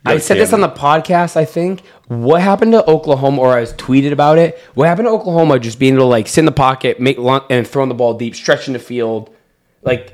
I 0.07 0.19
said 0.19 0.37
this 0.37 0.53
on 0.53 0.61
the 0.61 0.69
podcast. 0.69 1.35
I 1.35 1.47
think 1.47 1.81
what 2.09 2.43
happened 2.43 2.73
to 2.73 2.89
Oklahoma, 2.89 3.41
or 3.41 3.57
I 3.57 3.61
was 3.61 3.73
tweeted 3.73 4.13
about 4.13 4.37
it. 4.37 4.59
What 4.75 4.87
happened 4.87 5.07
to 5.07 5.11
Oklahoma 5.13 5.59
just 5.59 5.79
being 5.79 5.95
able 5.95 6.05
to 6.05 6.09
like 6.09 6.29
sit 6.29 6.41
in 6.41 6.45
the 6.45 6.53
pocket, 6.53 7.01
make 7.01 7.17
and 7.19 7.67
throwing 7.67 7.89
the 7.89 7.95
ball 7.95 8.15
deep, 8.15 8.35
stretching 8.35 8.75
the 8.75 8.79
field, 8.79 9.35
like 9.83 10.14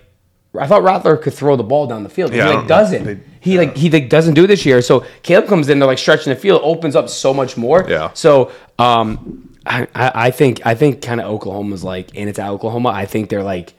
I 0.59 0.67
thought 0.67 0.83
Rattler 0.83 1.17
could 1.17 1.33
throw 1.35 1.55
the 1.57 1.63
ball 1.63 1.87
down 1.87 2.03
the 2.03 2.09
field. 2.09 2.33
Yeah, 2.33 2.49
he 2.51 2.57
like 2.57 2.67
doesn't. 2.67 3.05
They- 3.05 3.21
he 3.43 3.57
like 3.57 3.75
he 3.77 3.89
like 3.89 4.09
doesn't 4.11 4.35
do 4.35 4.47
this 4.47 4.67
year. 4.67 4.83
So 4.83 5.07
Caleb 5.23 5.47
comes 5.49 5.69
in, 5.71 5.79
they're 5.79 5.87
like 5.87 5.97
stretching 5.99 6.33
the 6.35 6.39
field, 6.39 6.61
opens 6.63 6.95
up 6.95 7.09
so 7.09 7.33
much 7.33 7.57
more. 7.57 7.87
Yeah. 7.89 8.11
So 8.13 8.53
um, 8.79 9.57
I, 9.65 9.87
I 9.95 10.13
I 10.27 10.31
think 10.31 10.61
I 10.67 10.75
think 10.75 11.01
kind 11.01 11.21
of 11.21 11.27
Oklahoma's 11.31 11.83
like, 11.83 12.11
and 12.15 12.29
it's 12.29 12.39
at 12.39 12.51
Oklahoma. 12.51 12.91
I 12.91 13.07
think 13.07 13.31
they're 13.31 13.43
like 13.43 13.73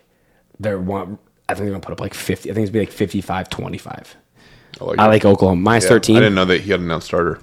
they're 0.60 0.80
one. 0.80 1.20
I 1.48 1.54
think 1.54 1.66
they're 1.66 1.72
gonna 1.74 1.82
put 1.82 1.92
up 1.92 2.00
like 2.02 2.14
fifty. 2.16 2.50
I 2.50 2.54
think 2.56 2.64
it's 2.64 2.72
gonna 2.72 2.82
be 2.86 2.88
like 2.88 2.96
55, 2.96 3.50
25. 3.50 4.16
I 4.80 4.84
like, 4.84 5.00
I 5.00 5.08
like 5.08 5.26
Oklahoma 5.26 5.62
minus 5.62 5.84
Yeah, 5.84 5.90
13. 5.90 6.16
I 6.16 6.20
didn't 6.22 6.36
know 6.36 6.46
that 6.46 6.62
he 6.62 6.72
had 6.72 6.80
an 6.80 6.86
announced 6.88 7.08
starter. 7.08 7.40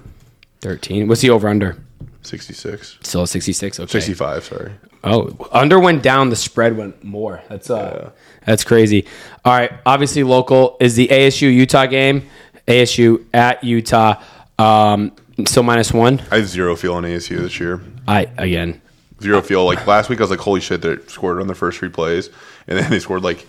13. 0.61 1.07
What's 1.07 1.21
the 1.21 1.29
over 1.29 1.47
under? 1.47 1.77
66. 2.23 2.97
Still 3.01 3.21
at 3.21 3.29
66. 3.29 3.79
Okay. 3.79 3.91
65, 3.91 4.43
sorry. 4.43 4.71
Oh, 5.03 5.29
under 5.51 5.79
went 5.79 6.03
down, 6.03 6.29
the 6.29 6.35
spread 6.35 6.75
went 6.75 7.01
more. 7.03 7.41
That's 7.47 7.69
uh, 7.69 8.11
that's 8.45 8.63
crazy. 8.63 9.05
All 9.45 9.53
right, 9.53 9.71
obviously 9.85 10.23
local 10.23 10.77
is 10.79 10.95
the 10.95 11.07
ASU 11.07 11.53
Utah 11.53 11.85
game. 11.85 12.23
ASU 12.67 13.25
at 13.33 13.63
Utah, 13.63 14.21
um, 14.59 15.11
still 15.45 15.63
minus 15.63 15.91
one. 15.91 16.21
I 16.31 16.37
have 16.37 16.47
zero 16.47 16.75
feel 16.75 16.93
on 16.93 17.03
ASU 17.03 17.37
this 17.39 17.59
year. 17.59 17.81
I 18.07 18.27
again, 18.37 18.81
Zero 19.21 19.41
feel. 19.41 19.65
Like 19.65 19.85
last 19.85 20.09
week, 20.09 20.19
I 20.19 20.23
was 20.23 20.29
like, 20.29 20.39
holy 20.39 20.61
shit, 20.61 20.81
they 20.81 20.97
scored 21.07 21.41
on 21.41 21.47
the 21.47 21.55
first 21.55 21.79
three 21.79 21.89
plays. 21.89 22.29
And 22.67 22.77
then 22.77 22.89
they 22.89 22.99
scored 22.99 23.23
like 23.23 23.45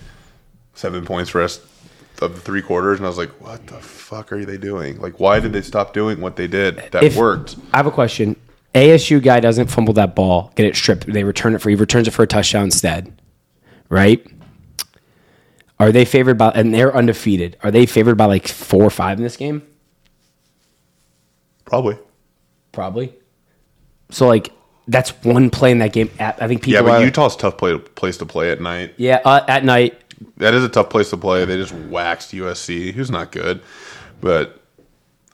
seven 0.75 1.05
points 1.05 1.31
for 1.31 1.39
rest 1.39 1.61
of 2.21 2.35
the 2.35 2.41
three 2.41 2.63
quarters. 2.63 2.99
And 2.99 3.07
I 3.07 3.09
was 3.09 3.19
like, 3.19 3.31
what 3.41 3.67
the 3.67 3.79
fuck 3.79 4.33
are 4.33 4.45
they 4.45 4.57
doing? 4.59 5.01
Like, 5.01 5.21
why 5.21 5.39
did 5.41 5.53
they 5.53 5.63
stop 5.63 5.93
doing 5.95 6.21
what 6.21 6.37
they 6.37 6.49
did? 6.49 6.77
That 6.91 7.05
If- 7.05 7.17
worked. 7.17 7.57
I 7.73 7.77
have 7.79 7.87
a 7.87 7.91
question. 7.91 8.37
ASU 8.75 9.23
guy 9.23 9.41
doesn't 9.41 9.67
fumble 9.67 9.95
that 9.95 10.15
ball, 10.15 10.53
get 10.55 10.65
it 10.65 10.77
stripped. 10.77 11.07
They 11.07 11.25
return 11.25 11.55
it 11.55 11.61
for 11.61 11.71
he 11.71 11.77
returns 11.77 12.07
it 12.07 12.13
for 12.13 12.23
a 12.23 12.27
touchdown 12.27 12.65
instead, 12.65 13.13
right? 13.89 14.25
Are 15.81 15.91
they 15.93 16.05
favored 16.05 16.39
by 16.39 16.51
and 16.51 16.73
they're 16.75 16.95
undefeated? 16.95 17.57
Are 17.63 17.71
they 17.71 17.87
favored 17.87 18.17
by 18.17 18.27
like 18.27 18.47
four 18.47 18.85
or 18.85 18.91
five 18.91 19.19
in 19.19 19.25
this 19.25 19.37
game? 19.37 19.63
Probably. 21.65 21.99
Probably. 22.73 23.15
So 24.11 24.27
like 24.27 24.53
that's 24.89 25.11
one 25.25 25.51
play 25.51 25.71
in 25.71 25.79
that 25.79 25.93
game. 25.93 26.11
I 26.19 26.33
think 26.49 26.63
people 26.63 26.75
Yeah, 26.75 26.83
but 26.83 27.01
are 27.01 27.05
Utah's 27.05 27.37
tough 27.37 27.57
play, 27.57 27.79
place 27.79 28.17
to 28.19 28.27
play 28.27 28.51
at 28.51 28.61
night. 28.61 28.95
yeah 28.97 29.21
uh, 29.25 29.45
at 29.49 29.65
night. 29.65 30.01
That 30.37 30.53
is 30.53 30.63
a 30.65 30.69
tough 30.69 30.91
place 30.91 31.11
to 31.11 31.17
play. 31.17 31.45
They 31.45 31.57
just 31.57 31.73
waxed 31.73 32.33
USC, 32.33 32.93
who's 32.93 33.11
not 33.11 33.33
good. 33.33 33.63
But 34.21 34.61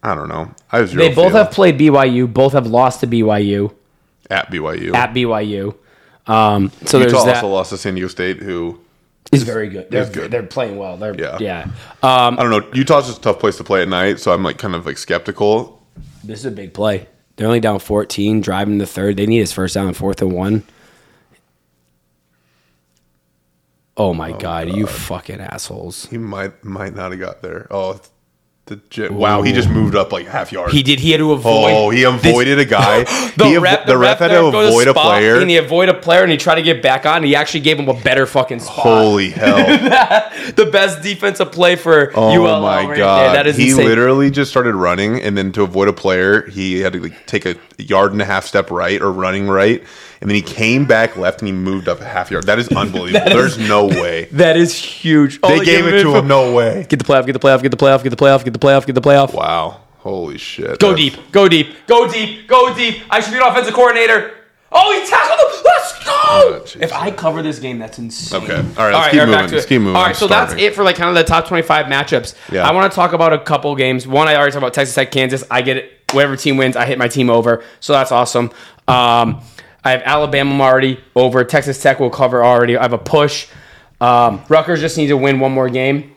I 0.03 0.15
don't 0.15 0.29
know. 0.29 0.51
I 0.71 0.85
zero 0.85 1.03
They 1.03 1.09
both 1.15 1.33
feel 1.33 1.45
have 1.45 1.51
played 1.53 1.79
BYU. 1.79 2.33
Both 2.33 2.53
have 2.53 2.67
lost 2.69 3.01
to 3.01 3.07
BYU 3.09 3.75
at 4.31 4.51
BYU. 4.51 4.95
at 4.95 5.13
BYU. 5.13 5.75
Um, 6.29 6.71
so 6.85 6.99
Utah 6.99 7.11
there's 7.11 7.25
that. 7.25 7.35
also 7.37 7.49
lost 7.49 7.71
to 7.71 7.79
San 7.79 7.95
Diego 7.95 8.09
State, 8.09 8.39
who 8.39 8.81
is 9.33 9.43
very 9.43 9.69
good. 9.69 9.91
They're 9.91 10.09
good. 10.09 10.31
They're 10.31 10.43
playing 10.43 10.77
well. 10.77 10.97
They're 10.97 11.15
Yeah. 11.15 11.39
yeah. 11.41 11.63
Um, 12.03 12.39
I 12.39 12.43
don't 12.43 12.51
know. 12.51 12.71
Utah's 12.75 13.07
just 13.07 13.19
a 13.19 13.23
tough 13.23 13.39
place 13.39 13.57
to 13.57 13.65
play 13.65 13.83
at 13.83 13.89
night, 13.89 14.21
so 14.21 14.33
I'm 14.33 14.43
like 14.43 14.59
kind 14.59 14.75
of 14.75 14.87
like 14.87 14.99
skeptical. 14.99 15.83
this 16.25 16.41
is 16.41 16.47
a 16.47 16.51
big 16.51 16.73
play. 16.75 17.09
They're 17.37 17.47
only 17.47 17.61
down 17.61 17.79
14, 17.81 18.41
driving 18.41 18.79
the 18.79 18.87
third. 18.87 19.17
They 19.19 19.27
need 19.27 19.39
his 19.41 19.53
first 19.53 19.75
down, 19.75 19.93
fourth 19.95 20.23
and 20.23 20.33
one. 20.33 20.63
Oh 23.99 24.13
my 24.13 24.33
god, 24.33 24.75
you 24.75 24.87
fucking 24.87 25.41
assholes! 25.41 26.05
He 26.07 26.19
might 26.19 26.63
might 26.63 26.95
not 26.95 27.13
have 27.13 27.21
got 27.21 27.41
there. 27.41 27.67
Oh, 27.71 27.95
the 27.95 28.09
j- 28.91 29.09
wow! 29.09 29.43
He 29.43 29.53
just 29.53 29.69
moved 29.69 29.95
up 29.95 30.13
like 30.13 30.27
half 30.27 30.51
yard. 30.51 30.73
He 30.73 30.83
did. 30.83 30.99
He 30.99 31.13
had 31.13 31.19
to 31.19 31.33
avoid. 31.33 31.71
oh, 31.73 31.91
he 31.91 32.03
this- 32.03 32.27
avoided 32.27 32.59
a 32.59 32.65
guy. 32.65 33.05
The 33.37 33.45
he, 33.45 33.59
ref, 33.59 33.85
the 33.87 33.99
ref 33.99 34.21
had 34.21 34.29
to 34.29 34.47
avoid 34.47 34.89
a 34.89 34.93
spot, 34.93 35.05
player. 35.19 35.39
and 35.41 35.51
he 35.51 35.59
avoided 35.59 35.95
a 35.95 35.99
player, 35.99 36.23
and 36.23 36.31
he 36.33 36.39
tried 36.39 36.55
to 36.55 36.63
get 36.63 36.81
back 36.83 37.05
on. 37.05 37.23
He 37.23 37.37
actually 37.37 37.61
gave 37.61 37.79
him 37.79 37.87
a 37.87 37.93
better 38.01 38.25
fucking 38.25 38.61
spot. 38.61 38.75
Holy 38.77 39.29
hell! 39.31 39.57
the 40.55 40.69
best 40.73 41.03
defensive 41.03 41.53
play 41.53 41.77
for 41.77 42.13
Oh 42.15 42.31
ULL 42.33 42.63
my 42.63 42.87
right 42.87 42.97
god! 42.97 43.21
there. 43.27 43.33
That 43.35 43.47
is 43.47 43.57
he 43.59 43.71
insane. 43.71 43.85
literally 43.87 44.31
just 44.31 44.51
started 44.51 44.75
running, 44.75 45.21
and 45.21 45.37
then 45.37 45.53
to 45.53 45.63
avoid 45.63 45.89
a 45.89 45.93
player, 45.93 46.47
he 46.49 46.81
had 46.81 46.95
to 46.95 47.01
like, 47.01 47.27
take 47.27 47.45
a 47.45 47.57
yard 47.77 48.13
and 48.13 48.23
a 48.23 48.25
half 48.25 48.47
step 48.47 48.71
right 48.71 49.03
or 49.03 49.13
running 49.13 49.49
right, 49.49 49.85
and 50.23 50.31
then 50.31 50.35
he 50.35 50.41
came 50.43 50.87
back 50.87 51.19
left 51.19 51.41
and 51.43 51.47
he 51.49 51.53
moved 51.53 51.89
up 51.89 52.01
a 52.01 52.05
half 52.07 52.31
yard. 52.31 52.47
That 52.47 52.59
is 52.59 52.69
unbelievable. 52.73 53.29
There's 53.29 53.59
no 53.59 53.87
way 53.87 54.25
That 54.33 54.57
is 54.57 54.75
huge. 54.75 55.39
Oh, 55.43 55.49
they 55.59 55.63
gave 55.63 55.87
it 55.87 56.01
to 56.03 56.15
him. 56.17 56.27
No 56.27 56.55
way. 56.55 56.87
Get 56.89 56.99
the 57.01 57.05
playoff. 57.05 57.27
Get 57.27 57.35
the 57.35 57.39
playoff. 57.39 57.63
Get 57.63 57.71
the 57.71 57.77
playoff. 57.77 58.03
Get 58.03 58.11
the 58.11 58.17
playoff. 58.17 58.45
Get 58.45 58.55
the 58.55 58.56
playoff. 58.59 58.87
Get 58.87 58.95
the 58.95 59.01
playoff. 59.01 59.33
Wow! 59.35 59.81
Holy 59.99 60.39
shit! 60.39 60.79
Go 60.79 60.91
That's- 60.95 60.97
deep. 61.17 61.33
Go 61.33 61.49
deep. 61.49 61.87
Go 61.87 62.09
deep. 62.11 62.47
Go 62.49 62.75
deep. 62.75 63.03
I 63.11 63.21
should 63.21 63.33
be 63.33 63.39
an 63.39 63.45
offensive 63.45 63.75
coordinator. 63.75 64.33
Oh, 64.73 64.93
he 65.01 65.09
tackled 65.09 65.39
him. 65.39 65.63
Let's 65.65 66.05
go. 66.05 66.13
Oh, 66.29 66.65
if 66.81 66.93
I 66.93 67.11
cover 67.13 67.41
this 67.41 67.59
game, 67.61 67.79
that's 67.79 67.99
insane. 67.99 68.43
Okay. 68.43 68.57
All 68.57 68.63
right, 68.63 68.93
let's 68.93 69.07
keep 69.11 69.15
Eric, 69.21 69.29
moving. 69.29 69.33
back 69.33 69.49
to 69.49 69.55
Let's 69.55 69.65
it. 69.65 69.69
keep 69.69 69.81
moving. 69.81 69.97
All 69.97 70.03
I'm 70.05 70.15
so 70.15 70.27
that's 70.27 70.55
it 70.55 70.75
for 70.75 70.83
like 70.83 70.97
kind 70.97 71.09
of 71.09 71.15
the 71.15 71.25
top 71.25 71.47
25 71.47 71.87
matchups. 71.87 72.35
Yeah. 72.53 72.69
I 72.69 72.73
want 72.73 72.91
to 72.91 72.95
talk 72.95 73.13
about 73.13 73.33
a 73.33 73.39
couple 73.39 73.75
games. 73.77 74.07
One, 74.09 74.27
I 74.29 74.35
already 74.35 74.51
talked 74.53 74.63
about 74.63 74.75
Texas 74.75 74.95
Tech, 74.95 75.13
Kansas. 75.13 75.45
I 75.51 75.63
get 75.63 75.77
it. 75.77 75.93
Whatever 76.13 76.37
team 76.37 76.57
wins, 76.57 76.77
I 76.77 76.85
hit 76.85 76.99
my 76.99 77.09
team 77.09 77.31
over. 77.31 77.63
So 77.81 77.93
that's 77.93 78.11
awesome. 78.13 78.47
Um, 78.89 79.41
I 79.85 79.93
have 79.93 80.03
Alabama 80.05 80.63
already 80.65 81.01
over. 81.15 81.45
Texas 81.45 81.81
Tech 81.81 82.01
will 82.01 82.11
cover 82.11 82.45
already. 82.45 82.77
I 82.77 82.83
have 82.83 82.93
a 82.93 82.99
push. 82.99 83.49
Um, 84.01 84.43
Rutgers 84.49 84.81
just 84.81 84.99
need 84.99 85.07
to 85.09 85.17
win 85.17 85.39
one 85.41 85.53
more 85.53 85.71
game 85.71 86.16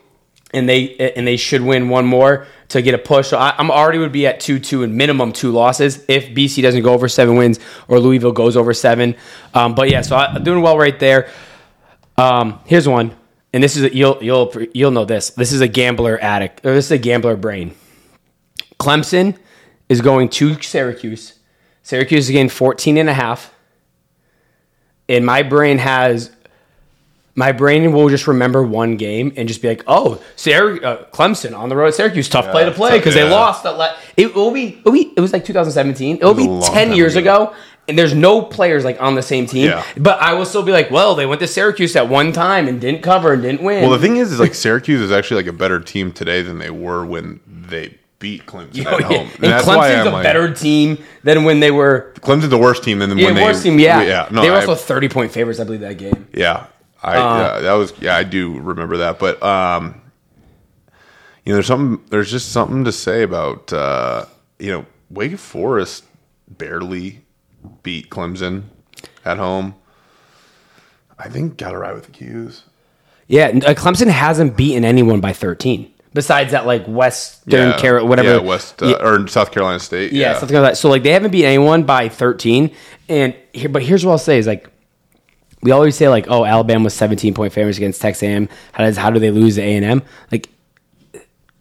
and 0.54 0.68
they 0.68 0.96
and 1.16 1.28
they 1.28 1.38
should 1.38 1.62
win 1.62 1.90
one 1.90 2.06
more 2.06 2.48
to 2.70 2.82
get 2.82 2.94
a 2.94 2.98
push. 2.98 3.30
So 3.30 3.38
I, 3.38 3.54
I'm 3.58 3.70
already 3.72 3.98
would 4.00 4.12
be 4.12 4.26
at 4.28 4.40
two 4.40 4.60
two 4.60 4.84
and 4.84 4.96
minimum 4.96 5.32
two 5.32 5.52
losses 5.52 6.04
if 6.08 6.30
BC 6.30 6.62
doesn't 6.62 6.84
go 6.84 6.94
over 6.94 7.08
seven 7.08 7.36
wins 7.36 7.60
or 7.88 8.00
Louisville 8.00 8.32
goes 8.32 8.58
over 8.58 8.74
seven. 8.74 9.16
Um, 9.54 9.76
but 9.76 9.90
yeah, 9.90 10.02
so 10.02 10.16
I'm 10.16 10.44
doing 10.44 10.62
well 10.62 10.78
right 10.78 10.98
there. 11.00 11.30
Um, 12.18 12.60
here's 12.66 12.88
one, 12.88 13.16
and 13.54 13.64
this 13.64 13.78
is 13.78 13.84
a, 13.84 13.96
you'll 13.96 14.18
you'll 14.22 14.54
you'll 14.74 14.92
know 14.92 15.06
this. 15.06 15.32
This 15.32 15.52
is 15.52 15.62
a 15.62 15.68
gambler 15.68 16.20
addict 16.20 16.66
or 16.66 16.74
this 16.74 16.86
is 16.86 16.92
a 16.92 16.98
gambler 16.98 17.36
brain. 17.36 17.76
Clemson 18.80 19.38
is 19.90 20.02
going 20.02 20.30
to 20.30 20.62
Syracuse. 20.62 21.40
Syracuse 21.84 22.26
is 22.26 22.32
getting 22.32 22.50
14 22.50 22.98
and 22.98 23.10
a 23.10 23.14
half. 23.14 23.54
And 25.10 25.26
my 25.26 25.42
brain 25.42 25.80
has 25.80 26.32
my 27.40 27.54
brain 27.54 27.94
will 27.94 28.10
just 28.10 28.28
remember 28.28 28.62
one 28.62 28.98
game 28.98 29.32
and 29.38 29.48
just 29.48 29.62
be 29.62 29.70
like, 29.70 29.84
"Oh, 29.88 30.22
Syr- 30.36 30.84
uh, 30.84 30.98
Clemson 31.14 31.58
on 31.58 31.70
the 31.70 31.76
road 31.78 31.88
at 31.88 31.96
Syracuse, 31.96 32.28
tough 32.28 32.52
play 32.52 32.66
to 32.66 32.72
play 32.72 32.98
because 32.98 33.16
they 33.16 33.24
lost." 33.28 33.64
That 33.64 33.96
it 34.18 34.36
will 34.36 34.52
be, 34.52 34.78
it'll 34.80 34.92
be, 34.92 35.14
it 35.16 35.22
was 35.22 35.32
like 35.32 35.46
2017. 35.46 36.18
It'll 36.18 36.32
a 36.32 36.36
be 36.36 36.68
10 36.68 36.92
years 36.94 37.16
ago. 37.16 37.46
ago, 37.46 37.56
and 37.88 37.98
there's 37.98 38.14
no 38.14 38.42
players 38.42 38.84
like 38.84 39.02
on 39.02 39.16
the 39.16 39.22
same 39.22 39.46
team. 39.46 39.68
Yeah. 39.68 39.84
But 39.98 40.22
I 40.22 40.34
will 40.34 40.46
still 40.46 40.64
be 40.64 40.74
like, 40.74 40.92
"Well, 40.92 41.16
they 41.16 41.26
went 41.26 41.40
to 41.40 41.48
Syracuse 41.48 41.96
at 41.96 42.10
one 42.10 42.34
time 42.34 42.68
and 42.68 42.82
didn't 42.82 43.04
cover 43.04 43.32
and 43.32 43.42
didn't 43.42 43.64
win." 43.64 43.82
Well, 43.84 43.92
the 43.92 44.00
thing 44.06 44.18
is, 44.18 44.34
is 44.34 44.40
like 44.42 44.54
Syracuse 44.54 45.00
is 45.00 45.12
actually 45.12 45.38
like 45.44 45.50
a 45.56 45.58
better 45.58 45.80
team 45.80 46.12
today 46.12 46.42
than 46.42 46.60
they 46.60 46.70
were 46.70 47.06
when 47.06 47.40
they 47.48 47.96
beat 48.20 48.46
Clemson 48.46 48.86
Oh, 48.86 48.96
at 48.96 49.00
yeah. 49.00 49.08
home. 49.08 49.28
And, 49.42 49.54
Clemson's 49.64 50.06
a 50.08 50.10
like, 50.12 50.24
better 50.24 50.54
team 50.54 50.98
than 51.24 51.46
when 51.46 51.62
they 51.62 51.72
were. 51.72 52.12
Clemson's 52.20 52.50
the 52.50 52.58
worst 52.58 52.84
team 52.84 53.00
than 53.00 53.18
Yeah, 53.18 53.26
when 53.28 53.36
they 53.36 53.44
worst 53.44 53.64
team. 53.64 53.80
Yeah, 53.80 54.02
yeah. 54.04 54.28
No, 54.30 54.42
they 54.42 54.50
were 54.50 54.58
I- 54.58 54.66
also 54.66 54.76
30 54.76 55.08
point 55.08 55.32
favorites, 55.32 55.62
I 55.62 55.64
believe, 55.64 55.80
that 55.82 55.98
game. 55.98 56.28
Yeah, 56.34 56.66
I 57.02 57.16
Uh, 57.18 57.38
yeah, 57.38 57.60
that 57.62 57.74
was 57.74 57.94
yeah, 58.00 58.16
I 58.16 58.24
do 58.24 58.60
remember 58.60 58.98
that. 58.98 59.20
But 59.20 59.42
um, 59.44 60.02
you 61.46 61.52
know, 61.52 61.56
there's 61.56 61.68
something 61.68 62.06
there's 62.10 62.32
just 62.32 62.52
something 62.52 62.84
to 62.86 62.92
say 62.92 63.24
about 63.24 63.72
uh, 63.74 64.26
you 64.60 64.72
know, 64.72 64.86
Wake 65.10 65.38
Forest 65.38 66.04
barely 66.48 67.22
beat 67.84 68.10
Clemson 68.10 68.64
at 69.26 69.38
home. 69.38 69.76
I 71.18 71.30
think 71.30 71.58
got 71.58 71.74
it 71.74 71.78
ride 71.78 71.94
with 71.94 72.06
the 72.06 72.12
'Cuse. 72.12 72.64
Yeah, 73.28 73.48
uh, 73.48 73.74
Clemson 73.76 74.08
hasn't 74.08 74.58
beaten 74.58 74.84
anyone 74.84 75.20
by 75.22 75.34
13 75.34 75.92
besides 76.14 76.52
that 76.52 76.66
like 76.66 76.86
Western 76.88 77.70
Yeah, 77.70 77.78
Carol, 77.78 78.08
whatever. 78.08 78.30
Yeah, 78.36 78.38
West 78.40 78.82
uh, 78.82 78.88
Yeah. 78.88 78.96
or 79.08 79.28
South 79.28 79.52
Carolina 79.52 79.80
State. 79.80 80.12
Yeah, 80.12 80.32
Yeah, 80.34 80.40
something 80.40 80.58
like 80.58 80.72
that. 80.72 80.78
So 80.78 80.90
like 80.90 81.04
they 81.04 81.12
haven't 81.12 81.32
beat 81.32 81.46
anyone 81.46 81.84
by 81.84 82.10
13. 82.10 82.72
And 83.08 83.36
here, 83.54 83.70
but 83.70 83.84
here's 83.84 84.04
what 84.06 84.14
I'll 84.14 84.18
say 84.18 84.38
is 84.40 84.48
like 84.48 84.70
we 85.62 85.72
always 85.72 85.96
say 85.96 86.08
like 86.10 86.26
oh 86.30 86.46
Alabama 86.46 86.86
was 86.86 86.94
17 86.94 87.34
point 87.34 87.54
favorites 87.54 87.78
against 87.78 88.02
Texas 88.02 88.24
A&M. 88.24 88.48
How 88.74 88.84
does 88.86 88.98
how 88.98 89.10
do 89.10 89.20
they 89.20 89.32
lose 89.32 89.56
to 89.56 89.62
A&M? 89.62 90.02
Like 90.32 90.50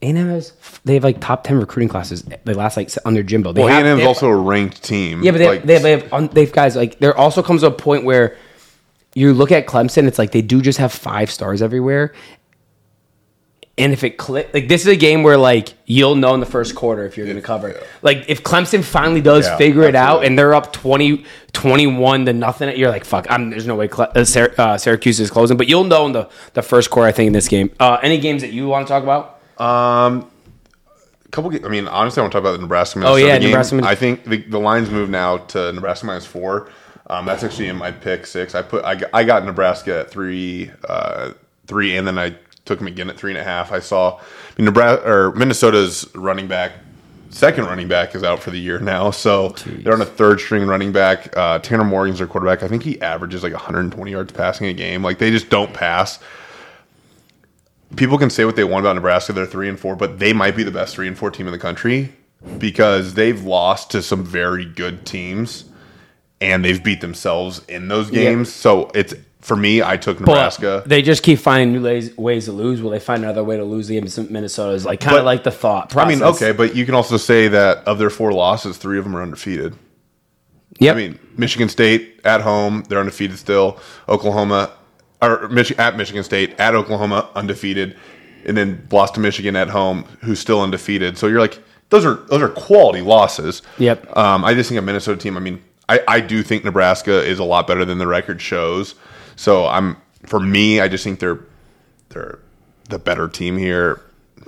A&M 0.00 0.16
has 0.28 0.52
they 0.84 0.94
have 0.94 1.04
like 1.04 1.20
top 1.20 1.44
10 1.44 1.58
recruiting 1.58 1.88
classes. 1.88 2.22
They 2.44 2.54
last 2.54 2.76
like 2.76 2.90
under 3.04 3.22
Jimbo. 3.22 3.52
They 3.52 3.62
Well, 3.64 3.68
A&M's 3.68 3.96
they 3.96 4.00
have- 4.02 4.08
also 4.08 4.28
a 4.28 4.36
ranked 4.36 4.82
team. 4.82 5.22
yeah, 5.22 5.32
but 5.32 5.38
they 5.38 5.48
Like, 5.48 5.58
have, 5.60 5.66
they 5.66 5.74
have, 5.74 5.82
they 5.82 5.90
have, 5.92 6.12
um, 6.12 6.28
they've 6.28 6.52
guys 6.52 6.76
like 6.76 6.98
there 7.00 7.16
also 7.16 7.42
comes 7.42 7.62
a 7.62 7.70
point 7.70 8.04
where 8.04 8.36
you 9.14 9.34
look 9.34 9.50
at 9.50 9.66
Clemson, 9.66 10.06
it's 10.06 10.18
like 10.18 10.30
they 10.32 10.42
do 10.42 10.60
just 10.62 10.78
have 10.78 10.92
five 10.92 11.30
stars 11.30 11.62
everywhere. 11.62 12.12
And 13.78 13.92
if 13.92 14.02
it 14.04 14.16
click, 14.18 14.50
like 14.52 14.68
this 14.68 14.82
is 14.82 14.88
a 14.88 14.96
game 14.96 15.22
where 15.22 15.36
like 15.36 15.74
you'll 15.86 16.16
know 16.16 16.34
in 16.34 16.40
the 16.40 16.46
first 16.46 16.74
quarter 16.74 17.06
if 17.06 17.16
you're 17.16 17.26
going 17.26 17.36
to 17.36 17.42
cover. 17.42 17.80
Like 18.02 18.24
if 18.28 18.42
Clemson 18.42 18.82
finally 18.84 19.20
does 19.20 19.46
Yeah, 19.46 19.56
figure 19.56 19.82
it 19.84 19.94
out 19.94 20.24
and 20.24 20.38
they're 20.38 20.54
up 20.54 20.72
20, 20.72 21.24
21 21.52 22.26
to 22.26 22.32
nothing, 22.32 22.76
you're 22.76 22.90
like 22.90 23.04
fuck. 23.04 23.26
I'm, 23.30 23.50
there's 23.50 23.66
no 23.66 23.76
way 23.76 23.88
Cle- 23.88 24.08
uh, 24.14 24.24
Syr- 24.24 24.54
uh, 24.58 24.76
Syracuse 24.76 25.20
is 25.20 25.30
closing, 25.30 25.56
but 25.56 25.68
you'll 25.68 25.84
know 25.84 26.06
in 26.06 26.12
the 26.12 26.28
the 26.54 26.62
first 26.62 26.90
quarter. 26.90 27.08
I 27.08 27.12
think 27.12 27.28
in 27.28 27.32
this 27.32 27.48
game. 27.48 27.70
Uh, 27.80 27.98
any 28.02 28.18
games 28.18 28.42
that 28.42 28.52
you 28.52 28.66
want 28.68 28.86
to 28.86 28.92
talk 28.92 29.02
about? 29.02 29.40
Um, 29.60 30.30
couple. 31.30 31.54
I 31.64 31.68
mean, 31.68 31.88
honestly, 31.88 32.20
I 32.20 32.22
want 32.24 32.32
to 32.32 32.36
talk 32.36 32.42
about 32.42 32.52
the 32.52 32.58
Nebraska. 32.62 33.00
Oh, 33.04 33.16
yeah, 33.16 33.38
game. 33.38 33.50
Nebraska, 33.50 33.80
I 33.84 33.94
think 33.94 34.24
the, 34.24 34.38
the 34.38 34.58
lines 34.58 34.90
move 34.90 35.10
now 35.10 35.38
to 35.38 35.72
Nebraska 35.72 36.06
minus 36.06 36.26
four. 36.26 36.70
Um, 37.10 37.24
that's 37.24 37.42
actually 37.42 37.68
in 37.68 37.76
my 37.76 37.90
pick 37.90 38.26
six. 38.26 38.54
I 38.54 38.62
put 38.62 38.84
I, 38.84 38.94
got- 38.96 39.10
I 39.14 39.24
got 39.24 39.44
Nebraska 39.44 40.00
at 40.00 40.10
three, 40.10 40.70
uh, 40.88 41.32
three, 41.66 41.96
and 41.96 42.06
then 42.06 42.18
I 42.18 42.36
took 42.68 42.78
them 42.78 42.86
again 42.86 43.10
at 43.10 43.16
three 43.16 43.32
and 43.32 43.40
a 43.40 43.44
half. 43.44 43.72
I 43.72 43.80
saw 43.80 44.20
Nebraska 44.58 45.10
or 45.10 45.32
Minnesota's 45.32 46.08
running 46.14 46.46
back, 46.46 46.72
second 47.30 47.64
running 47.64 47.88
back 47.88 48.14
is 48.14 48.22
out 48.22 48.40
for 48.40 48.50
the 48.50 48.58
year 48.58 48.78
now, 48.78 49.10
so 49.10 49.48
they're 49.66 49.94
on 49.94 50.02
a 50.02 50.06
third 50.06 50.38
string 50.38 50.66
running 50.66 50.92
back. 50.92 51.36
Uh, 51.36 51.58
Tanner 51.58 51.84
Morgan's 51.84 52.18
their 52.18 52.28
quarterback. 52.28 52.62
I 52.62 52.68
think 52.68 52.82
he 52.82 53.00
averages 53.00 53.42
like 53.42 53.52
120 53.52 54.10
yards 54.10 54.32
passing 54.32 54.68
a 54.68 54.72
game. 54.72 55.02
Like 55.02 55.18
they 55.18 55.30
just 55.30 55.48
don't 55.48 55.72
pass. 55.72 56.20
People 57.96 58.18
can 58.18 58.28
say 58.28 58.44
what 58.44 58.54
they 58.54 58.64
want 58.64 58.84
about 58.84 58.96
Nebraska. 58.96 59.32
They're 59.32 59.46
three 59.46 59.68
and 59.68 59.80
four, 59.80 59.96
but 59.96 60.18
they 60.18 60.34
might 60.34 60.54
be 60.54 60.62
the 60.62 60.70
best 60.70 60.94
three 60.94 61.08
and 61.08 61.16
four 61.16 61.30
team 61.30 61.46
in 61.46 61.52
the 61.52 61.58
country 61.58 62.12
because 62.58 63.14
they've 63.14 63.42
lost 63.42 63.90
to 63.92 64.02
some 64.02 64.24
very 64.24 64.66
good 64.66 65.06
teams 65.06 65.64
and 66.40 66.64
they've 66.64 66.84
beat 66.84 67.00
themselves 67.00 67.64
in 67.66 67.88
those 67.88 68.10
games. 68.10 68.52
So 68.52 68.90
it's 68.94 69.14
for 69.48 69.56
me. 69.56 69.82
I 69.82 69.96
took 69.96 70.18
But 70.18 70.26
Nebraska. 70.26 70.84
they 70.86 71.02
just 71.02 71.22
keep 71.24 71.38
finding 71.40 71.72
new 71.72 72.10
ways, 72.16 72.44
to 72.44 72.52
lose. 72.52 72.80
Will 72.80 72.90
they 72.90 73.00
find 73.00 73.24
another 73.24 73.42
way 73.42 73.56
to 73.56 73.64
lose 73.64 73.90
against 73.90 74.30
Minnesota? 74.30 74.74
Is 74.74 74.84
like 74.84 75.00
kind 75.00 75.16
of 75.16 75.20
But- 75.20 75.24
like 75.24 75.42
the 75.42 75.50
thought 75.50 75.96
I 75.96 76.06
mean, 76.06 76.22
okay, 76.22 76.52
but 76.52 76.76
you 76.76 76.84
can 76.84 76.94
also 76.94 77.16
say 77.16 77.48
that 77.48 77.78
of 77.86 77.98
their 77.98 78.10
four 78.10 78.32
losses, 78.32 78.76
three 78.76 78.98
of 78.98 79.04
them 79.04 79.16
are 79.16 79.22
undefeated. 79.22 79.74
Yep. 80.78 80.94
I 80.94 80.98
mean, 80.98 81.18
Michigan 81.36 81.68
State 81.68 82.20
at 82.24 82.42
home, 82.42 82.84
they're 82.88 83.00
undefeated 83.00 83.38
still. 83.38 83.78
Oklahoma, 84.08 84.70
or 85.20 85.48
Mich- 85.48 85.72
at 85.78 85.96
Michigan 85.96 86.22
State, 86.22 86.54
at 86.60 86.74
Oklahoma, 86.76 87.28
undefeated, 87.34 87.96
and 88.44 88.56
then 88.56 88.86
lost 88.92 89.14
to 89.14 89.20
Michigan 89.20 89.56
at 89.56 89.70
home, 89.70 90.04
who's 90.22 90.38
still 90.38 90.60
undefeated. 90.60 91.18
So 91.18 91.26
you're 91.26 91.40
like, 91.40 91.58
those 91.90 92.04
are 92.04 92.16
those 92.28 92.42
are 92.42 92.50
quality 92.50 93.00
losses. 93.00 93.62
Yep. 93.78 94.14
Um, 94.16 94.44
I 94.44 94.52
just 94.54 94.68
think 94.68 94.78
a 94.78 94.82
Minnesota 94.82 95.18
team. 95.18 95.36
I 95.38 95.40
mean, 95.40 95.62
I, 95.88 96.00
I 96.06 96.20
do 96.20 96.42
think 96.42 96.64
Nebraska 96.64 97.24
is 97.24 97.38
a 97.38 97.44
lot 97.44 97.66
better 97.66 97.84
than 97.86 97.96
the 97.98 98.06
record 98.06 98.40
shows. 98.42 98.94
So 99.38 99.68
I'm 99.68 99.96
for 100.26 100.40
me, 100.40 100.80
I 100.80 100.88
just 100.88 101.04
think 101.04 101.20
they're 101.20 101.38
they're 102.08 102.40
the 102.90 102.98
better 102.98 103.28
team 103.28 103.56
here. 103.56 104.00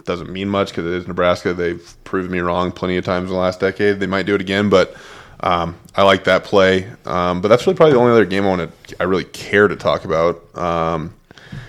Doesn't 0.05 0.30
mean 0.30 0.49
much 0.49 0.70
because 0.70 0.84
it 0.86 0.93
is 0.93 1.07
Nebraska. 1.07 1.55
They've 1.55 1.95
proved 2.05 2.30
me 2.30 2.41
wrong 2.41 2.72
plenty 2.72 2.97
of 2.97 3.05
times 3.05 3.28
in 3.28 3.34
the 3.34 3.41
last 3.41 3.61
decade. 3.61 4.01
They 4.01 4.07
might 4.07 4.26
do 4.26 4.34
it 4.34 4.41
again, 4.41 4.68
but 4.68 4.97
um, 5.41 5.78
I 5.95 6.03
like 6.03 6.24
that 6.24 6.43
play. 6.43 6.88
Um, 7.05 7.41
but 7.41 7.49
that's 7.49 7.66
really 7.66 7.76
probably 7.76 7.93
the 7.93 8.01
only 8.01 8.12
other 8.12 8.24
game 8.24 8.45
I 8.45 8.49
want 8.49 8.86
to 8.88 8.97
I 8.99 9.05
really 9.05 9.24
care 9.24 9.68
to 9.68 9.76
talk 9.76 10.05
about. 10.05 10.43
Um, 10.59 11.14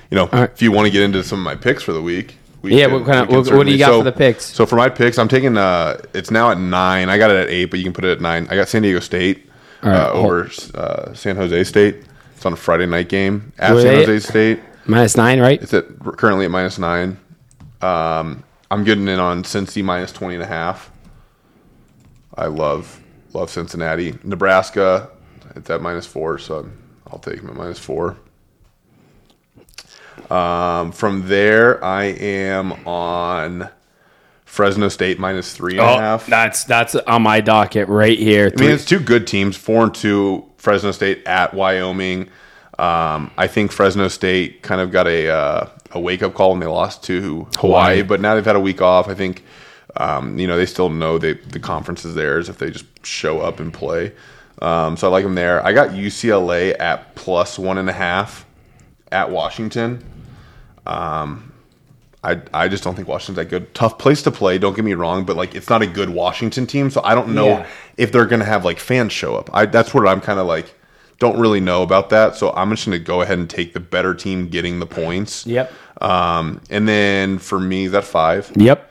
you 0.10 0.16
know, 0.18 0.28
right. 0.28 0.50
if 0.50 0.62
you 0.62 0.72
want 0.72 0.88
to 0.88 0.92
get 0.92 1.04
into 1.04 1.24
some 1.24 1.40
of 1.40 1.46
my 1.46 1.56
picks 1.56 1.84
for 1.84 1.94
the 1.94 2.02
week. 2.02 2.38
we 2.64 2.76
Yeah, 2.76 2.88
what 2.88 3.06
kind 3.06 3.20
of- 3.20 3.52
what 3.52 3.68
do 3.68 3.72
you 3.72 3.78
got 3.78 3.90
so- 3.90 4.00
for 4.00 4.04
the 4.04 4.12
picks? 4.12 4.46
So 4.46 4.66
for 4.66 4.78
my 4.78 4.90
picks, 4.90 5.20
I'm 5.20 5.28
taking. 5.28 5.58
Uh, 5.58 6.02
it's 6.16 6.32
now 6.32 6.50
at 6.50 6.60
nine. 6.60 7.10
I 7.10 7.20
got 7.20 7.30
it 7.30 7.38
at 7.38 7.50
eight, 7.50 7.66
but 7.66 7.78
you 7.78 7.84
can 7.84 7.94
put 7.94 8.04
it 8.04 8.12
at 8.14 8.22
nine. 8.22 8.48
I 8.50 8.56
got 8.56 8.68
San 8.68 8.82
Diego 8.82 9.00
State 9.00 9.48
right, 9.84 9.96
uh, 9.96 10.12
over 10.12 10.50
uh, 10.74 11.14
San 11.14 11.36
Jose 11.36 11.64
State. 11.66 12.04
It's 12.42 12.46
on 12.48 12.54
a 12.54 12.56
Friday 12.56 12.88
night 12.88 13.08
game 13.08 13.54
at 13.60 13.76
Were 13.76 13.82
San 13.82 13.94
Jose 13.98 14.20
State. 14.28 14.60
minus 14.88 15.16
nine, 15.16 15.40
right? 15.40 15.62
It's 15.62 15.76
at 15.76 15.86
currently 16.00 16.46
at 16.46 16.50
minus 16.50 16.80
nine. 16.80 17.20
Um, 17.84 18.44
I'm 18.72 18.84
getting 18.84 19.08
in 19.08 19.20
on 19.20 19.44
Cincy 19.44 19.84
minus 19.84 20.12
20 20.12 20.34
and 20.34 20.44
a 20.44 20.48
half. 20.48 20.92
I 22.34 22.48
love 22.48 23.00
love 23.34 23.52
Cincinnati. 23.52 24.18
Nebraska, 24.24 25.12
it's 25.56 25.70
at 25.70 25.84
minus 25.84 26.08
four, 26.08 26.40
so 26.40 26.68
I'll 27.12 27.20
take 27.20 27.42
them 27.42 27.52
at 27.52 27.56
minus 27.56 27.78
four. 27.78 28.18
Um, 30.32 30.92
from 30.94 31.28
there, 31.28 31.84
I 31.84 32.06
am 32.06 32.72
on 32.88 33.70
Fresno 34.46 34.90
State 34.90 35.20
minus 35.20 35.56
three 35.56 35.74
and 35.74 35.82
a 35.82 35.98
half. 36.00 36.28
Oh, 36.28 36.32
that's 36.32 36.64
that's 36.64 36.96
on 36.96 37.22
my 37.22 37.40
docket 37.40 37.88
right 37.88 38.18
here. 38.18 38.52
I 38.58 38.60
mean, 38.60 38.72
it's 38.72 38.84
two 38.84 39.00
good 39.00 39.28
teams, 39.28 39.56
four 39.56 39.84
and 39.84 39.94
two. 39.94 40.51
Fresno 40.62 40.92
State 40.92 41.26
at 41.26 41.56
Wyoming. 41.56 42.30
Um, 42.78 43.32
I 43.36 43.48
think 43.48 43.72
Fresno 43.72 44.08
State 44.08 44.62
kind 44.62 44.80
of 44.80 44.92
got 44.92 45.08
a 45.08 45.28
uh, 45.28 45.70
a 45.92 46.00
wake 46.00 46.22
up 46.22 46.36
call 46.36 46.52
when 46.52 46.60
they 46.60 46.68
lost 46.68 47.04
to 47.06 47.22
Hawaii, 47.22 47.48
Hawaii. 47.58 48.02
but 48.04 48.22
now 48.22 48.36
they've 48.36 48.46
had 48.46 48.56
a 48.56 48.60
week 48.60 48.80
off. 48.80 49.08
I 49.10 49.16
think 49.16 49.44
um, 49.98 50.38
you 50.38 50.46
know 50.46 50.58
they 50.58 50.68
still 50.68 50.90
know 50.90 51.18
they, 51.18 51.34
the 51.34 51.60
conference 51.60 52.06
is 52.06 52.14
theirs 52.14 52.48
if 52.48 52.60
they 52.60 52.70
just 52.70 52.86
show 53.04 53.42
up 53.42 53.60
and 53.60 53.74
play. 53.74 54.14
Um, 54.62 54.98
so 54.98 55.08
I 55.08 55.12
like 55.12 55.24
them 55.24 55.34
there. 55.34 55.66
I 55.66 55.74
got 55.74 55.90
UCLA 55.90 56.80
at 56.80 57.16
plus 57.16 57.58
one 57.58 57.80
and 57.80 57.90
a 57.90 57.94
half 57.94 58.46
at 59.12 59.32
Washington. 59.32 60.06
Um, 60.86 61.51
I, 62.24 62.40
I 62.54 62.68
just 62.68 62.84
don't 62.84 62.96
think 62.96 63.08
Washington's 63.08 63.38
that 63.38 63.50
good. 63.50 63.74
Tough 63.74 63.98
place 63.98 64.22
to 64.24 64.32
play. 64.32 64.58
Don't 64.60 64.76
get 64.76 64.86
me 64.86 64.94
wrong, 64.94 65.26
but 65.26 65.36
like 65.36 65.56
it's 65.56 65.70
not 65.70 65.82
a 65.82 65.88
good 65.88 66.10
Washington 66.10 66.68
team, 66.68 66.92
so 66.92 67.02
I 67.04 67.16
don't 67.16 67.34
know 67.34 67.48
Yeah. 67.48 67.68
if 67.98 68.12
they're 68.12 68.26
gonna 68.28 68.46
have 68.46 68.64
like 68.64 68.80
fans 68.80 69.12
show 69.12 69.36
up. 69.36 69.50
I 69.54 69.66
that's 69.66 69.94
what 69.94 70.08
I'm 70.08 70.22
kind 70.22 70.40
of 70.40 70.46
like. 70.48 70.74
Don't 71.20 71.40
really 71.40 71.60
know 71.60 71.84
about 71.84 72.10
that, 72.10 72.36
so 72.36 72.52
I'm 72.52 72.70
just 72.72 72.86
gonna 72.86 73.00
go 73.00 73.22
ahead 73.22 73.38
and 73.40 73.50
take 73.50 73.74
the 73.74 73.80
better 73.80 74.14
team 74.16 74.48
getting 74.50 74.80
the 74.80 74.86
points. 74.88 75.46
Yep. 75.48 75.72
Um, 76.02 76.62
and 76.70 76.88
then 76.88 77.38
for 77.38 77.60
me, 77.60 77.86
is 77.86 77.92
that 77.92 78.04
five. 78.04 78.52
Yep. 78.56 78.88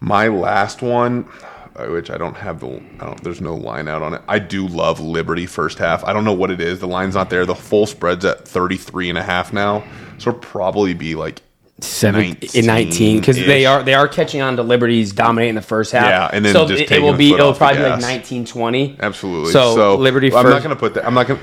My 0.00 0.28
last 0.28 0.80
one, 0.82 1.28
uh, 1.76 1.86
which 1.86 2.10
I 2.10 2.18
don't 2.18 2.36
have 2.36 2.60
the, 2.60 2.80
I 3.00 3.06
don't, 3.06 3.22
there's 3.24 3.40
no 3.40 3.54
line 3.54 3.88
out 3.88 4.02
on 4.02 4.14
it. 4.14 4.22
I 4.28 4.38
do 4.40 4.66
love 4.68 5.00
Liberty 5.00 5.46
first 5.46 5.78
half. 5.78 6.04
I 6.04 6.12
don't 6.12 6.24
know 6.24 6.32
what 6.32 6.50
it 6.52 6.60
is. 6.60 6.78
The 6.80 6.86
line's 6.88 7.14
not 7.14 7.30
there. 7.30 7.46
The 7.46 7.54
full 7.54 7.86
spread's 7.86 8.24
at 8.24 8.46
33 8.46 9.08
and 9.08 9.18
a 9.18 9.22
half 9.22 9.52
now. 9.52 9.82
So 10.18 10.32
probably 10.32 10.94
be 10.94 11.14
like, 11.16 11.40
Seven, 11.82 12.36
in 12.54 12.66
19 12.66 13.20
because 13.20 13.36
they 13.36 13.66
are 13.66 13.82
they 13.82 13.94
are 13.94 14.06
catching 14.06 14.40
on 14.40 14.56
to 14.56 14.62
Liberty's 14.62 15.12
dominating 15.12 15.54
the 15.54 15.62
first 15.62 15.92
half. 15.92 16.06
Yeah, 16.06 16.30
and 16.32 16.44
then 16.44 16.52
so 16.52 16.68
it, 16.68 16.90
it 16.90 17.02
will 17.02 17.16
be 17.16 17.32
it'll 17.32 17.54
probably 17.54 17.78
be 17.78 17.82
like 17.82 18.00
gas. 18.00 18.02
19 18.02 18.44
20. 18.46 18.96
absolutely. 19.00 19.52
So, 19.52 19.96
Liberty 19.96 20.28
I'm 20.28 20.44
first. 20.44 20.54
not 20.54 20.62
going 20.62 20.76
to 20.76 20.80
put 20.80 20.94
that, 20.94 21.06
I'm 21.06 21.14
not 21.14 21.26
to, 21.26 21.38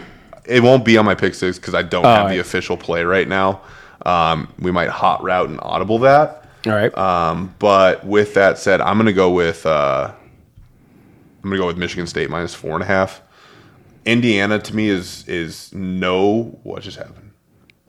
it 0.46 0.64
won't 0.64 0.86
be 0.86 0.98
on 0.98 1.06
my 1.06 1.16
pick 1.16 1.36
six 1.36 1.60
because 1.60 1.74
I 1.74 1.84
don't 1.84 2.04
have 2.04 2.26
right. 2.26 2.34
the 2.34 2.40
official 2.40 2.78
play 2.78 3.04
right 3.04 3.28
now. 3.28 3.62
Um, 4.06 4.54
we 4.60 4.72
might 4.72 4.90
hot 4.90 5.24
route 5.24 5.50
and 5.50 5.60
audible 5.62 6.00
that. 6.00 6.46
All 6.66 6.74
right. 6.74 6.96
Um, 6.98 7.54
but 7.60 8.06
with 8.06 8.34
that 8.34 8.58
said, 8.58 8.82
I'm 8.82 8.98
going 8.98 9.08
to 9.08 9.14
go 9.14 9.32
with 9.32 9.66
uh, 9.66 10.12
I'm 11.44 11.50
to 11.52 11.58
go 11.58 11.68
with 11.68 11.78
Michigan 11.78 12.08
State 12.08 12.30
minus 12.30 12.54
four 12.54 12.74
and 12.74 12.84
a 12.84 12.86
half. 12.86 13.22
Indiana 14.06 14.60
to 14.60 14.76
me 14.76 14.90
is 14.90 15.28
is 15.28 15.74
no. 15.74 16.60
What 16.64 16.84
just 16.84 16.98
happened? 16.98 17.32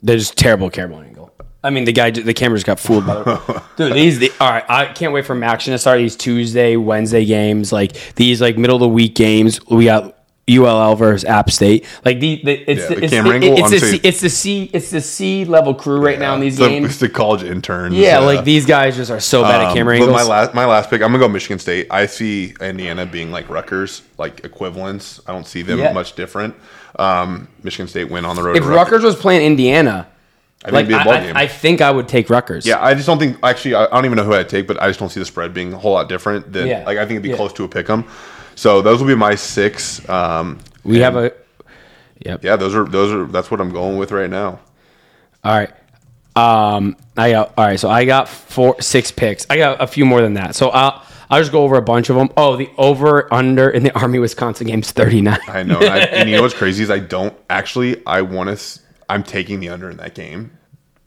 They're 0.03 0.19
just 0.19 0.37
terrible 0.37 0.71
angle. 1.01 1.20
I 1.63 1.71
mean, 1.71 1.85
the 1.85 1.93
guy, 1.93 2.11
the 2.11 2.33
cameras 2.35 2.65
got 2.65 2.81
fooled 2.81 3.07
by 3.07 3.15
the 3.23 3.63
dude. 3.77 3.93
These, 3.95 4.19
the, 4.19 4.33
all 4.41 4.51
right. 4.51 4.65
I 4.69 4.87
can't 4.87 5.13
wait 5.13 5.27
for 5.27 5.43
action 5.45 5.73
to 5.73 5.79
start 5.79 5.99
these 5.99 6.17
Tuesday, 6.17 6.77
Wednesday 6.77 7.25
games. 7.25 7.73
Like 7.73 8.15
these, 8.15 8.41
like 8.41 8.57
middle 8.57 8.77
of 8.77 8.81
the 8.81 8.89
week 8.89 9.15
games. 9.15 9.65
We 9.67 9.85
got 9.85 10.17
ULL 10.51 10.97
versus 10.97 11.25
App 11.27 11.51
State. 11.51 11.87
Like 12.05 12.19
the, 12.19 12.41
the 12.43 12.71
it's 12.71 12.81
Yeah, 12.83 12.89
the, 12.89 12.95
the 12.97 13.05
it's, 13.05 13.13
camera 13.13 13.37
it- 13.37 13.45
angle, 13.45 13.59
it's 13.59 13.71
the 13.71 13.79
C, 13.79 14.01
it's 14.03 14.21
the 14.21 14.31
C 14.31 14.71
it's 14.73 14.91
the 14.91 15.01
C 15.03 15.45
level 15.45 15.75
crew 15.75 16.01
right 16.01 16.19
now 16.19 16.35
in 16.35 16.41
these 16.41 16.55
It's 16.55 16.61
the- 16.63 16.69
games. 16.69 16.87
It's 16.87 16.99
the 16.99 17.09
college 17.11 17.43
interns. 17.43 17.95
yeah, 17.95 18.19
uh, 18.19 18.25
like 18.25 18.45
these 18.45 18.65
guys 18.67 18.97
just 18.97 19.11
are 19.11 19.21
so 19.21 19.43
bad 19.43 19.61
at 19.61 19.69
um, 19.69 19.75
camera 19.75 19.99
but 19.99 20.05
angles. 20.09 20.23
my 20.23 20.29
last 20.29 20.55
my 20.55 20.65
last 20.65 20.89
pick, 20.91 21.03
I'm 21.03 21.09
gonna 21.13 21.19
go 21.23 21.29
Michigan 21.29 21.59
State. 21.59 21.87
I 21.91 22.07
see 22.07 22.55
Indiana 22.61 23.05
being 23.07 23.31
like 23.31 23.49
Rutgers, 23.51 24.03
like 24.19 24.45
equivalents. 24.45 25.21
I 25.27 25.33
don't 25.33 25.47
see 25.47 25.61
them 25.63 25.79
Yeah. 25.79 25.93
much 25.93 26.15
different. 26.17 26.55
Um, 26.99 27.47
Michigan 27.63 27.87
State 27.87 28.11
win 28.11 28.25
on 28.25 28.35
the 28.35 28.43
road. 28.43 28.57
if 28.57 28.65
to 28.65 28.69
Rutgers 28.71 29.05
was 29.05 29.15
playing 29.15 29.47
Indiana, 29.47 30.09
I 30.63 30.71
think 30.71 30.73
like 30.75 30.85
it'd 30.85 30.89
be 30.89 30.95
a 30.95 30.99
I, 30.99 31.05
ball 31.05 31.13
I- 31.15 31.21
game. 31.27 31.37
I 31.37 31.47
think 31.47 31.81
I 31.81 31.91
would 31.91 32.07
take 32.09 32.29
Rutgers. 32.31 32.67
Yeah, 32.67 32.83
I 32.85 32.95
just 32.95 33.07
don't 33.07 33.19
think. 33.19 33.39
Actually, 33.43 33.75
I, 33.77 33.85
I 33.87 33.89
don't 33.91 34.05
even 34.05 34.17
know 34.17 34.25
who 34.25 34.35
I'd 34.35 34.49
take, 34.49 34.67
but 34.67 34.81
I 34.83 34.89
just 34.89 34.99
don't 35.01 35.09
see 35.09 35.21
the 35.21 35.27
spread 35.27 35.55
being 35.55 35.73
a 35.73 35.79
whole 35.79 35.93
lot 35.93 36.09
different 36.09 36.53
than. 36.53 36.67
Yeah. 36.69 36.85
Like, 36.85 36.99
I 36.99 37.03
think 37.03 37.13
it'd 37.13 37.23
be 37.23 37.31
Yeah. 37.31 37.37
close 37.37 37.53
to 37.55 37.65
a 37.65 37.69
pick 37.69 37.89
'em. 37.89 38.05
So 38.57 38.83
those 38.83 39.01
will 39.01 39.09
be 39.09 39.15
my 39.15 39.35
six. 39.37 40.07
Um, 40.09 40.59
we 40.85 40.99
have 40.99 41.17
a. 41.17 41.33
Yep. 42.27 42.45
yeah, 42.45 42.57
those 42.57 42.75
are 42.75 42.85
those 42.85 43.11
are 43.13 43.25
that's 43.25 43.51
what 43.51 43.61
I'm 43.61 43.71
going 43.73 43.97
with 43.97 44.13
right 44.13 44.29
now. 44.29 44.61
All 45.43 45.53
right. 45.59 45.71
Um, 46.37 46.97
I 47.17 47.31
got 47.33 47.55
all 47.57 47.65
right. 47.65 47.81
So 47.81 47.89
I 47.89 48.05
got 48.05 48.29
four, 48.29 48.81
six 48.83 49.11
picks. 49.11 49.47
I 49.49 49.57
got 49.57 49.81
a 49.83 49.87
few 49.87 50.05
more 50.05 50.21
than 50.21 50.35
that. 50.35 50.55
So 50.55 50.69
I'll 50.69 51.03
I'll 51.31 51.41
just 51.41 51.53
go 51.53 51.63
over 51.63 51.77
a 51.77 51.83
bunch 51.83 52.11
of 52.11 52.17
them. 52.17 52.29
Oh, 52.37 52.57
the 52.57 52.69
over 52.77 53.33
under 53.33 53.71
in 53.71 53.83
the 53.83 53.99
Army 53.99 54.19
Wisconsin 54.19 54.67
game's 54.67 54.91
thirty 54.93 55.23
nine. 55.23 55.39
I 55.49 55.63
know, 55.63 55.79
and, 55.79 55.89
I, 55.89 55.99
and 56.01 56.29
you 56.29 56.37
know 56.37 56.43
what's 56.43 56.53
crazy 56.63 56.83
is 56.83 56.91
I 56.91 56.99
don't 56.99 57.35
actually. 57.49 58.05
I 58.07 58.21
want 58.23 58.57
to. 58.59 58.81
I'm 59.11 59.23
taking 59.23 59.61
the 59.61 59.69
under 59.69 59.91
in 59.91 59.97
that 59.99 60.15
game 60.15 60.57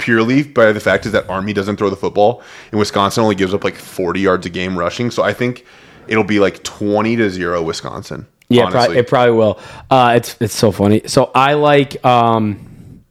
purely 0.04 0.43
by 0.43 0.74
the 0.74 0.80
fact 0.82 1.06
is 1.06 1.14
that 1.14 1.30
Army 1.30 1.54
doesn't 1.54 1.78
throw 1.78 1.89
the 1.89 1.95
football, 1.95 2.43
and 2.72 2.80
Wisconsin 2.80 3.24
only 3.24 3.36
gives 3.36 3.54
up 3.54 3.64
like 3.64 3.76
40 3.76 4.20
yards 4.20 4.45
a 4.45 4.49
game 4.49 4.78
rushing. 4.78 5.10
So 5.10 5.24
I 5.24 5.32
think 5.32 5.66
it'll 6.08 6.26
be 6.26 6.39
like 6.39 6.62
20 6.64 7.16
to 7.16 7.30
zero 7.30 7.62
Wisconsin. 7.64 8.28
Yeah, 8.49 8.66
honestly. 8.66 8.97
it 8.97 9.08
probably 9.08 9.36
will. 9.36 9.60
Uh, 9.89 10.14
it's 10.18 10.36
it's 10.41 10.54
so 10.54 10.72
funny. 10.72 11.01
So 11.08 11.32
I 11.34 11.54
like 11.54 12.04
um, 12.06 13.01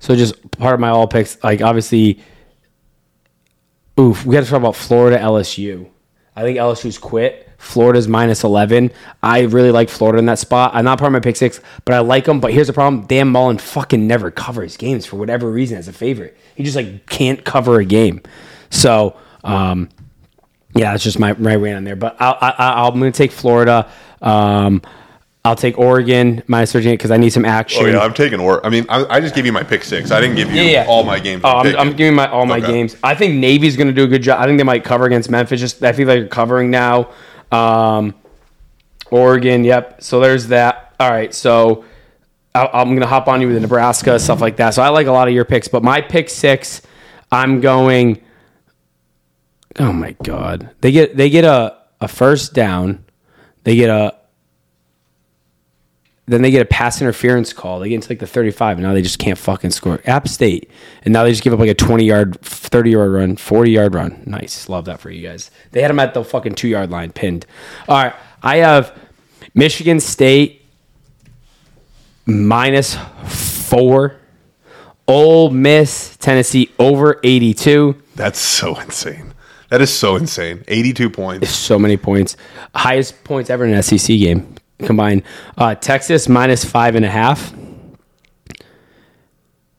so 0.00 0.16
just 0.16 0.50
part 0.52 0.74
of 0.74 0.80
my 0.80 0.88
all 0.88 1.06
picks. 1.06 1.42
Like 1.44 1.60
obviously, 1.60 2.20
oof, 4.00 4.24
we 4.24 4.32
got 4.32 4.44
to 4.44 4.50
talk 4.50 4.58
about 4.58 4.74
Florida 4.74 5.18
LSU. 5.18 5.88
I 6.34 6.42
think 6.42 6.58
LSU's 6.58 6.98
quit. 6.98 7.45
Florida's 7.66 8.08
minus 8.08 8.44
eleven. 8.44 8.90
I 9.22 9.40
really 9.40 9.70
like 9.70 9.88
Florida 9.88 10.18
in 10.18 10.26
that 10.26 10.38
spot. 10.38 10.70
I'm 10.74 10.84
not 10.84 10.98
part 10.98 11.08
of 11.08 11.12
my 11.12 11.20
pick 11.20 11.36
six, 11.36 11.60
but 11.84 11.94
I 11.94 11.98
like 11.98 12.24
them. 12.24 12.40
But 12.40 12.52
here's 12.52 12.68
the 12.68 12.72
problem: 12.72 13.06
Dan 13.06 13.28
Mullen 13.28 13.58
fucking 13.58 14.06
never 14.06 14.30
covers 14.30 14.76
games 14.76 15.04
for 15.04 15.16
whatever 15.16 15.50
reason 15.50 15.76
as 15.76 15.88
a 15.88 15.92
favorite. 15.92 16.36
He 16.54 16.62
just 16.64 16.76
like 16.76 17.06
can't 17.08 17.44
cover 17.44 17.80
a 17.80 17.84
game. 17.84 18.22
So 18.70 19.16
um, 19.44 19.88
yeah, 20.74 20.92
that's 20.92 21.04
just 21.04 21.18
my 21.18 21.32
my 21.34 21.54
rant 21.56 21.76
on 21.78 21.84
there. 21.84 21.96
But 21.96 22.16
I'll, 22.20 22.38
I, 22.40 22.50
I- 22.56 22.86
I'm 22.88 22.98
going 22.98 23.12
to 23.12 23.16
take 23.16 23.32
Florida. 23.32 23.90
Um, 24.22 24.80
I'll 25.44 25.54
take 25.54 25.78
Oregon 25.78 26.42
minus 26.48 26.72
13 26.72 26.94
because 26.94 27.12
I 27.12 27.18
need 27.18 27.30
some 27.30 27.44
action. 27.44 27.84
Oh 27.84 27.88
yeah, 27.88 28.00
I'm 28.00 28.12
taking 28.12 28.40
or. 28.40 28.66
I 28.66 28.68
mean, 28.68 28.84
I, 28.88 29.04
I 29.04 29.20
just 29.20 29.32
gave 29.32 29.46
you 29.46 29.52
my 29.52 29.62
pick 29.62 29.84
six. 29.84 30.10
I 30.10 30.20
didn't 30.20 30.34
give 30.34 30.50
you 30.50 30.56
Yeah, 30.60 30.70
yeah. 30.82 30.86
all 30.88 31.04
my 31.04 31.20
games. 31.20 31.42
Oh, 31.44 31.58
I'm 31.58 31.66
I'm. 31.68 31.76
I'm 31.90 31.96
giving 31.96 32.16
my 32.16 32.28
all 32.28 32.46
my 32.46 32.58
Okay. 32.58 32.66
games. 32.66 32.96
I 33.04 33.14
think 33.14 33.34
Navy's 33.34 33.76
going 33.76 33.86
to 33.86 33.92
do 33.92 34.02
a 34.02 34.08
good 34.08 34.22
job. 34.22 34.40
I 34.40 34.46
think 34.46 34.58
they 34.58 34.64
might 34.64 34.82
cover 34.82 35.04
against 35.04 35.30
Memphis. 35.30 35.60
Just 35.60 35.84
I 35.84 35.92
feel 35.92 36.08
like 36.08 36.18
they're 36.18 36.26
covering 36.28 36.68
now. 36.72 37.10
Um, 37.52 38.14
Oregon, 39.10 39.64
yep. 39.64 40.02
So 40.02 40.20
there's 40.20 40.48
that. 40.48 40.94
All 40.98 41.10
right, 41.10 41.34
so 41.34 41.84
I, 42.54 42.68
I'm 42.72 42.88
going 42.88 43.00
to 43.00 43.06
hop 43.06 43.28
on 43.28 43.40
you 43.40 43.48
with 43.48 43.60
Nebraska 43.60 44.18
stuff 44.18 44.40
like 44.40 44.56
that. 44.56 44.70
So 44.70 44.82
I 44.82 44.88
like 44.88 45.06
a 45.06 45.12
lot 45.12 45.28
of 45.28 45.34
your 45.34 45.44
picks, 45.44 45.68
but 45.68 45.82
my 45.82 46.00
pick 46.00 46.28
six, 46.28 46.82
I'm 47.30 47.60
going. 47.60 48.22
Oh 49.78 49.92
my 49.92 50.16
god, 50.22 50.70
they 50.80 50.90
get 50.90 51.16
they 51.16 51.28
get 51.28 51.44
a 51.44 51.76
a 52.00 52.08
first 52.08 52.54
down, 52.54 53.04
they 53.64 53.76
get 53.76 53.90
a 53.90 54.15
then 56.26 56.42
they 56.42 56.50
get 56.50 56.60
a 56.60 56.66
pass 56.66 57.00
interference 57.00 57.52
call. 57.52 57.78
They 57.78 57.88
get 57.88 57.96
into 57.96 58.08
like 58.10 58.18
the 58.18 58.26
35, 58.26 58.78
and 58.78 58.86
now 58.86 58.92
they 58.92 59.02
just 59.02 59.18
can't 59.18 59.38
fucking 59.38 59.70
score. 59.70 60.00
App 60.06 60.26
State, 60.26 60.68
and 61.04 61.12
now 61.12 61.22
they 61.22 61.30
just 61.30 61.42
give 61.42 61.52
up 61.52 61.60
like 61.60 61.70
a 61.70 61.74
20 61.74 62.04
yard, 62.04 62.40
30 62.40 62.90
yard 62.90 63.12
run, 63.12 63.36
40 63.36 63.70
yard 63.70 63.94
run. 63.94 64.22
Nice, 64.26 64.68
love 64.68 64.86
that 64.86 65.00
for 65.00 65.10
you 65.10 65.26
guys. 65.26 65.50
They 65.70 65.82
had 65.82 65.90
them 65.90 66.00
at 66.00 66.14
the 66.14 66.24
fucking 66.24 66.56
two 66.56 66.68
yard 66.68 66.90
line, 66.90 67.12
pinned. 67.12 67.46
All 67.88 68.02
right, 68.02 68.14
I 68.42 68.56
have 68.56 68.98
Michigan 69.54 70.00
State 70.00 70.62
minus 72.26 72.96
four, 73.26 74.16
Ole 75.06 75.50
Miss, 75.50 76.16
Tennessee 76.16 76.72
over 76.80 77.20
82. 77.22 78.02
That's 78.16 78.40
so 78.40 78.74
insane. 78.80 79.32
That 79.68 79.80
is 79.80 79.92
so 79.92 80.16
insane. 80.16 80.64
82 80.66 81.10
points. 81.10 81.50
so 81.50 81.78
many 81.78 81.96
points. 81.96 82.36
Highest 82.74 83.22
points 83.24 83.48
ever 83.50 83.64
in 83.64 83.74
an 83.74 83.82
SEC 83.82 84.08
game 84.08 84.56
combined. 84.78 85.22
Uh, 85.56 85.74
Texas 85.74 86.28
minus 86.28 86.64
five 86.64 86.94
and 86.94 87.04
a 87.04 87.10
half. 87.10 87.54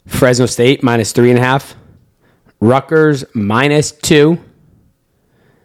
Fresno 0.05 0.45
State 0.45 0.83
minus 0.83 1.11
three 1.11 1.29
and 1.29 1.39
a 1.39 1.43
half. 1.43 1.75
Rutgers 2.59 3.23
minus 3.33 3.91
two. 3.91 4.39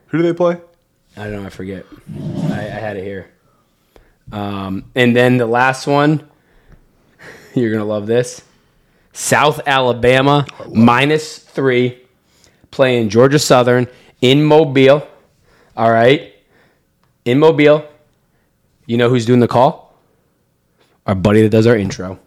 Who 0.08 0.18
do 0.18 0.22
they 0.24 0.34
play? 0.34 0.60
I 1.16 1.24
don't 1.24 1.40
know. 1.40 1.46
I 1.46 1.50
forget. 1.50 1.86
I, 2.50 2.58
I 2.58 2.80
had 2.80 2.96
it 2.96 3.04
here. 3.04 3.30
Um, 4.30 4.90
and 4.94 5.14
then 5.14 5.36
the 5.36 5.46
last 5.46 5.86
one, 5.86 6.28
you're 7.54 7.72
gonna 7.72 7.84
love 7.84 8.06
this. 8.06 8.42
South 9.12 9.60
Alabama 9.66 10.46
minus 10.70 11.38
three, 11.38 12.00
playing 12.70 13.10
Georgia 13.10 13.38
Southern 13.38 13.86
in 14.20 14.42
Mobile. 14.42 15.06
All 15.76 15.90
right, 15.90 16.34
in 17.24 17.38
Mobile. 17.38 17.86
You 18.86 18.96
know 18.96 19.08
who's 19.08 19.24
doing 19.26 19.40
the 19.40 19.48
call? 19.48 19.96
Our 21.06 21.14
buddy 21.14 21.42
that 21.42 21.50
does 21.50 21.66
our 21.66 21.76
intro. 21.76 22.18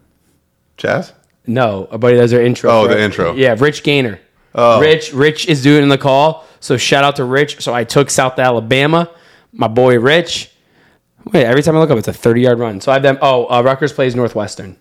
Jazz? 0.77 1.13
No, 1.47 1.87
our 1.91 1.97
buddy 1.97 2.15
that 2.15 2.23
does 2.23 2.33
our 2.33 2.41
intro. 2.41 2.69
Oh, 2.71 2.87
for- 2.87 2.93
the 2.93 3.01
intro. 3.01 3.33
Yeah, 3.35 3.55
Rich 3.57 3.83
Gainer. 3.83 4.19
Oh. 4.53 4.79
Rich, 4.79 5.13
Rich 5.13 5.47
is 5.47 5.61
doing 5.61 5.89
the 5.89 5.97
call. 5.97 6.45
So 6.61 6.77
shout 6.77 7.03
out 7.03 7.17
to 7.17 7.25
Rich. 7.25 7.61
So 7.61 7.73
I 7.73 7.83
took 7.83 8.09
South 8.09 8.39
Alabama, 8.39 9.09
my 9.51 9.67
boy 9.67 9.99
Rich. 9.99 10.49
Wait, 11.33 11.43
every 11.45 11.61
time 11.61 11.75
I 11.75 11.79
look 11.79 11.89
up, 11.89 11.97
it's 11.97 12.07
a 12.07 12.13
30 12.13 12.41
yard 12.41 12.59
run. 12.59 12.79
So 12.81 12.91
I 12.91 12.95
have 12.95 13.03
them. 13.03 13.17
Oh, 13.21 13.45
uh, 13.47 13.61
Rutgers 13.61 13.91
plays 13.93 14.15
Northwestern. 14.15 14.77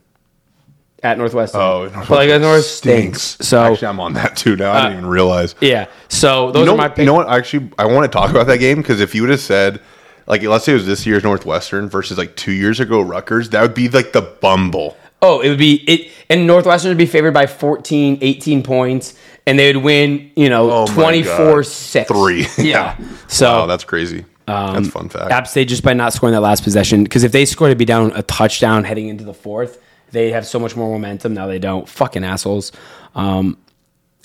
At 1.03 1.19
Northwestern. 1.19 1.61
Oh, 1.61 1.91
But 2.09 2.11
like 2.29 2.41
North 2.41 2.65
stinks. 2.65 3.37
So 3.41 3.61
actually, 3.63 3.89
I'm 3.89 4.01
on 4.01 4.15
that 4.15 4.37
too 4.37 4.57
now. 4.57 4.73
I 4.73 4.83
didn't 4.85 4.99
even 4.99 5.07
realize. 5.11 5.55
yeah. 5.61 5.87
So 6.09 6.51
those 6.51 6.61
You 6.61 6.67
know, 6.67 6.73
are 6.75 6.77
my 6.79 6.89
picks. 6.89 6.99
you 7.01 7.05
know 7.07 7.15
what? 7.15 7.29
Actually, 7.29 7.71
I 7.79 7.85
want 7.87 8.11
to 8.11 8.17
talk 8.17 8.31
about 8.31 8.47
that 8.47 8.59
game 8.59 8.79
because 8.79 9.01
if 9.01 9.15
you 9.15 9.21
would 9.23 9.31
have 9.31 9.41
said, 9.41 9.81
like, 10.27 10.43
let's 10.43 10.65
say 10.65 10.73
it 10.73 10.77
was 10.77 10.87
this 10.87 11.07
year's 11.07 11.23
Northwestern 11.25 11.89
versus 11.89 12.19
like 12.19 12.37
two 12.37 12.53
years 12.53 12.81
ago 12.81 13.01
Rutgers, 13.01 13.51
that 13.51 13.63
would 13.63 13.75
be 13.75 13.89
like 13.89 14.13
the 14.13 14.23
bumble. 14.23 14.97
Oh, 15.23 15.41
it 15.41 15.49
would 15.49 15.59
be 15.59 15.77
it, 15.89 16.11
and 16.29 16.47
Northwestern 16.47 16.91
would 16.91 16.99
be 16.99 17.07
favored 17.07 17.33
by 17.33 17.47
14, 17.47 18.19
18 18.21 18.63
points, 18.63 19.19
and 19.47 19.59
they 19.59 19.73
would 19.73 19.83
win, 19.83 20.31
you 20.37 20.49
know, 20.51 20.71
Oh 20.71 20.87
24 20.87 21.55
God. 21.63 21.67
6. 21.67 22.09
Three. 22.11 22.47
Yeah. 22.59 22.97
So 23.29 23.63
Oh, 23.63 23.67
that's 23.67 23.85
crazy. 23.85 24.25
that's 24.47 24.89
a 24.89 24.91
fun 24.91 25.09
fact. 25.09 25.31
App 25.33 25.47
State 25.47 25.69
just 25.69 25.83
by 25.83 25.95
not 25.95 26.13
scoring 26.13 26.35
that 26.35 26.41
last 26.43 26.63
possession 26.63 27.03
because 27.05 27.25
if 27.25 27.33
they 27.33 27.45
scored 27.47 27.71
to 27.73 27.77
be 27.77 27.85
down 27.87 28.13
a 28.15 28.23
touchdown 28.23 28.85
heading 28.85 29.09
into 29.09 29.25
the 29.25 29.35
fourth, 29.35 29.81
they 30.13 30.31
have 30.31 30.47
so 30.47 30.59
much 30.59 30.77
more 30.77 30.91
momentum. 30.91 31.33
Now 31.35 31.47
they 31.47 31.59
don't. 31.59 31.89
Fucking 31.89 32.23
assholes. 32.23 32.71
Um, 33.15 33.57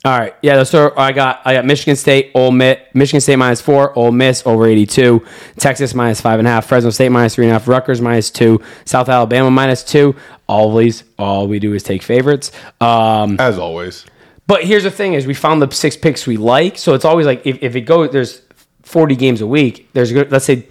all 0.05 0.17
right, 0.17 0.33
yeah. 0.41 0.63
So 0.63 0.93
I 0.95 1.11
got 1.11 1.41
I 1.45 1.53
got 1.53 1.65
Michigan 1.65 1.95
State, 1.97 2.31
Ole 2.33 2.51
Miss, 2.51 2.77
Michigan 2.93 3.19
State 3.19 3.35
minus 3.35 3.59
four, 3.59 3.97
Ole 3.99 4.11
Miss 4.11 4.43
over 4.45 4.65
eighty 4.65 4.85
two, 4.85 5.25
Texas 5.57 5.93
minus 5.93 6.21
five 6.21 6.39
and 6.39 6.47
a 6.47 6.51
half, 6.51 6.65
Fresno 6.67 6.89
State 6.89 7.09
minus 7.09 7.35
three 7.35 7.45
and 7.45 7.51
a 7.51 7.59
half, 7.59 7.67
Rutgers 7.67 7.99
minus 8.01 8.31
two, 8.31 8.61
South 8.85 9.09
Alabama 9.09 9.51
minus 9.51 9.83
two. 9.83 10.15
Always, 10.47 11.03
all 11.17 11.47
we 11.47 11.59
do 11.59 11.73
is 11.73 11.83
take 11.83 12.01
favorites. 12.01 12.51
Um, 12.81 13.35
As 13.39 13.59
always. 13.59 14.05
but 14.47 14.63
here's 14.63 14.83
the 14.83 14.91
thing: 14.91 15.13
is 15.15 15.27
we 15.27 15.33
found 15.33 15.61
the 15.61 15.69
six 15.69 15.97
picks 15.97 16.25
we 16.25 16.37
like, 16.37 16.77
so 16.77 16.93
it's 16.93 17.05
always 17.05 17.25
like 17.25 17.45
if, 17.45 17.61
if 17.61 17.75
it 17.75 17.81
goes, 17.81 18.11
there's 18.11 18.41
40 18.83 19.15
games 19.17 19.41
a 19.41 19.47
week. 19.47 19.89
There's 19.93 20.11
good- 20.13 20.31
let's 20.31 20.45
say 20.45 20.65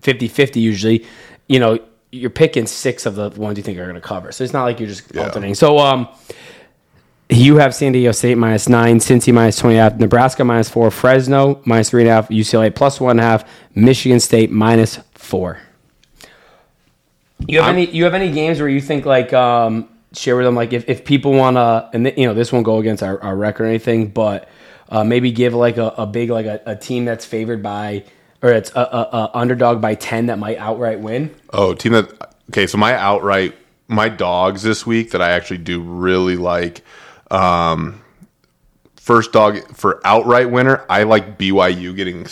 50-50 0.00 0.56
usually. 0.62 1.04
You 1.48 1.58
know, 1.58 1.78
you're 2.12 2.30
picking 2.30 2.66
six 2.66 3.04
of 3.06 3.16
the 3.16 3.28
ones 3.30 3.58
you 3.58 3.62
think 3.64 3.76
are 3.78 3.82
going 3.84 3.94
to 3.96 4.00
cover. 4.00 4.32
So 4.32 4.44
it's 4.44 4.52
not 4.54 4.62
like 4.64 4.78
you're 4.80 4.88
just 4.88 5.02
Yeah. 5.14 5.24
alternating. 5.24 5.54
So 5.56 5.78
um, 5.78 6.08
you 7.30 7.56
have 7.58 7.74
San 7.74 7.92
Diego 7.92 8.12
State 8.12 8.36
minus 8.36 8.68
nine, 8.68 8.98
Cincy 8.98 9.32
minus 9.32 9.58
twenty 9.58 9.76
and 9.76 9.86
a 9.86 9.90
half, 9.90 10.00
Nebraska 10.00 10.44
minus 10.44 10.68
four, 10.68 10.90
Fresno 10.90 11.60
minus 11.64 11.90
three 11.90 12.02
and 12.02 12.10
a 12.10 12.14
half, 12.14 12.28
UCLA 12.28 13.00
one 13.00 13.18
half, 13.18 13.48
Michigan 13.74 14.20
State 14.20 14.50
minus 14.50 14.98
four. 15.14 15.58
You 17.46 17.58
have 17.58 17.66
I'm- 17.68 17.76
any? 17.76 17.86
You 17.90 18.04
have 18.04 18.14
any 18.14 18.32
games 18.32 18.60
where 18.60 18.68
you 18.68 18.80
think 18.80 19.04
like 19.04 19.32
um, 19.32 19.88
share 20.12 20.36
with 20.36 20.46
them 20.46 20.54
like 20.54 20.72
if, 20.72 20.88
if 20.88 21.04
people 21.04 21.32
want 21.32 21.56
to 21.56 21.90
and 21.92 22.06
th- 22.06 22.18
you 22.18 22.26
know 22.26 22.34
this 22.34 22.52
won't 22.52 22.64
go 22.64 22.78
against 22.78 23.02
our, 23.02 23.22
our 23.22 23.36
record 23.36 23.64
or 23.64 23.68
anything, 23.68 24.08
but 24.08 24.48
uh, 24.88 25.04
maybe 25.04 25.30
give 25.30 25.54
like 25.54 25.76
a, 25.76 25.88
a 25.98 26.06
big 26.06 26.30
like 26.30 26.46
a, 26.46 26.60
a 26.66 26.76
team 26.76 27.04
that's 27.04 27.24
favored 27.26 27.62
by 27.62 28.04
or 28.42 28.50
it's 28.52 28.70
a, 28.74 28.80
a, 28.80 29.08
a 29.12 29.30
underdog 29.34 29.80
by 29.80 29.94
ten 29.94 30.26
that 30.26 30.38
might 30.38 30.56
outright 30.58 31.00
win. 31.00 31.34
Oh, 31.52 31.74
team 31.74 31.92
that. 31.92 32.34
Okay, 32.50 32.66
so 32.66 32.78
my 32.78 32.94
outright, 32.94 33.54
my 33.88 34.08
dogs 34.08 34.62
this 34.62 34.86
week 34.86 35.10
that 35.10 35.20
I 35.20 35.30
actually 35.32 35.58
do 35.58 35.82
really 35.82 36.36
like. 36.36 36.82
Um, 37.30 38.02
first 38.96 39.32
dog 39.32 39.74
for 39.74 40.00
outright 40.04 40.50
winner, 40.50 40.84
I 40.88 41.04
like 41.04 41.38
BYU 41.38 41.94
getting. 41.96 42.26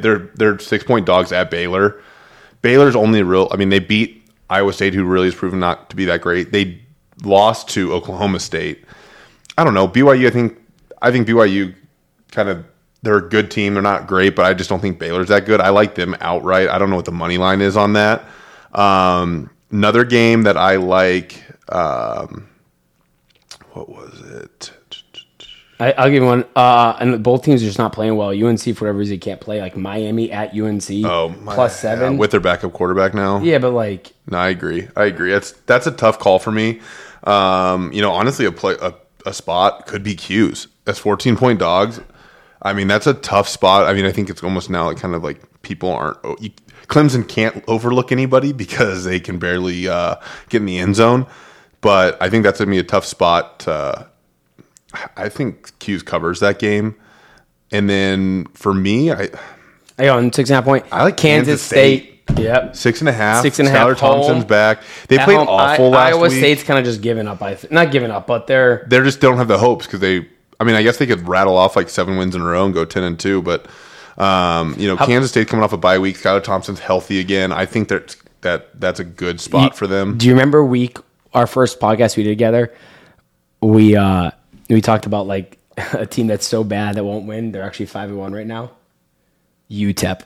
They're 0.00 0.30
they're 0.34 0.58
six 0.58 0.84
point 0.84 1.06
dogs 1.06 1.32
at 1.32 1.50
Baylor. 1.50 2.02
Baylor's 2.62 2.96
only 2.96 3.22
real. 3.22 3.48
I 3.52 3.56
mean, 3.56 3.68
they 3.68 3.78
beat 3.78 4.28
Iowa 4.50 4.72
State, 4.72 4.94
who 4.94 5.04
really 5.04 5.26
has 5.26 5.34
proven 5.34 5.60
not 5.60 5.90
to 5.90 5.96
be 5.96 6.04
that 6.06 6.20
great. 6.20 6.52
They 6.52 6.80
lost 7.22 7.68
to 7.70 7.92
Oklahoma 7.92 8.40
State. 8.40 8.84
I 9.58 9.64
don't 9.64 9.74
know 9.74 9.88
BYU. 9.88 10.26
I 10.26 10.30
think 10.30 10.58
I 11.02 11.10
think 11.10 11.28
BYU 11.28 11.74
kind 12.32 12.48
of 12.48 12.64
they're 13.02 13.18
a 13.18 13.28
good 13.28 13.50
team. 13.50 13.74
They're 13.74 13.82
not 13.82 14.06
great, 14.06 14.34
but 14.34 14.44
I 14.44 14.54
just 14.54 14.68
don't 14.68 14.80
think 14.80 14.98
Baylor's 14.98 15.28
that 15.28 15.46
good. 15.46 15.60
I 15.60 15.68
like 15.68 15.94
them 15.94 16.16
outright. 16.20 16.68
I 16.68 16.78
don't 16.78 16.90
know 16.90 16.96
what 16.96 17.04
the 17.04 17.12
money 17.12 17.38
line 17.38 17.60
is 17.60 17.76
on 17.76 17.92
that. 17.92 18.24
Um, 18.72 19.50
another 19.70 20.04
game 20.04 20.42
that 20.42 20.56
I 20.56 20.76
like. 20.76 21.42
Um, 21.68 22.48
what 23.76 23.88
was 23.88 24.20
it? 24.22 24.72
I, 25.78 25.92
I'll 25.92 26.06
give 26.06 26.22
you 26.22 26.24
one. 26.24 26.44
Uh, 26.56 26.96
and 27.00 27.22
both 27.22 27.44
teams 27.44 27.62
are 27.62 27.66
just 27.66 27.78
not 27.78 27.92
playing 27.92 28.16
well. 28.16 28.30
UNC 28.30 28.60
for 28.60 28.84
whatever 28.86 28.98
reason 28.98 29.18
can't 29.20 29.40
play. 29.42 29.60
Like 29.60 29.76
Miami 29.76 30.32
at 30.32 30.54
UNC 30.58 30.90
Oh, 31.04 31.28
my- 31.42 31.54
plus 31.54 31.78
seven. 31.78 32.14
yeah, 32.14 32.18
with 32.18 32.30
their 32.30 32.40
backup 32.40 32.72
quarterback 32.72 33.12
now. 33.12 33.40
yeah, 33.40 33.58
but 33.58 33.72
like 33.72 34.12
No, 34.26 34.38
I 34.38 34.48
agree. 34.48 34.88
I 34.96 35.04
agree. 35.04 35.30
That's 35.32 35.52
that's 35.66 35.86
a 35.86 35.90
tough 35.92 36.18
call 36.18 36.38
for 36.38 36.50
me. 36.50 36.80
Um, 37.24 37.92
you 37.92 38.00
know, 38.00 38.12
honestly, 38.12 38.46
a 38.46 38.52
play 38.52 38.76
a, 38.80 38.94
a 39.26 39.34
spot 39.34 39.86
could 39.86 40.02
be 40.02 40.14
'Cuse. 40.14 40.68
That's 40.86 40.98
fourteen 40.98 41.36
point 41.36 41.58
dogs. 41.58 42.00
I 42.62 42.72
mean, 42.72 42.88
that's 42.88 43.06
a 43.06 43.14
tough 43.14 43.46
spot. 43.48 43.86
I 43.86 43.92
mean, 43.92 44.06
I 44.06 44.12
think 44.12 44.30
it's 44.30 44.42
almost 44.42 44.70
now 44.70 44.86
like 44.86 44.96
kind 44.96 45.14
of 45.14 45.22
like 45.22 45.42
people 45.62 45.90
aren't. 45.92 46.16
oh, 46.24 46.36
You, 46.40 46.50
Clemson 46.88 47.28
can't 47.28 47.62
overlook 47.68 48.12
anybody 48.12 48.52
because 48.52 49.04
they 49.04 49.20
can 49.20 49.38
barely 49.38 49.88
uh, 49.88 50.16
get 50.48 50.58
in 50.62 50.66
the 50.66 50.78
end 50.78 50.94
zone. 50.96 51.26
But 51.86 52.20
I 52.20 52.28
think 52.30 52.42
that's 52.42 52.58
gonna 52.58 52.72
be 52.72 52.78
a 52.78 52.82
tough 52.82 53.04
spot. 53.04 53.66
Uh, 53.68 54.06
I 55.16 55.28
think 55.28 55.78
Q's 55.78 56.02
covers 56.02 56.40
that 56.40 56.58
game. 56.58 56.96
And 57.70 57.88
then 57.88 58.46
for 58.54 58.74
me, 58.74 59.12
I 59.12 59.28
I 59.96 60.08
on 60.08 60.32
six 60.32 60.50
and 60.50 60.54
a 60.54 60.56
half 60.56 60.64
point. 60.64 60.84
I 60.90 61.04
like 61.04 61.16
Kansas, 61.16 61.60
Kansas 61.60 61.62
State. 61.62 62.12
Yep. 62.36 62.74
six 62.74 62.98
and 63.00 63.08
a 63.08 63.12
half. 63.12 63.42
Six 63.42 63.60
and 63.60 63.68
a 63.68 63.70
half 63.70 63.86
Skylar 63.86 63.96
Thompson's 63.96 64.44
back. 64.44 64.82
They 65.06 65.16
At 65.16 65.26
played 65.26 65.38
home, 65.38 65.46
awful 65.48 65.94
I- 65.94 66.10
last 66.10 66.14
Iowa 66.14 66.28
week. 66.28 66.38
State's 66.38 66.64
kind 66.64 66.76
of 66.76 66.84
just 66.84 67.02
giving 67.02 67.28
up. 67.28 67.40
I 67.40 67.54
th- 67.54 67.70
not 67.72 67.92
giving 67.92 68.10
up, 68.10 68.26
but 68.26 68.48
they're 68.48 68.84
they 68.88 68.98
just 69.02 69.20
don't 69.20 69.36
have 69.36 69.46
the 69.46 69.58
hopes 69.58 69.86
because 69.86 70.00
they. 70.00 70.26
I 70.58 70.64
mean, 70.64 70.74
I 70.74 70.82
guess 70.82 70.96
they 70.96 71.06
could 71.06 71.28
rattle 71.28 71.56
off 71.56 71.76
like 71.76 71.88
seven 71.88 72.16
wins 72.16 72.34
in 72.34 72.40
a 72.40 72.44
row 72.44 72.64
and 72.64 72.74
go 72.74 72.84
ten 72.84 73.04
and 73.04 73.16
two, 73.16 73.42
but 73.42 73.66
um, 74.18 74.74
you 74.76 74.88
know, 74.88 74.96
Kansas 74.96 75.30
State 75.30 75.46
coming 75.46 75.62
off 75.62 75.72
a 75.72 75.76
bye 75.76 76.00
week. 76.00 76.16
Skylar 76.16 76.42
Thompson's 76.42 76.80
healthy 76.80 77.20
again. 77.20 77.52
I 77.52 77.64
think 77.64 77.86
that 77.90 78.16
that 78.40 78.80
that's 78.80 78.98
a 78.98 79.04
good 79.04 79.40
spot 79.40 79.76
for 79.76 79.86
them. 79.86 80.18
Do 80.18 80.26
you 80.26 80.32
remember 80.32 80.64
week 80.64 80.98
our 81.36 81.46
first 81.46 81.78
podcast 81.78 82.16
we 82.16 82.24
did 82.24 82.30
together? 82.30 82.74
We 83.60 83.94
uh 83.94 84.30
we 84.68 84.80
talked 84.80 85.06
about 85.06 85.26
like 85.26 85.58
a 85.92 86.06
team 86.06 86.26
that's 86.26 86.46
so 86.46 86.64
bad 86.64 86.96
that 86.96 87.04
won't 87.04 87.26
win. 87.26 87.52
They're 87.52 87.62
actually 87.62 87.86
five 87.86 88.08
and 88.08 88.18
one 88.18 88.32
right 88.32 88.46
now. 88.46 88.72
UTEP. 89.70 90.22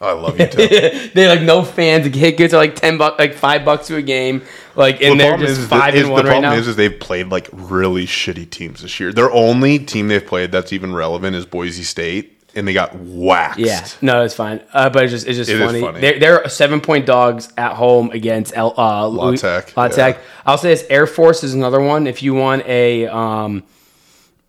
I 0.00 0.12
love 0.12 0.36
UTEP. 0.36 1.12
They're 1.14 1.34
like 1.34 1.42
no 1.42 1.64
fans. 1.64 2.10
Tickets 2.14 2.52
are 2.54 2.58
like 2.58 2.76
ten 2.76 2.98
bucks, 2.98 3.18
like 3.18 3.34
five 3.34 3.64
bucks 3.64 3.86
to 3.88 3.96
a 3.96 4.02
game. 4.02 4.42
Like 4.74 5.00
and 5.00 5.18
the 5.18 5.24
they're 5.24 5.38
just 5.38 5.60
is, 5.60 5.66
five 5.66 5.94
is 5.94 6.02
and 6.02 6.08
the 6.10 6.12
one 6.12 6.24
right 6.24 6.32
problem 6.32 6.52
now. 6.52 6.58
is, 6.58 6.68
is 6.68 6.76
they've 6.76 6.98
played 7.00 7.28
like 7.28 7.48
really 7.52 8.06
shitty 8.06 8.50
teams 8.50 8.82
this 8.82 9.00
year. 9.00 9.10
Their 9.12 9.30
only 9.30 9.78
team 9.78 10.08
they've 10.08 10.24
played 10.24 10.52
that's 10.52 10.72
even 10.72 10.94
relevant 10.94 11.34
is 11.34 11.46
Boise 11.46 11.82
State, 11.82 12.35
and 12.56 12.66
they 12.66 12.72
got 12.72 12.94
waxed. 12.96 13.58
yeah, 13.60 13.86
no, 14.00 14.24
it's 14.24 14.34
fine. 14.34 14.60
Uh, 14.72 14.90
but 14.90 15.04
it's 15.04 15.12
just 15.12 15.26
it's 15.26 15.36
just 15.36 15.50
It 15.50 15.58
funny. 15.58 15.80
funny. 15.80 16.00
They're, 16.00 16.18
they're 16.18 16.48
seven 16.48 16.80
point 16.80 17.06
dogs 17.06 17.52
at 17.56 17.74
home 17.74 18.10
against 18.10 18.56
L, 18.56 18.74
uh, 18.76 19.06
Louis- 19.06 19.40
Tech, 19.40 19.76
La 19.76 19.84
yeah. 19.84 19.88
Tech. 19.90 20.20
I'll 20.44 20.58
say 20.58 20.70
this: 20.70 20.84
Air 20.90 21.06
Force 21.06 21.44
is 21.44 21.54
another 21.54 21.80
one. 21.80 22.06
If 22.06 22.22
you 22.22 22.34
want 22.34 22.66
a 22.66 23.06
um, 23.06 23.62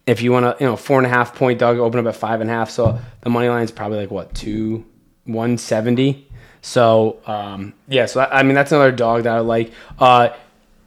if 0.06 0.22
you 0.22 0.32
want 0.32 0.46
a 0.46 0.56
you 0.60 0.66
know 0.66 0.76
four 0.78 0.98
and 0.98 1.06
a 1.06 1.10
half 1.10 1.36
point 1.36 1.60
dog, 1.60 1.78
open 1.78 2.00
up 2.00 2.06
at 2.08 2.16
five 2.20 2.42
and 2.42 2.50
a 2.50 2.54
half. 2.54 2.70
So 2.70 2.98
the 3.22 3.30
money 3.30 3.50
line 3.50 3.64
is 3.64 3.72
probably 3.72 4.00
like 4.00 4.12
what 4.12 4.34
two 4.34 4.86
one 5.26 5.58
seventy. 5.58 6.28
So 6.62 7.20
um, 7.28 7.74
yeah, 7.88 8.06
so 8.08 8.22
I, 8.22 8.40
I 8.40 8.44
mean 8.44 8.56
that's 8.56 8.72
another 8.72 8.92
dog 8.92 9.24
that 9.24 9.36
I 9.36 9.40
like. 9.40 9.72
Uh, 10.00 10.30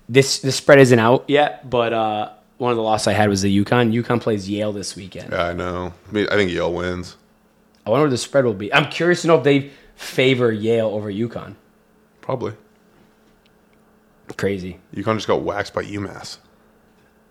this 0.08 0.40
this 0.40 0.56
spread 0.56 0.80
isn't 0.80 0.98
out 0.98 1.24
yet, 1.28 1.68
but 1.70 1.92
uh, 1.92 2.30
one 2.60 2.70
of 2.70 2.76
the 2.76 2.82
losses 2.82 3.06
I 3.08 3.12
had 3.14 3.28
was 3.30 3.40
the 3.42 3.64
UConn. 3.64 3.92
UConn 3.92 4.20
plays 4.20 4.48
Yale 4.48 4.72
this 4.72 4.94
weekend. 4.94 5.32
Yeah, 5.32 5.44
I 5.44 5.52
know. 5.54 5.94
I, 6.08 6.12
mean, 6.12 6.26
I 6.30 6.34
think 6.36 6.50
Yale 6.50 6.72
wins. 6.72 7.16
I 7.86 7.90
wonder 7.90 8.04
what 8.04 8.10
the 8.10 8.18
spread 8.18 8.44
will 8.44 8.52
be. 8.54 8.72
I'm 8.74 8.90
curious 8.90 9.22
to 9.22 9.28
know 9.28 9.38
if 9.38 9.44
they 9.44 9.70
favor 9.96 10.52
Yale 10.52 10.88
over 10.88 11.10
UConn. 11.10 11.54
Probably. 12.20 12.52
Crazy. 14.36 14.78
UConn 14.94 15.16
just 15.16 15.26
got 15.26 15.42
waxed 15.42 15.74
by 15.74 15.84
UMass. 15.84 16.36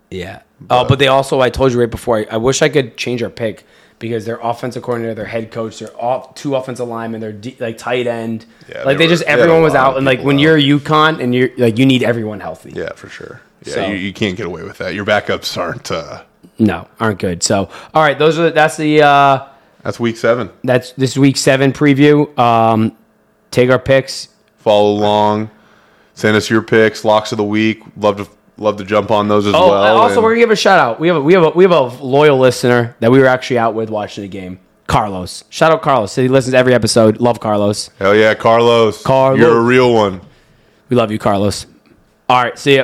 Yeah. 0.09 0.41
Oh, 0.69 0.85
but 0.85 0.97
they 0.99 1.07
also, 1.07 1.39
I 1.39 1.49
told 1.51 1.71
you 1.71 1.79
right 1.79 1.89
before, 1.89 2.17
I, 2.17 2.25
I 2.31 2.37
wish 2.37 2.61
I 2.63 2.69
could 2.69 2.97
change 2.97 3.21
our 3.21 3.29
pick 3.29 3.63
because 3.99 4.25
their 4.25 4.39
offensive 4.41 4.81
coordinator, 4.81 5.13
their 5.13 5.25
head 5.25 5.51
coach, 5.51 5.77
their 5.79 5.95
off, 6.01 6.33
two 6.33 6.55
offensive 6.55 6.87
linemen, 6.87 7.21
their 7.21 7.31
de- 7.31 7.55
like 7.59 7.77
tight 7.77 8.07
end, 8.07 8.45
Yeah, 8.67 8.83
like 8.83 8.97
they 8.97 9.05
they, 9.05 9.09
just 9.09 9.21
were- 9.23 9.27
they 9.35 9.41
everyone 9.41 9.61
was 9.61 9.75
out, 9.75 9.95
and 9.97 10.05
like 10.05 10.21
when 10.21 10.37
out. 10.37 10.41
you're 10.41 10.57
UConn 10.79 11.21
and 11.21 11.35
you're 11.35 11.49
like 11.57 11.77
you 11.77 11.85
need 11.85 12.01
everyone 12.01 12.39
healthy. 12.39 12.71
Yeah, 12.75 12.93
for 12.93 13.07
sure. 13.07 13.39
Yeah, 13.63 13.73
So- 13.73 13.87
you, 13.87 13.95
you 13.95 14.13
can't 14.13 14.37
get 14.37 14.45
away 14.45 14.63
with 14.63 14.77
that. 14.79 14.93
Your 14.93 15.05
backups 15.05 15.57
aren't. 15.57 15.91
Uh, 15.91 16.23
No, 16.57 16.87
aren't 16.99 17.19
good. 17.19 17.43
So 17.43 17.69
all 17.93 18.01
right, 18.03 18.17
those 18.17 18.37
are 18.39 18.49
that's 18.51 18.77
the 18.77 19.01
uh 19.01 19.45
that's 19.83 19.99
week 19.99 20.17
seven. 20.17 20.49
that's 20.63 20.91
this 20.93 21.17
week 21.17 21.37
seven 21.37 21.71
preview. 21.71 22.37
Um, 22.37 22.95
take 23.51 23.69
our 23.69 23.79
picks. 23.79 24.29
Follow 24.57 24.91
along. 24.91 25.49
Send 26.15 26.35
us 26.35 26.49
your 26.49 26.61
picks, 26.61 27.05
locks 27.05 27.31
of 27.31 27.37
the 27.37 27.43
week. 27.45 27.81
Love 27.95 28.17
to 28.17 28.27
love 28.57 28.75
to 28.77 28.83
jump 28.83 29.09
on 29.09 29.29
those 29.29 29.47
as 29.47 29.53
Oh, 29.55 29.69
well. 29.69 29.97
also 29.97 30.15
and- 30.15 30.23
we're 30.23 30.31
gonna 30.31 30.41
give 30.41 30.51
a 30.51 30.55
shout 30.57 30.79
out. 30.79 30.99
We 30.99 31.07
have 31.07 31.15
a, 31.17 31.21
we 31.21 31.33
have 31.33 31.43
a, 31.43 31.49
we 31.51 31.63
have 31.63 31.71
a 31.71 31.83
loyal 32.03 32.37
listener 32.37 32.93
that 32.99 33.09
we 33.09 33.19
were 33.19 33.25
actually 33.27 33.57
out 33.57 33.73
with 33.73 33.89
watching 33.89 34.23
the 34.23 34.27
game. 34.27 34.59
Carlos, 34.87 35.43
shout 35.49 35.71
out 35.71 35.81
Carlos. 35.81 36.13
He 36.15 36.27
listens 36.27 36.53
to 36.53 36.57
every 36.57 36.73
episode. 36.73 37.21
Love 37.21 37.39
Carlos. 37.39 37.89
hell 37.99 38.15
yeah, 38.15 38.33
Carlos. 38.33 39.01
Carlos. 39.03 39.39
You're 39.39 39.57
a 39.57 39.61
real 39.61 39.93
one. 39.93 40.19
We 40.89 40.97
love 40.97 41.09
you, 41.11 41.19
Carlos. 41.19 41.67
All 42.27 42.43
right, 42.43 42.57
see 42.59 42.75
ya. 42.77 42.83